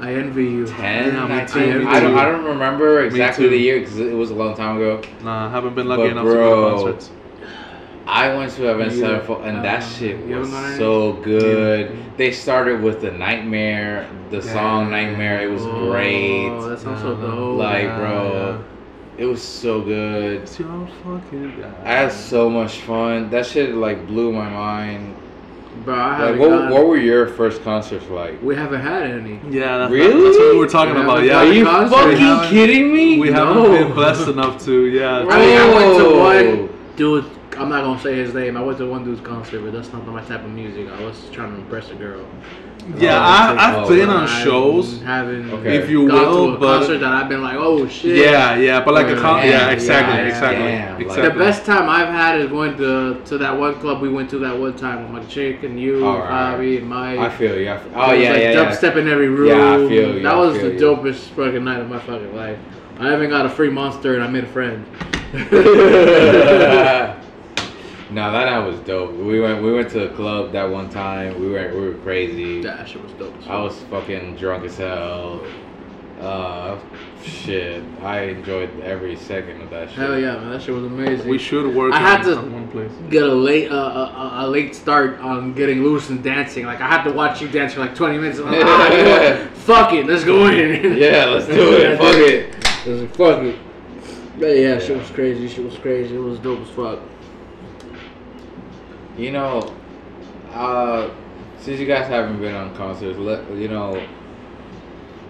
I 0.00 0.14
envy 0.14 0.44
you. 0.44 0.66
Yeah, 0.66 1.26
me 1.26 1.34
I, 1.34 1.44
too. 1.44 1.52
think. 1.52 1.86
I 1.86 2.00
don't, 2.00 2.14
I 2.14 2.24
don't 2.26 2.44
remember 2.44 3.04
exactly 3.04 3.48
the 3.48 3.56
year 3.56 3.78
because 3.80 3.98
it 3.98 4.12
was 4.12 4.30
a 4.30 4.34
long 4.34 4.54
time 4.54 4.76
ago. 4.76 5.00
Nah, 5.22 5.46
I 5.46 5.50
haven't 5.50 5.74
been 5.74 5.88
lucky 5.88 6.02
But 6.02 6.10
enough 6.10 6.24
to 6.26 6.32
go 6.32 6.78
to 6.80 6.84
concerts. 6.84 7.10
I 8.06 8.34
went 8.36 8.52
to 8.52 8.68
Avenged 8.68 8.96
Yeah. 8.96 9.06
Sevenfold, 9.08 9.42
and 9.44 9.64
that 9.64 9.82
Uh, 9.82 9.86
shit 9.86 10.26
was 10.28 10.50
so 10.76 11.12
good. 11.22 11.86
Yeah. 11.90 11.96
They 12.16 12.30
started 12.32 12.82
with 12.82 13.00
the 13.00 13.10
Nightmare, 13.10 14.06
the 14.30 14.42
song 14.42 14.90
Nightmare. 14.90 15.40
It 15.42 15.50
was 15.50 15.64
Oh, 15.64 15.90
great. 15.90 16.50
that 16.68 16.78
sounds 16.80 17.00
so 17.00 17.12
Uh-huh. 17.12 17.26
dope. 17.26 17.58
Like, 17.58 17.84
Yeah, 17.84 17.98
bro, 17.98 18.54
it 19.16 19.24
was 19.24 19.40
so 19.42 19.80
good. 19.80 20.42
It's 20.42 20.58
your 20.58 20.68
fucking 21.02 21.52
I 21.84 21.88
had 21.92 22.12
so 22.12 22.50
much 22.50 22.80
fun. 22.80 23.30
That 23.30 23.46
shit 23.46 23.74
like 23.74 24.06
blew 24.06 24.32
my 24.32 24.48
mind. 24.50 25.14
Bro, 25.84 25.94
I 25.94 25.98
Like, 25.98 26.18
haven't 26.18 26.38
what, 26.40 26.48
gone- 26.50 26.70
what 26.70 26.86
were 26.86 26.96
your 26.98 27.26
first 27.26 27.64
concerts 27.64 28.04
like? 28.10 28.34
We 28.42 28.54
haven't 28.54 28.80
had 28.80 29.02
any. 29.04 29.40
Yeah, 29.50 29.78
that's, 29.78 29.92
Really? 29.92 30.24
that's 30.24 30.38
what 30.38 30.52
we 30.52 30.58
were 30.58 30.66
talking 30.68 30.94
Yeah, 30.94 31.02
about. 31.04 31.24
Yeah, 31.24 31.38
Are 31.40 31.44
you 31.46 31.64
fucking 31.64 32.48
kidding 32.50 32.92
me? 32.94 33.18
we 33.18 33.32
haven't 33.32 33.62
been 33.72 33.92
blessed 33.92 34.28
enough 34.28 34.62
to. 34.66 34.84
Yeah, 34.86 35.24
I 35.28 35.38
mean, 35.38 35.58
I 35.58 35.74
went 35.74 35.98
to 35.98 36.18
one 36.18 36.68
dude. 36.96 37.24
I'm 37.56 37.68
not 37.68 37.82
gonna 37.84 38.00
say 38.00 38.14
his 38.16 38.34
name. 38.34 38.56
I 38.56 38.62
went 38.62 38.78
to 38.78 38.86
one 38.88 39.04
dude's 39.04 39.20
concert, 39.20 39.60
but 39.60 39.72
that's 39.72 39.92
not 39.92 40.06
my 40.06 40.22
type 40.22 40.44
of 40.44 40.50
music. 40.50 40.88
I 40.88 41.00
was 41.04 41.28
trying 41.30 41.52
to 41.52 41.58
impress 41.60 41.90
a 41.90 41.94
girl. 41.94 42.24
yeah. 42.96 43.16
Oh, 43.16 43.20
I, 43.22 43.74
oh, 43.74 43.82
I've 43.82 43.88
been 43.88 44.08
wow. 44.08 44.16
on 44.18 44.28
shows. 44.44 45.00
Haven't 45.02 45.50
Okay. 45.50 45.76
If 45.76 45.88
you 45.88 46.06
gone 46.08 46.20
will, 46.26 46.46
to 46.48 46.54
a 46.54 46.58
but- 46.58 46.78
concert 46.78 46.98
that 46.98 47.12
I've 47.12 47.28
been 47.28 47.42
like, 47.42 47.56
oh 47.56 47.86
shit. 47.88 48.16
Yeah, 48.16 48.56
yeah, 48.56 48.84
but 48.84 48.94
like 48.94 49.06
a 49.06 49.14
con- 49.20 49.40
Damn, 49.40 49.48
yeah, 49.50 49.70
exactly, 49.70 50.16
yeah, 50.18 50.26
exactly, 50.28 50.64
damn, 50.64 50.92
like- 50.94 51.02
exactly. 51.06 51.28
The 51.30 51.38
best 51.38 51.64
time 51.64 51.88
I've 51.88 52.08
had 52.08 52.40
is 52.40 52.48
going 52.50 52.76
to 52.78 53.20
to 53.24 53.38
that 53.38 53.56
one 53.58 53.74
club 53.80 54.00
we 54.02 54.08
went 54.08 54.28
to 54.30 54.38
that 54.40 54.58
one 54.58 54.76
time 54.76 55.02
with 55.02 55.12
my 55.22 55.24
chick 55.30 55.62
and 55.62 55.78
you, 55.80 56.04
All 56.04 56.18
right. 56.18 56.58
Javi, 56.58 56.78
and 56.78 56.88
Mike. 56.88 57.18
I 57.18 57.30
feel 57.30 57.58
you. 57.58 57.70
I 57.70 57.78
feel, 57.78 57.92
It 57.92 57.94
oh 57.96 58.10
was 58.12 58.20
yeah, 58.20 58.30
like 58.32 58.40
yeah, 58.42 58.50
yeah. 58.52 58.70
dubstep 58.70 58.96
in 58.96 59.08
every 59.08 59.28
room. 59.28 59.48
Yeah, 59.48 59.74
I 59.74 59.76
feel 59.88 60.16
you, 60.16 60.22
That 60.22 60.36
was 60.36 60.56
feel 60.56 60.66
the 60.66 60.72
you. 60.74 60.80
dopest 60.80 61.28
fucking 61.36 61.64
night 61.64 61.80
of 61.80 61.88
my 61.88 61.98
fucking 62.00 62.34
life. 62.34 62.58
I 62.98 63.12
even 63.14 63.30
got 63.30 63.46
a 63.46 63.48
free 63.50 63.70
monster 63.70 64.14
and 64.14 64.22
I 64.22 64.28
made 64.28 64.44
a 64.44 64.48
friend. 64.48 64.84
no, 68.10 68.30
that 68.32 68.44
night 68.46 68.66
was 68.66 68.78
dope. 68.80 69.12
We 69.12 69.40
went 69.40 69.62
we 69.62 69.72
went 69.72 69.90
to 69.90 70.10
a 70.10 70.14
club 70.14 70.52
that 70.52 70.64
one 70.70 70.90
time. 70.90 71.40
We 71.40 71.48
were 71.48 71.70
we 71.74 71.88
were 71.88 71.94
crazy. 72.02 72.62
that 72.62 72.88
shit 72.88 73.02
was 73.02 73.12
dope. 73.12 73.34
I 73.48 73.60
was 73.62 73.76
fucking 73.90 74.36
drunk 74.36 74.64
as 74.64 74.76
hell. 74.76 75.44
Uh, 76.20 76.78
shit. 77.22 77.82
I 78.02 78.20
enjoyed 78.22 78.70
every 78.80 79.16
second 79.16 79.60
of 79.62 79.70
that 79.70 79.88
shit. 79.88 79.98
Hell 79.98 80.18
yeah, 80.18 80.36
man, 80.36 80.50
that 80.52 80.62
shit 80.62 80.72
was 80.74 80.84
amazing. 80.84 81.28
we 81.28 81.38
should 81.38 81.74
work. 81.74 81.92
I 81.92 81.98
had 81.98 82.22
to- 82.22 82.36
one 82.36 82.68
place. 82.68 82.92
get 83.10 83.24
a 83.24 83.34
late 83.34 83.70
uh, 83.70 83.74
a, 83.74 84.32
a 84.44 84.48
late 84.48 84.74
start 84.74 85.18
on 85.20 85.54
getting 85.54 85.82
loose 85.82 86.10
and 86.10 86.22
dancing. 86.22 86.66
Like 86.66 86.80
I 86.80 86.88
had 86.88 87.02
to 87.04 87.12
watch 87.12 87.42
you 87.42 87.48
dance 87.48 87.74
for 87.74 87.80
like 87.80 87.94
20 87.94 88.18
minutes. 88.18 88.38
I'm 88.38 88.46
like, 88.46 88.64
ah, 88.64 88.92
you 88.92 89.04
know? 89.04 89.48
Fuck 89.54 89.92
it, 89.92 90.06
let's 90.06 90.24
go 90.24 90.46
in. 90.46 90.96
Yeah, 90.98 91.24
let's 91.26 91.46
do 91.46 91.72
it. 91.76 91.98
Fuck 91.98 92.14
it. 92.16 92.86
I 92.86 92.88
was 92.90 93.00
like, 93.02 93.16
fuck 93.16 93.42
it. 93.42 93.58
But 94.38 94.56
yeah, 94.56 94.78
shit 94.78 94.96
was 94.96 95.10
crazy. 95.10 95.48
Shit 95.48 95.64
was 95.64 95.76
crazy. 95.78 96.14
It 96.14 96.18
was 96.18 96.38
dope 96.38 96.60
as 96.60 96.70
fuck. 96.70 97.00
You 99.16 99.30
know, 99.32 99.72
uh, 100.52 101.10
since 101.60 101.78
you 101.80 101.86
guys 101.86 102.08
haven't 102.08 102.40
been 102.40 102.54
on 102.54 102.74
concerts, 102.76 103.18
let 103.18 103.48
you 103.52 103.68
know. 103.68 104.00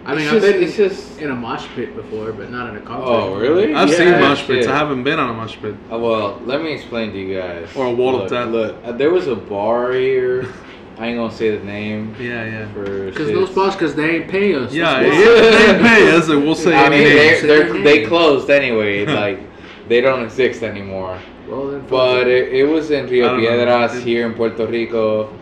I 0.06 0.14
mean, 0.14 0.24
It's 0.24 0.32
I've 0.34 0.40
just- 0.42 0.52
been 0.52 0.62
it's 0.62 0.76
just- 0.76 1.20
in 1.20 1.30
a 1.30 1.34
mosh 1.34 1.64
pit 1.74 1.96
before, 1.96 2.32
but 2.32 2.50
not 2.50 2.68
in 2.70 2.76
a 2.76 2.80
concert. 2.80 3.10
Oh, 3.10 3.36
really? 3.36 3.74
I've 3.74 3.88
Yeah, 3.88 3.96
seen 3.96 4.10
mosh 4.20 4.46
pits. 4.46 4.66
shit. 4.66 4.68
I 4.74 4.76
haven't 4.76 5.02
been 5.02 5.18
on 5.18 5.30
a 5.30 5.32
mosh 5.32 5.56
pit. 5.62 5.74
Uh, 5.92 5.96
well, 5.98 6.40
let 6.44 6.62
me 6.62 6.72
explain 6.72 7.12
to 7.12 7.18
you 7.18 7.38
guys. 7.38 7.68
Or 7.74 7.86
a 7.86 7.90
wall 7.90 8.16
of 8.16 8.20
Look, 8.22 8.30
death. 8.30 8.48
Look, 8.48 8.76
uh, 8.84 8.92
there 8.92 9.10
was 9.10 9.28
a 9.28 9.34
bar 9.36 9.92
here. 9.92 10.46
I 10.98 11.06
ain't 11.08 11.16
gonna 11.18 11.32
say 11.32 11.56
the 11.56 11.64
name. 11.64 12.14
Yeah, 12.20 12.44
yeah. 12.44 12.66
For 12.74 13.06
Because 13.06 13.30
no 13.30 13.40
shits. 13.46 13.48
spots, 13.52 13.76
because 13.76 13.94
they 13.94 14.16
ain't 14.16 14.28
pay 14.28 14.54
us. 14.54 14.72
Yeah, 14.72 15.02
That's 15.02 15.16
if 15.16 15.68
why. 15.68 15.72
they 15.72 15.88
pay 15.88 16.16
us, 16.16 16.28
and 16.28 16.44
we'll 16.44 16.54
say 16.54 16.74
I 16.74 16.84
any 16.86 16.96
mean, 16.96 17.04
name. 17.08 17.16
they 17.16 17.34
Say 17.40 17.46
they're, 17.46 17.72
they 17.82 18.04
closed 18.04 18.48
anyway. 18.50 19.04
like, 19.06 19.40
they 19.88 20.00
don't 20.00 20.24
exist 20.24 20.62
anymore. 20.62 21.18
Well, 21.48 21.68
then 21.70 21.86
But 21.88 22.26
it. 22.26 22.48
it, 22.48 22.54
it 22.54 22.64
was 22.64 22.90
in 22.90 23.06
Rio 23.06 23.28
don't 23.28 23.42
know. 23.42 23.48
Piedras 23.56 24.02
here 24.02 24.26
in 24.26 24.34
Puerto 24.34 24.66
Rico, 24.66 25.32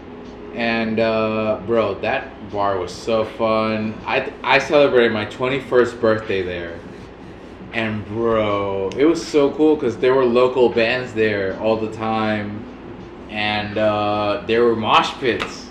and 0.55 0.99
uh, 0.99 1.61
bro, 1.67 1.95
that 2.01 2.29
bar 2.51 2.79
was 2.79 2.93
so 2.93 3.25
fun. 3.25 3.95
I 4.07 4.33
I 4.43 4.59
celebrated 4.59 5.13
my 5.13 5.27
21st 5.27 6.01
birthday 6.01 6.43
there, 6.43 6.79
and 7.73 8.05
bro, 8.07 8.91
it 8.97 9.05
was 9.05 9.25
so 9.25 9.51
cool 9.53 9.77
because 9.77 9.97
there 9.97 10.15
were 10.15 10.25
local 10.25 10.69
bands 10.69 11.13
there 11.15 11.59
all 11.61 11.77
the 11.77 11.93
time, 11.93 12.65
and 13.31 13.79
uh, 13.79 14.43
there 14.47 14.65
were 14.65 14.77
mosh 14.77 15.13
pits, 15.21 15.69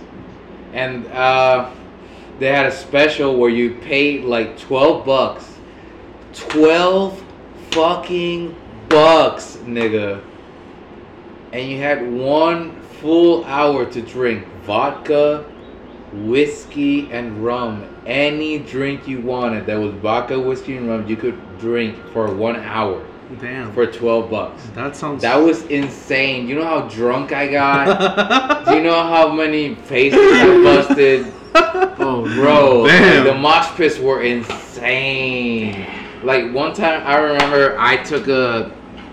and 0.73 1.05
uh, 1.07 1.69
they 2.39 2.47
had 2.47 2.65
a 2.65 2.71
special 2.71 3.35
where 3.37 3.49
you 3.51 3.75
paid 3.81 4.23
like 4.23 4.57
12 4.57 5.05
bucks, 5.05 5.57
12 6.33 7.21
fucking 7.71 8.55
bucks, 8.91 9.57
nigga 9.63 10.21
and 11.53 11.69
you 11.69 11.77
had 11.77 12.11
one 12.11 12.79
full 13.01 13.43
hour 13.45 13.85
to 13.85 14.01
drink 14.01 14.45
vodka, 14.63 15.43
whiskey, 16.13 17.11
and 17.11 17.43
rum. 17.43 17.87
Any 18.05 18.59
drink 18.59 19.07
you 19.07 19.21
wanted 19.21 19.65
that 19.65 19.75
was 19.75 19.93
vodka, 19.95 20.39
whiskey, 20.39 20.77
and 20.77 20.87
rum, 20.87 21.07
you 21.07 21.15
could 21.15 21.37
drink 21.59 21.97
for 22.13 22.33
one 22.33 22.55
hour 22.57 23.05
Damn. 23.39 23.73
for 23.73 23.85
12 23.85 24.29
bucks. 24.29 24.63
that 24.75 24.95
sounds. 24.95 25.21
That 25.21 25.35
was 25.35 25.63
insane. 25.65 26.47
You 26.47 26.55
know 26.55 26.65
how 26.65 26.87
drunk 26.87 27.33
I 27.33 27.47
got? 27.47 28.65
Do 28.65 28.75
you 28.75 28.83
know 28.83 29.03
how 29.03 29.31
many 29.31 29.75
faces 29.75 30.19
I 30.21 30.63
busted? 30.63 31.33
oh, 31.53 32.23
Bro, 32.35 32.87
Damn. 32.87 33.25
the 33.25 33.33
mosh 33.35 33.67
pits 33.75 33.99
were 33.99 34.21
insane. 34.23 35.85
Like 36.23 36.53
one 36.53 36.73
time, 36.73 37.05
I 37.05 37.17
remember 37.17 37.75
I 37.79 37.97
took 37.97 38.27
a 38.27 38.71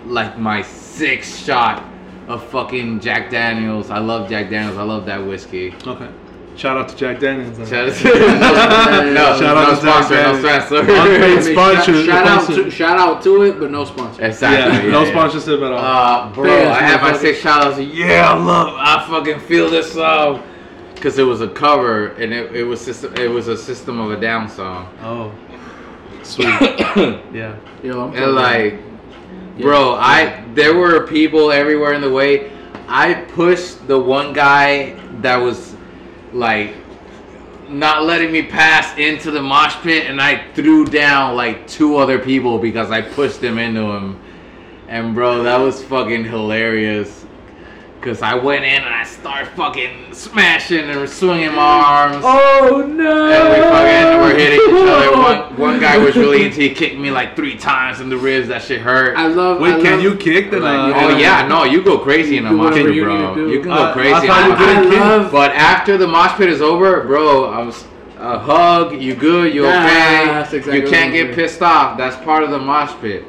like 0.09 0.37
my 0.37 0.61
sixth 0.63 1.45
shot 1.45 1.83
of 2.27 2.43
fucking 2.49 2.99
Jack 2.99 3.29
Daniels. 3.31 3.89
I 3.89 3.99
love 3.99 4.29
Jack 4.29 4.49
Daniels. 4.49 4.77
I 4.77 4.83
love 4.83 5.05
that 5.05 5.25
whiskey. 5.25 5.73
okay. 5.85 6.09
Shout 6.55 6.75
out 6.77 6.89
to 6.89 6.95
Jack 6.97 7.19
Daniels. 7.21 7.57
Shout 7.69 7.87
out 7.87 8.03
no, 8.03 9.13
no, 9.13 9.39
Shout 9.39 9.55
out 9.57 9.69
no 9.69 9.75
to 9.75 9.81
Jack 9.81 10.03
sponsor, 10.03 10.15
no 10.15 10.41
Daniels. 10.41 10.65
sponsor. 10.67 10.79
Unpaid 10.79 10.97
I 10.99 11.35
mean, 11.35 11.41
sponsor- 11.41 12.05
shout, 12.05 12.05
shout 12.05 12.27
out 12.27 12.47
to 12.47 12.71
shout 12.71 12.99
out 12.99 13.21
to 13.23 13.41
it, 13.43 13.59
but 13.59 13.71
no 13.71 13.85
sponsor. 13.85 14.25
exactly. 14.25 14.77
Yeah, 14.77 14.83
yeah, 14.85 14.91
no 14.91 15.03
yeah. 15.03 15.11
sponsorship 15.11 15.61
at 15.61 15.71
all. 15.71 15.77
Uh, 15.79 16.33
bro, 16.33 16.43
Fans, 16.45 16.67
I 16.77 16.81
had 16.81 17.01
my 17.01 17.11
motherfucker. 17.13 17.21
six 17.21 17.39
shot. 17.39 17.73
I 17.73 17.79
yeah, 17.79 18.33
I 18.33 18.37
love, 18.37 18.73
I 18.77 19.07
fucking 19.07 19.39
feel 19.47 19.69
this 19.69 19.93
song, 19.93 20.43
cause 20.97 21.17
it 21.17 21.23
was 21.23 21.39
a 21.39 21.47
cover 21.47 22.07
and 22.15 22.33
it, 22.33 22.53
it 22.53 22.63
was 22.65 22.81
system, 22.81 23.13
it 23.15 23.29
was 23.29 23.47
a 23.47 23.55
System 23.55 23.99
of 24.01 24.11
a 24.11 24.19
Down 24.19 24.49
song. 24.49 24.93
oh, 25.01 25.31
sweet. 26.23 26.47
yeah. 27.33 27.55
Yo, 27.83 28.01
I'm 28.09 28.13
And 28.15 28.33
like, 28.35 28.79
Yeah. 29.59 29.65
bro, 29.65 29.95
I 29.95 30.45
there 30.53 30.73
were 30.73 31.05
people 31.05 31.51
everywhere 31.51 31.93
in 31.93 32.01
the 32.01 32.09
way. 32.09 32.51
I 32.87 33.13
pushed 33.13 33.87
the 33.87 33.99
one 33.99 34.31
guy 34.31 34.93
that 35.21 35.35
was 35.35 35.75
like 36.31 36.75
not 37.67 38.03
letting 38.03 38.31
me 38.31 38.43
pass 38.43 38.97
into 38.97 39.31
the 39.31 39.41
mosh 39.41 39.75
pit, 39.81 40.09
and 40.09 40.21
I 40.21 40.51
threw 40.53 40.85
down 40.85 41.35
like 41.35 41.67
two 41.67 41.97
other 41.97 42.19
people 42.19 42.57
because 42.57 42.89
I 42.89 43.01
pushed 43.01 43.41
them 43.41 43.57
into 43.57 43.81
him. 43.81 44.19
And 44.87 45.13
bro, 45.13 45.43
that 45.43 45.57
was 45.57 45.83
fucking 45.83 46.23
hilarious. 46.23 47.18
Cause 48.01 48.21
I 48.21 48.33
went 48.33 48.63
in 48.63 48.81
and 48.81 48.95
I 48.95 49.03
started 49.03 49.49
fucking 49.57 50.13
smashing 50.13 50.89
and 50.89 51.09
swinging 51.09 51.53
my 51.53 51.61
arms. 51.61 52.23
Oh 52.25 52.85
no! 52.87 53.29
And 53.29 53.49
we 53.49 53.59
fucking 53.59 54.21
were 54.21 54.39
hitting 54.39 54.59
each 54.61 54.87
other. 54.87 55.11
One, 55.17 55.57
one 55.57 55.79
guy 55.81 55.97
was 55.97 56.15
really 56.15 56.45
into. 56.45 56.61
He 56.61 56.69
kicked 56.73 56.97
me 56.97 57.11
like 57.11 57.35
three 57.35 57.57
times 57.57 57.99
in 57.99 58.07
the 58.07 58.15
ribs. 58.15 58.47
That 58.47 58.61
shit 58.61 58.79
hurt. 58.79 59.17
I 59.17 59.27
love. 59.27 59.59
Wait, 59.59 59.73
I 59.73 59.81
can 59.81 59.91
love, 59.95 60.01
you 60.03 60.15
kick 60.15 60.49
the? 60.49 60.61
Like, 60.61 60.95
Uh, 60.95 61.07
oh 61.07 61.17
yeah, 61.17 61.45
no, 61.45 61.65
you 61.65 61.81
go 61.83 61.97
crazy 61.97 62.37
in 62.37 62.45
a 62.45 62.49
Do 62.51 62.55
mosh 62.55 62.73
pit, 62.75 62.93
you 62.95 63.03
bro. 63.03 63.35
need. 63.35 63.51
You 63.51 63.61
can 63.63 63.71
I- 63.73 63.77
go 63.77 63.83
I 63.89 63.91
crazy. 63.91 64.27
thought 64.27 64.47
you 64.47 64.55
I- 64.55 64.95
I 65.03 65.17
love. 65.17 65.31
but 65.33 65.51
after 65.51 65.97
the 65.97 66.07
mosh 66.07 66.31
pit 66.37 66.49
is 66.49 66.61
over, 66.61 67.03
bro, 67.03 67.51
I 67.51 67.61
was 67.63 67.83
a 68.17 68.39
hug. 68.39 68.93
You 69.01 69.13
good? 69.13 69.53
You 69.53 69.65
Yeah, 69.65 69.83
okay? 69.85 70.25
that's 70.31 70.53
exactly 70.53 70.81
you 70.83 70.87
can't 70.87 71.11
get 71.11 71.35
pissed 71.35 71.61
off. 71.61 71.97
That's 71.97 72.15
part 72.23 72.43
of 72.43 72.51
the 72.51 72.59
mosh 72.59 72.93
pit. 73.01 73.25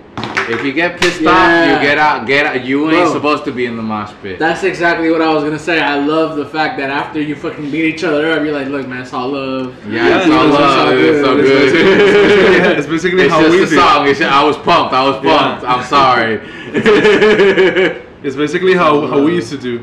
If 0.49 0.65
you 0.65 0.73
get 0.73 1.01
pissed 1.01 1.21
Yeah. 1.21 1.31
off, 1.31 1.67
you 1.83 1.87
get 1.89 1.99
out. 1.99 2.27
Get 2.27 2.47
out. 2.47 2.65
You 2.65 2.91
ain't 2.91 3.05
Bro. 3.05 3.13
supposed 3.13 3.45
to 3.45 3.53
be 3.53 3.67
in 3.67 3.77
the 3.77 3.83
mosh 3.83 4.11
pit. 4.23 4.39
That's 4.39 4.65
exactly 4.65 5.11
what 5.11 5.23
I 5.23 5.33
was 5.33 5.45
gonna 5.45 5.59
say. 5.59 5.81
I 5.81 5.99
love 5.99 6.37
the 6.37 6.45
fact 6.47 6.79
that 6.79 6.91
after 6.91 7.21
you 7.21 7.35
fucking 7.37 7.71
beat 7.71 7.85
each 7.95 8.05
other 8.05 8.31
up, 8.33 8.43
you're 8.43 8.53
like, 8.53 8.69
look, 8.69 8.87
man, 8.89 9.03
it's 9.03 9.13
all 9.13 9.29
love. 9.29 9.75
yeah, 9.89 10.09
Yeah, 10.09 10.19
it's 10.23 10.31
all 10.31 10.47
it's 10.49 10.55
love. 10.59 10.89
all 10.89 10.93
It's 10.93 11.21
so 11.27 11.37
good. 11.37 11.45
It's 11.45 11.73
basically, 11.73 11.95
good. 12.63 12.79
it's 12.79 12.87
basically 12.87 13.23
It's 13.25 13.33
how 13.33 13.41
just 13.43 13.53
we 13.57 13.63
a 13.63 13.67
do. 13.67 13.77
song. 13.77 14.09
It's, 14.09 14.21
I 14.21 14.43
was 14.45 14.57
pumped. 14.59 14.93
I 14.95 15.03
was 15.09 15.25
Yeah. 15.25 15.39
pumped. 15.39 15.65
I'm 15.69 15.85
sorry. 15.85 16.41
It's 18.23 18.37
basically 18.37 18.75
how, 18.75 19.07
how 19.07 19.23
we 19.23 19.35
used 19.35 19.49
to 19.51 19.57
do. 19.57 19.83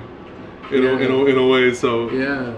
In, 0.72 0.86
a, 0.86 0.90
in, 0.98 1.10
a, 1.12 1.26
in 1.26 1.38
a 1.38 1.48
way, 1.48 1.74
so 1.74 2.12
Yeah. 2.12 2.54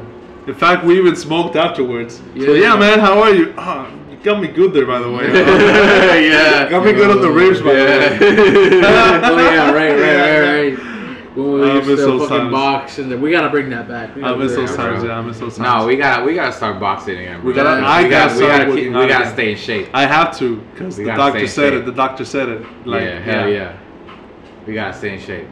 in 0.47 0.53
fact 0.55 0.83
we 0.83 0.97
even 0.97 1.15
smoked 1.15 1.55
afterwards. 1.55 2.15
So 2.17 2.23
Yeah. 2.53 2.73
yeah, 2.73 2.75
man, 2.75 2.99
how 2.99 3.21
are 3.21 3.33
you? 3.33 3.53
Oh, 3.57 3.85
you 3.87 3.98
got 4.23 4.41
me 4.41 4.47
good 4.47 4.73
there, 4.73 4.85
by 4.85 4.99
the 4.99 5.11
way. 5.11 5.27
yeah. 6.29 6.69
got 6.69 6.85
me 6.85 6.93
good 6.93 7.09
on 7.11 7.21
the 7.21 7.31
ribs, 7.31 7.61
by 7.61 7.73
the 7.73 7.85
way. 7.85 8.17
oh 9.23 9.37
yeah, 9.51 9.71
right, 9.71 9.91
right, 9.91 10.15
right, 10.15 10.75
right. 10.75 10.85
When 11.35 11.51
we 11.53 11.69
I 11.69 11.75
used 11.75 11.87
miss 11.87 11.99
to 11.99 12.05
those 12.05 12.21
fucking 12.27 12.37
times. 12.37 12.51
box, 12.51 12.97
and 12.97 13.21
we 13.21 13.31
gotta 13.31 13.49
bring 13.49 13.69
that 13.69 13.87
back. 13.87 14.17
I 14.17 14.19
gotta 14.19 14.37
miss 14.37 14.53
bring 14.53 14.65
those 14.65 14.75
that 14.75 14.83
times. 14.83 15.03
back. 15.03 15.09
Yeah, 15.09 15.19
I 15.19 15.21
miss 15.21 15.39
those 15.39 15.57
times. 15.57 15.81
No, 15.81 15.87
we 15.87 15.95
gotta 15.95 16.23
we 16.25 16.33
gotta 16.35 16.51
start 16.51 16.79
boxing 16.79 17.17
again. 17.17 17.43
We 17.43 17.53
gotta- 17.53 17.79
We 17.81 17.85
I 17.87 18.09
gotta, 18.09 18.09
gotta 18.09 18.39
we 18.39 18.47
gotta, 18.47 18.65
keep, 18.65 18.87
we 18.87 18.91
gotta 18.91 19.05
again. 19.05 19.33
stay 19.33 19.51
in 19.51 19.57
shape. 19.57 19.89
I 19.93 20.05
have 20.05 20.37
to 20.39 20.57
because 20.73 20.97
the 20.97 21.05
doctor 21.05 21.47
said 21.47 21.71
safe. 21.71 21.81
it. 21.81 21.85
The 21.85 21.91
doctor 21.91 22.25
said 22.25 22.49
it. 22.49 22.61
Like, 22.85 23.03
yeah, 23.03 23.19
hell 23.19 23.47
yeah. 23.49 23.77
We 24.65 24.73
gotta 24.73 24.97
stay 24.97 25.13
in 25.13 25.19
shape. 25.19 25.47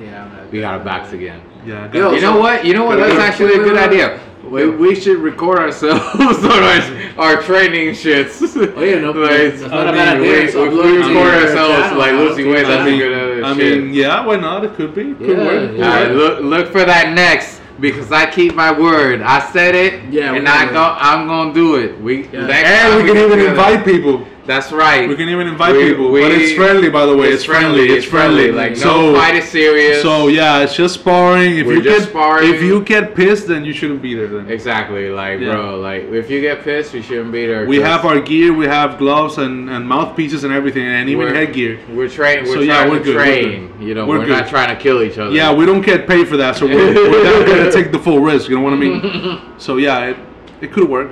Yeah. 0.00 0.46
We 0.50 0.60
gotta 0.60 0.82
box 0.82 1.12
again. 1.12 1.42
Yeah. 1.66 1.92
Yo, 1.92 2.12
you 2.12 2.20
know 2.20 2.38
what? 2.38 2.64
You 2.64 2.74
know 2.74 2.84
what? 2.84 2.96
That's 2.98 3.18
actually 3.18 3.54
a 3.54 3.58
good 3.58 3.74
wait, 3.74 3.90
wait. 3.90 4.02
idea. 4.04 4.20
We, 4.50 4.70
we 4.70 4.94
should 4.94 5.18
record 5.18 5.58
ourselves 5.58 6.02
on 6.44 6.62
our, 6.62 7.36
our 7.36 7.42
training 7.42 7.90
shits. 7.90 8.40
Oh 8.76 8.82
yeah, 8.82 9.00
no, 9.00 9.10
Like, 9.12 9.30
that's 9.58 9.62
I 9.62 9.68
not 9.68 9.88
a 9.88 9.92
bad 9.92 10.20
mean, 10.20 10.30
idea. 10.30 10.44
we- 10.46 10.50
So 10.52 10.70
we 10.70 10.96
record 10.98 11.34
ourselves, 11.34 11.96
like, 11.98 12.12
I'll 12.12 12.24
losing 12.24 12.44
take 12.46 12.54
weight, 12.54 12.62
that. 12.66 12.84
that's 12.84 12.88
I 12.88 12.98
good, 12.98 13.42
uh, 13.44 13.46
I 13.48 13.56
shit. 13.56 13.82
mean, 13.84 13.94
yeah, 13.94 14.24
why 14.24 14.36
not? 14.36 14.64
It 14.64 14.74
could 14.74 14.94
be. 14.94 15.14
Could 15.14 15.28
Yeah, 15.28 15.44
work. 15.44 15.76
Yeah. 15.76 15.84
Alright, 15.92 16.12
look 16.12 16.40
look 16.42 16.72
for 16.72 16.84
that 16.84 17.12
next 17.14 17.60
because 17.80 18.10
I 18.12 18.30
keep 18.30 18.54
my 18.54 18.70
word. 18.72 19.20
I 19.22 19.40
said 19.50 19.74
it, 19.74 20.04
Yeah, 20.12 20.34
and 20.34 20.48
I 20.48 20.70
go. 20.72 20.96
I'm 20.98 21.26
gonna 21.26 21.52
do 21.52 21.76
it. 21.76 22.00
We 22.00 22.26
Yeah. 22.28 22.46
And 22.48 23.02
we 23.02 23.08
can 23.08 23.16
even 23.18 23.40
invite 23.40 23.84
people. 23.84 24.26
That's 24.46 24.70
right. 24.70 25.08
We 25.08 25.16
can 25.16 25.28
even 25.28 25.48
invite 25.48 25.74
We- 25.74 25.88
people. 25.88 26.10
we- 26.12 26.20
but 26.22 26.30
it's 26.30 26.52
friendly, 26.52 26.88
by 26.88 27.04
the 27.04 27.16
way. 27.16 27.28
It's, 27.28 27.42
friendly. 27.44 27.88
It's 27.88 28.06
friendly. 28.06 28.52
Like 28.52 28.76
so, 28.76 29.12
no 29.12 29.14
fight 29.18 29.34
is 29.34 29.44
serious. 29.48 30.02
So 30.02 30.28
yeah, 30.28 30.60
it's 30.62 30.76
just 30.76 30.94
sparring. 30.94 31.58
If 31.58 31.66
We're 31.66 31.74
you 31.74 31.82
just 31.82 32.02
get 32.04 32.08
sparring. 32.10 32.54
if 32.54 32.62
you 32.62 32.80
get 32.82 33.14
pissed, 33.16 33.48
then 33.48 33.64
you 33.64 33.72
shouldn't 33.72 34.02
be 34.02 34.14
there. 34.14 34.28
Then 34.28 34.48
exactly, 34.48 35.10
like 35.10 35.40
Yeah. 35.40 35.52
bro, 35.52 35.80
like 35.80 36.04
if 36.12 36.30
you 36.30 36.40
get 36.40 36.62
pissed, 36.62 36.94
you 36.94 37.02
shouldn't 37.02 37.32
be 37.32 37.44
there. 37.46 37.66
We 37.66 37.80
have 37.80 38.04
our 38.04 38.20
gear. 38.20 38.52
We 38.52 38.66
have 38.66 38.98
gloves 38.98 39.38
and, 39.38 39.68
and 39.68 39.86
mouthpieces 39.88 40.44
and 40.44 40.52
everything, 40.52 40.84
and 40.86 41.08
even 41.08 41.24
We're- 41.26 41.36
headgear. 41.46 41.78
We're 41.92 42.08
train. 42.08 42.44
We're 42.44 42.54
So, 42.54 42.60
yeah, 42.60 42.88
we're 42.88 43.00
good, 43.00 43.16
we're 43.16 43.24
train. 43.24 43.72
You 43.80 43.94
know, 43.94 44.06
We're 44.06 44.18
we're, 44.20 44.26
good. 44.26 44.38
not 44.38 44.48
trying 44.48 44.74
to 44.74 44.80
kill 44.80 45.02
each 45.02 45.18
other. 45.18 45.34
Yeah, 45.34 45.52
we 45.52 45.66
don't 45.66 45.82
get 45.84 46.06
paid 46.06 46.28
for 46.28 46.36
that, 46.36 46.54
so 46.56 46.66
we're, 46.66 46.94
we're 46.94 47.24
not 47.24 47.46
gonna 47.46 47.72
take 47.78 47.90
the 47.90 47.98
full 47.98 48.20
risk. 48.20 48.48
You 48.48 48.56
know 48.56 48.62
what 48.62 48.72
I 48.72 48.76
mean? 48.76 49.40
so 49.58 49.76
yeah, 49.76 50.06
it, 50.10 50.16
it 50.60 50.72
could 50.72 50.88
work. 50.88 51.10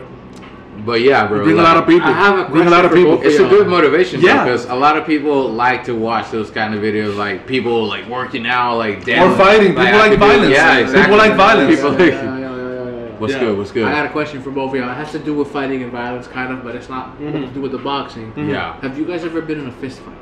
But 0.84 1.00
yeah, 1.00 1.26
bro. 1.26 1.44
Bring 1.44 1.58
a 1.58 1.62
lot 1.62 1.76
of 1.78 1.86
people. 1.86 2.08
I 2.08 2.12
have 2.12 2.38
a 2.46 2.50
Bring 2.50 2.66
a 2.66 2.70
lot 2.70 2.84
of 2.84 2.92
people. 2.92 3.22
It's 3.22 3.38
a 3.38 3.48
good 3.48 3.66
motivation 3.68 4.20
Yeah. 4.20 4.44
because 4.44 4.66
a 4.66 4.74
lot 4.74 4.96
of 4.98 5.06
people 5.06 5.48
like 5.50 5.84
to 5.84 5.94
watch 5.94 6.30
those 6.30 6.50
kind 6.50 6.74
of 6.74 6.82
videos, 6.82 7.16
like 7.16 7.46
people 7.46 7.86
like 7.86 8.06
working 8.08 8.46
out, 8.46 8.76
like 8.76 8.98
Or 8.98 9.04
damn, 9.04 9.36
fighting. 9.38 9.68
People 9.68 9.82
I 9.82 9.92
like 9.92 10.10
could 10.10 10.20
do- 10.20 10.26
violence. 10.26 10.50
Yeah, 10.52 10.76
People 10.76 10.90
exactly. 10.92 11.16
like 11.18 11.34
violence. 11.36 11.74
People 11.76 11.92
Yeah, 11.92 11.98
like, 11.98 12.12
yeah, 12.12 12.22
yeah, 12.22 12.38
yeah, 12.38 12.40
yeah, 12.40 12.90
yeah. 13.06 13.18
what's 13.18 13.32
Yeah. 13.32 13.38
good? 13.40 13.58
What's 13.58 13.72
good? 13.72 13.84
I 13.88 13.92
got 13.92 14.06
a 14.06 14.08
question 14.10 14.42
for 14.42 14.50
both 14.50 14.70
of 14.74 14.76
y'all. 14.80 14.90
It 14.90 14.94
has 14.94 15.10
to 15.12 15.18
do 15.18 15.32
with 15.32 15.48
fighting 15.48 15.82
and 15.82 15.90
violence, 15.90 16.26
kind 16.26 16.52
of, 16.52 16.62
but 16.62 16.74
it's 16.74 16.90
not 16.90 17.18
Mhm. 17.18 17.32
to 17.48 17.54
do 17.54 17.60
with 17.62 17.72
the 17.72 17.78
boxing. 17.78 18.32
Mhm. 18.36 18.50
Yeah. 18.50 18.74
Have 18.82 18.98
you 18.98 19.04
guys 19.06 19.24
ever 19.24 19.40
been 19.40 19.60
in 19.60 19.68
a 19.68 19.72
fist 19.72 20.00
fight? 20.00 20.14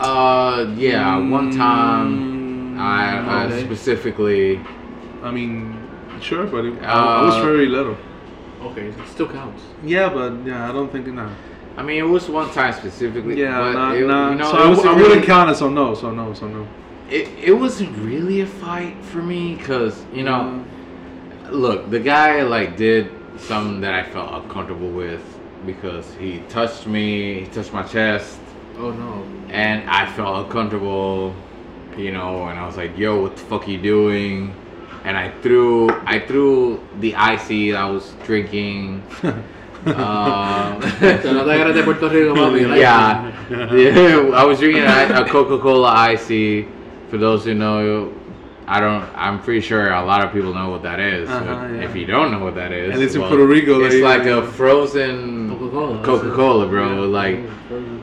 Uh, 0.00 0.66
yeah. 0.76 1.18
One 1.18 1.50
time, 1.56 2.78
I 2.78 3.18
uh, 3.18 3.46
Okay. 3.46 3.64
specifically. 3.64 4.60
I 5.22 5.30
mean, 5.30 5.76
sure, 6.20 6.46
but 6.46 6.64
it, 6.64 6.74
I, 6.82 7.20
I 7.20 7.22
was 7.24 7.34
Uh, 7.36 7.42
very 7.42 7.66
little. 7.66 7.96
Okay, 8.64 8.86
it 8.88 9.08
still 9.08 9.28
counts. 9.28 9.62
Yeah, 9.84 10.08
but 10.08 10.44
yeah, 10.44 10.68
I 10.68 10.72
don't 10.72 10.90
think 10.90 11.06
no. 11.06 11.30
I 11.76 11.82
mean, 11.82 11.98
it 11.98 12.08
was 12.08 12.28
one 12.28 12.50
time 12.52 12.72
specifically. 12.72 13.40
Yeah, 13.40 13.58
but 13.58 13.72
nah, 13.72 13.92
it, 13.92 14.06
nah. 14.06 14.30
You 14.30 14.36
know, 14.36 14.50
so 14.50 14.58
it 14.58 14.60
I, 14.60 14.68
wasn't 14.68 14.94
wouldn't 14.96 15.14
really- 15.14 15.26
count 15.26 15.50
it. 15.50 15.56
So 15.56 15.68
no, 15.68 15.94
so 15.94 16.10
no, 16.10 16.32
so 16.34 16.48
no. 16.48 16.66
It, 17.10 17.28
it 17.38 17.52
wasn't 17.52 17.96
really 17.98 18.40
a 18.40 18.46
fight 18.46 18.96
for 19.04 19.18
me 19.18 19.56
because 19.56 20.02
you 20.12 20.22
know, 20.22 20.64
mm. 20.64 21.50
look, 21.50 21.90
the 21.90 22.00
guy 22.00 22.42
like 22.42 22.76
did 22.76 23.10
something 23.38 23.80
that 23.82 23.94
I 23.94 24.02
felt 24.10 24.44
uncomfortable 24.44 24.88
with 24.88 25.22
because 25.66 26.14
he 26.14 26.38
touched 26.48 26.86
me, 26.86 27.40
he 27.40 27.46
touched 27.46 27.72
my 27.72 27.82
chest, 27.82 28.38
Oh 28.78 28.90
no. 28.90 29.24
and 29.48 29.88
I 29.88 30.10
felt 30.12 30.46
uncomfortable, 30.46 31.34
you 31.96 32.12
know, 32.12 32.44
and 32.46 32.58
I 32.58 32.66
was 32.66 32.76
like, 32.76 32.96
"Yo, 32.96 33.20
what 33.20 33.36
the 33.36 33.42
fuck 33.42 33.66
are 33.66 33.70
you 33.70 33.80
doing?" 33.80 34.54
And 35.04 35.16
I 35.16 35.30
threw, 35.42 35.90
I 36.06 36.18
threw 36.18 36.80
the 37.00 37.14
icy 37.14 37.74
I 37.74 37.88
was 37.90 38.12
drinking. 38.24 39.02
um, 39.22 40.80
Te 40.98 41.30
lo 41.30 41.44
da 41.44 41.72
de 41.72 41.82
Puerto 41.82 42.08
Rico, 42.08 42.34
papi. 42.40 42.78
yeah, 42.78 43.30
yeah. 43.74 44.30
I 44.34 44.44
was 44.44 44.58
drinking 44.58 44.82
a, 44.82 45.22
a 45.22 45.28
Coca-Cola 45.28 45.88
icy. 45.88 46.66
For 47.10 47.18
those 47.18 47.44
who 47.44 47.54
know, 47.54 48.12
I 48.66 48.80
don't. 48.80 49.04
I'm 49.14 49.42
pretty 49.42 49.60
sure 49.60 49.92
a 49.92 50.02
lot 50.04 50.24
of 50.24 50.32
people 50.32 50.54
know 50.54 50.70
what 50.70 50.82
that 50.84 50.98
is. 51.00 51.28
Uh-huh, 51.28 51.44
But 51.44 51.70
yeah. 51.74 51.82
If 51.82 51.94
you 51.94 52.06
don't 52.06 52.32
know 52.32 52.42
what 52.42 52.54
that 52.54 52.72
is, 52.72 52.94
And 52.94 53.02
it's 53.02 53.14
in 53.14 53.20
Puerto 53.20 53.46
Rico, 53.46 53.84
It's 53.84 53.96
they- 53.96 54.02
like 54.02 54.24
a 54.24 54.42
frozen 54.52 55.50
Coca-Cola. 55.50 56.02
Coca-Cola, 56.02 56.66
bro. 56.66 57.02
Like 57.06 57.40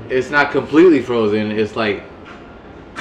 it's 0.09 0.29
not 0.29 0.51
completely 0.51 1.01
frozen. 1.01 1.49
It's 1.51 1.75
like 1.75 2.03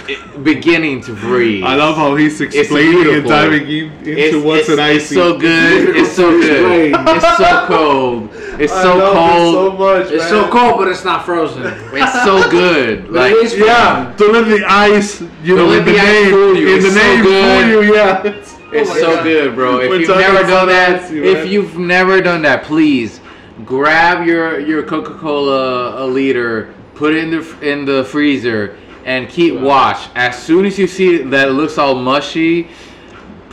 it, 0.09 0.45
beginning 0.45 1.01
to 1.03 1.15
breathe. 1.15 1.65
I 1.65 1.75
love 1.75 1.97
how 1.97 2.15
he's 2.17 2.41
explaining 2.41 3.15
and 3.15 3.27
diving 3.27 3.63
in, 3.69 3.93
into 3.93 4.39
It's, 4.39 4.45
what's 4.45 4.61
it's, 4.63 4.69
an 4.71 4.81
icy. 4.81 4.99
it's 4.99 5.15
so 5.15 5.39
good. 5.39 5.97
It's 5.97 6.13
so 6.13 6.31
good. 6.41 6.95
It's 6.97 7.37
so 7.37 7.67
cold. 7.67 8.31
It's 8.61 8.73
I 8.73 8.83
so 8.83 9.13
cold. 9.13 9.47
it 9.47 9.53
so 9.53 9.73
much, 9.79 10.07
It's 10.13 10.23
man. 10.25 10.29
so 10.31 10.51
cold, 10.51 10.79
but 10.79 10.89
it's 10.89 11.05
not 11.05 11.25
frozen. 11.25 11.63
It's 11.93 12.25
so 12.25 12.51
good. 12.51 13.11
Like 13.11 13.33
it 13.33 13.45
is 13.45 13.57
Yeah, 13.59 14.15
don't 14.17 14.33
let 14.33 14.47
the 14.49 14.65
ice, 14.65 15.21
you 15.43 15.57
know, 15.57 15.67
let 15.67 15.85
the, 15.85 15.93
name, 15.93 16.31
fool 16.31 16.57
you. 16.57 16.69
in 16.69 16.75
It's 16.77 16.85
the 16.87 16.91
so 16.93 16.97
name 17.07 17.23
good. 17.23 17.85
you. 17.85 17.95
Yeah, 17.95 18.23
it's, 18.27 18.57
It's 18.73 18.91
oh 18.91 18.95
so 18.95 19.15
God. 19.17 19.25
good, 19.25 19.55
bro. 19.55 19.79
If 19.81 19.89
We're 19.91 20.01
you've 20.01 20.09
never 20.09 20.43
done 20.47 20.69
that, 20.69 21.03
icy, 21.03 21.19
if 21.25 21.39
man. 21.39 21.49
you've 21.49 21.79
never 21.79 22.21
done 22.21 22.43
that, 22.43 22.63
please 22.65 23.21
grab 23.65 24.27
your 24.27 24.61
your 24.61 24.83
Coca-Cola 24.85 26.05
a 26.05 26.07
liter, 26.07 26.73
put 26.95 27.15
it 27.15 27.25
in 27.25 27.31
the 27.31 27.43
in 27.73 27.85
the 27.85 28.05
freezer, 28.05 28.77
and 29.11 29.29
keep 29.29 29.55
watch. 29.59 30.09
As 30.15 30.41
soon 30.41 30.65
as 30.65 30.79
you 30.79 30.87
see 30.87 31.19
that 31.19 31.49
it 31.49 31.51
looks 31.51 31.79
all 31.79 31.97
mushy, 31.97 32.69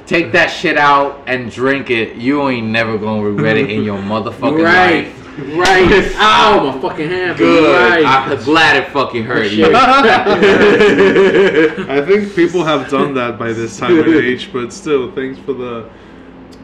take 0.05 0.31
that 0.33 0.47
shit 0.51 0.77
out 0.77 1.23
and 1.25 1.51
drink 1.51 1.89
it. 1.89 2.15
You 2.15 2.47
ain't 2.47 2.67
never 2.67 2.95
gonna 2.99 3.23
regret 3.23 3.57
it 3.57 3.71
in 3.71 3.81
your 3.83 3.97
motherfucking 4.13 4.63
right. 4.63 5.05
life. 5.07 5.13
Right. 5.55 6.13
Ow, 6.15 6.71
my 6.71 6.79
fucking 6.81 7.09
hand. 7.09 7.37
Good. 7.39 7.75
Right. 7.75 8.05
I'm 8.05 8.43
glad 8.43 8.77
it 8.77 8.89
fucking 8.91 9.23
hurt 9.23 9.51
you. 9.51 9.65
I 11.89 12.01
think 12.05 12.35
people 12.35 12.63
have 12.63 12.89
done 12.89 13.13
that 13.15 13.37
by 13.39 13.51
this 13.53 13.77
time 13.79 13.97
and 13.99 14.07
age, 14.13 14.51
but 14.53 14.71
still, 14.73 15.11
thanks 15.13 15.39
for 15.39 15.53
the. 15.53 15.89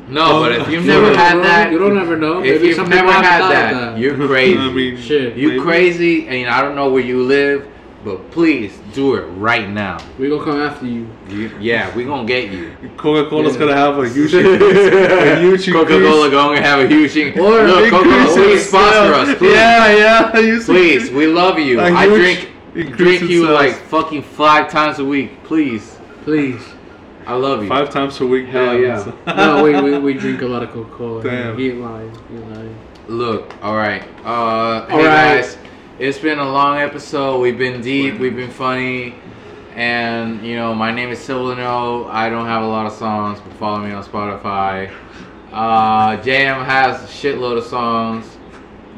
no, 0.07 0.39
but 0.39 0.51
if 0.53 0.67
you've 0.69 0.85
never 0.85 1.15
had 1.15 1.37
know. 1.37 1.43
that, 1.43 1.71
You 1.71 1.79
don't 1.79 1.97
ever 1.97 2.15
know. 2.17 2.43
if 2.43 2.61
Maybe 2.61 2.67
you've 2.69 2.89
never 2.89 3.11
had 3.11 3.41
that, 3.41 3.73
that. 3.73 3.97
you're 3.99 4.15
crazy. 4.27 4.57
I 4.57 4.69
mean, 4.71 4.97
Shit. 4.97 5.35
You 5.37 5.49
maybe. 5.49 5.61
crazy, 5.61 6.27
and 6.27 6.49
I 6.49 6.61
don't 6.61 6.75
know 6.75 6.89
where 6.91 7.03
you 7.03 7.23
live, 7.23 7.67
but 8.03 8.31
please 8.31 8.77
do 8.93 9.15
it 9.15 9.21
right 9.37 9.69
now. 9.69 9.97
We 10.19 10.29
gonna 10.29 10.43
come 10.43 10.59
after 10.59 10.85
you. 10.85 11.07
You, 11.29 11.51
yeah, 11.59 11.93
we 11.95 12.03
gonna 12.03 12.27
get 12.27 12.51
you. 12.51 12.75
Coca-Cola's 12.97 13.53
Yeah. 13.53 13.59
gonna 13.59 13.75
have 13.75 13.97
a 13.97 14.09
huge 14.09 14.33
a 14.33 15.39
huge 15.39 15.65
Coca-Cola 15.71 16.29
gonna 16.29 16.61
have 16.61 16.79
a 16.79 16.87
huge 16.87 17.15
increase. 17.15 17.43
Or 17.43 17.63
Look, 17.63 17.89
Coca-Cola, 17.89 18.33
please 18.33 18.67
sponsor 18.67 18.95
yeah. 18.99 19.15
us, 19.15 19.37
please. 19.37 19.53
Yeah, 19.53 19.95
yeah. 19.95 20.41
Huge 20.41 20.65
Please, 20.65 21.11
we 21.11 21.27
love 21.27 21.59
you. 21.59 21.79
A 21.79 21.83
I 21.91 22.05
drink 22.07 22.49
drink 22.73 23.21
you 23.21 23.45
sales. 23.45 23.53
like 23.53 23.73
fucking 23.73 24.23
five 24.23 24.69
times 24.69 24.99
a 24.99 25.05
week. 25.05 25.43
Please, 25.43 25.97
Please. 26.23 26.61
I 27.25 27.35
love 27.35 27.63
you. 27.63 27.69
Five 27.69 27.89
times 27.89 28.19
a 28.19 28.27
week. 28.27 28.47
Hell 28.47 28.77
yeah. 28.77 29.09
No, 29.27 29.63
we, 29.63 29.79
we, 29.81 29.97
we 29.99 30.13
drink 30.13 30.41
a 30.41 30.45
lot 30.45 30.61
of 30.63 30.71
Coca-Cola. 30.71 31.23
Damn. 31.23 31.57
He 31.57 31.69
ain't 31.69 31.79
lying. 31.79 32.11
He 32.29 32.35
ain't 32.35 32.49
lying. 32.51 32.75
Look, 33.07 33.53
all 33.63 33.75
right. 33.75 34.01
Uh, 34.25 34.85
hey 34.87 34.93
All 34.93 34.99
right. 34.99 35.41
guys, 35.41 35.57
it's 35.99 36.17
been 36.17 36.39
a 36.39 36.49
long 36.49 36.77
episode. 36.77 37.39
We've 37.39 37.57
been 37.57 37.81
deep. 37.81 38.17
We've 38.19 38.35
been 38.35 38.49
funny. 38.49 39.15
And 39.75 40.45
you 40.45 40.55
know, 40.55 40.73
my 40.73 40.91
name 40.91 41.09
is 41.09 41.19
Silvernote. 41.19 42.09
I 42.09 42.29
don't 42.29 42.45
have 42.45 42.63
a 42.63 42.67
lot 42.67 42.85
of 42.85 42.93
songs, 42.93 43.39
but 43.39 43.53
follow 43.53 43.79
me 43.79 43.91
on 43.91 44.03
Spotify. 44.03 44.91
Uh, 45.51 46.17
JM 46.17 46.65
has 46.65 47.03
a 47.03 47.07
shitload 47.07 47.57
of 47.57 47.63
songs. 47.65 48.37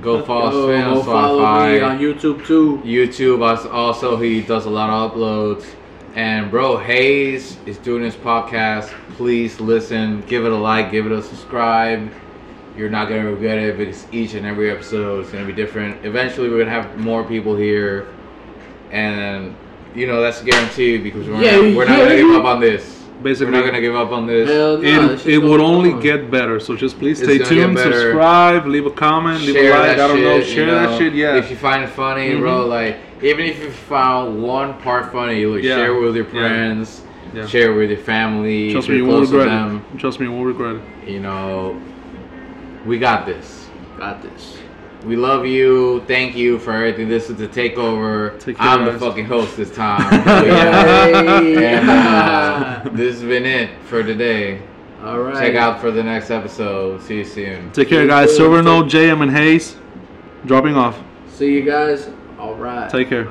Go 0.01 0.23
follow 0.23 0.67
Sven 0.67 0.83
on 0.83 0.93
go 0.95 1.03
follow 1.03 1.65
me 1.65 1.79
on 1.79 1.99
YouTube 1.99 2.45
too. 2.45 2.81
YouTube 2.85 3.41
also 3.71 4.17
he 4.17 4.41
does 4.41 4.65
a 4.65 4.69
lot 4.69 4.89
of 4.89 5.11
uploads. 5.11 5.65
And 6.15 6.49
bro, 6.49 6.77
Hayes 6.77 7.57
is 7.65 7.77
doing 7.77 8.03
his 8.03 8.15
podcast. 8.15 8.87
Please 9.15 9.59
listen, 9.59 10.21
give 10.27 10.45
it 10.45 10.51
a 10.51 10.55
like, 10.55 10.91
give 10.91 11.05
it 11.05 11.11
a 11.11 11.21
subscribe. 11.21 12.09
You're 12.77 12.89
not 12.89 13.07
gonna 13.07 13.31
regret 13.31 13.57
it 13.57 13.77
because 13.77 14.05
each 14.11 14.33
and 14.33 14.45
every 14.45 14.69
episode 14.69 15.25
is 15.25 15.31
gonna 15.31 15.45
be 15.45 15.53
different. 15.53 16.05
Eventually, 16.05 16.49
we're 16.49 16.59
gonna 16.59 16.71
have 16.71 16.97
more 16.97 17.23
people 17.23 17.55
here, 17.55 18.07
and 18.91 19.55
you 19.95 20.07
know 20.07 20.21
that's 20.21 20.41
guaranteed 20.41 21.03
because 21.03 21.27
we're 21.27 21.41
Yeah, 21.41 21.55
not, 21.57 21.75
we're 21.75 21.85
not 21.85 21.99
gonna 21.99 22.15
give 22.17 22.35
up 22.35 22.45
on 22.45 22.59
this. 22.59 23.03
Basically, 23.23 23.53
we're 23.53 23.59
not 23.59 23.65
gonna 23.65 23.81
give 23.81 23.95
up 23.95 24.11
on 24.11 24.27
this. 24.27 24.49
Hell 24.49 24.77
no, 24.77 24.83
It, 24.83 25.07
this 25.07 25.25
it 25.25 25.37
would 25.37 25.61
only 25.61 25.93
on. 25.93 26.01
get 26.01 26.29
better. 26.29 26.59
So 26.59 26.75
just 26.75 26.99
please 26.99 27.21
It's 27.21 27.29
stay 27.29 27.37
tuned, 27.55 27.77
subscribe, 27.79 28.65
leave 28.65 28.85
a 28.85 28.91
comment, 28.91 29.41
leave 29.43 29.55
a 29.55 29.69
like. 29.69 29.89
I 29.91 29.95
don't 29.95 30.21
know, 30.21 30.35
you 30.35 30.43
share 30.43 30.67
know? 30.67 30.89
that 30.89 30.97
shit. 30.99 31.13
Yeah. 31.13 31.37
If 31.37 31.49
you 31.49 31.55
find 31.55 31.83
it 31.83 31.89
funny, 31.89 32.31
mm-hmm. 32.31 32.41
bro, 32.41 32.65
like 32.65 32.97
even 33.23 33.45
if 33.45 33.63
you 33.63 33.71
found 33.71 34.43
one 34.43 34.73
part 34.81 35.13
funny, 35.13 35.45
like 35.45 35.63
Yeah. 35.63 35.75
share 35.77 35.95
it 35.95 36.01
with 36.01 36.15
your 36.17 36.25
friends, 36.25 37.03
Yeah. 37.33 37.47
share 37.47 37.71
it 37.71 37.75
with 37.77 37.89
your 37.89 37.99
family. 37.99 38.73
Trust 38.73 38.89
me, 38.89 38.97
you 38.97 39.05
won't 39.05 39.17
close 39.19 39.29
to 39.29 39.37
regret 39.37 39.51
them. 39.69 39.85
it. 39.93 39.97
Trust 39.99 40.19
me, 40.19 40.25
you 40.25 40.31
won't 40.33 40.45
regret 40.47 40.75
it. 40.75 41.09
You 41.09 41.21
know, 41.21 41.77
we 42.85 42.99
got 42.99 43.25
this. 43.25 43.67
Got 43.97 44.21
this. 44.21 44.57
We 45.05 45.15
love 45.15 45.45
you. 45.45 46.03
Thank 46.07 46.35
you 46.35 46.57
for 46.57 46.71
everything. 46.71 47.07
This 47.07 47.29
is 47.29 47.35
the 47.35 47.47
takeover. 47.47 48.39
Take 48.39 48.57
care, 48.57 48.67
I'm 48.67 48.85
the 48.85 48.91
guys. 48.91 48.99
fucking 48.99 49.25
host 49.25 49.55
this 49.55 49.73
time. 49.73 50.01
And 50.25 51.89
uh, 51.89 52.81
this 52.93 53.15
has 53.19 53.23
been 53.23 53.45
it 53.45 53.69
for 53.83 54.03
today. 54.03 54.61
All 55.03 55.19
right. 55.19 55.35
Check 55.35 55.55
out 55.55 55.79
for 55.79 55.91
the 55.91 56.01
next 56.01 56.31
episode. 56.31 57.01
See 57.03 57.17
you 57.17 57.23
soon. 57.25 57.71
Take 57.71 57.89
care, 57.89 58.07
guys. 58.07 58.35
Silver 58.35 58.63
Note, 58.63 58.87
JM, 58.87 59.21
and 59.21 59.31
Hayes, 59.31 59.75
dropping 60.45 60.75
off. 60.75 60.99
See 61.27 61.53
you 61.53 61.61
guys. 61.63 62.09
All 62.39 62.55
right. 62.55 62.89
Take 62.89 63.09
care. 63.09 63.27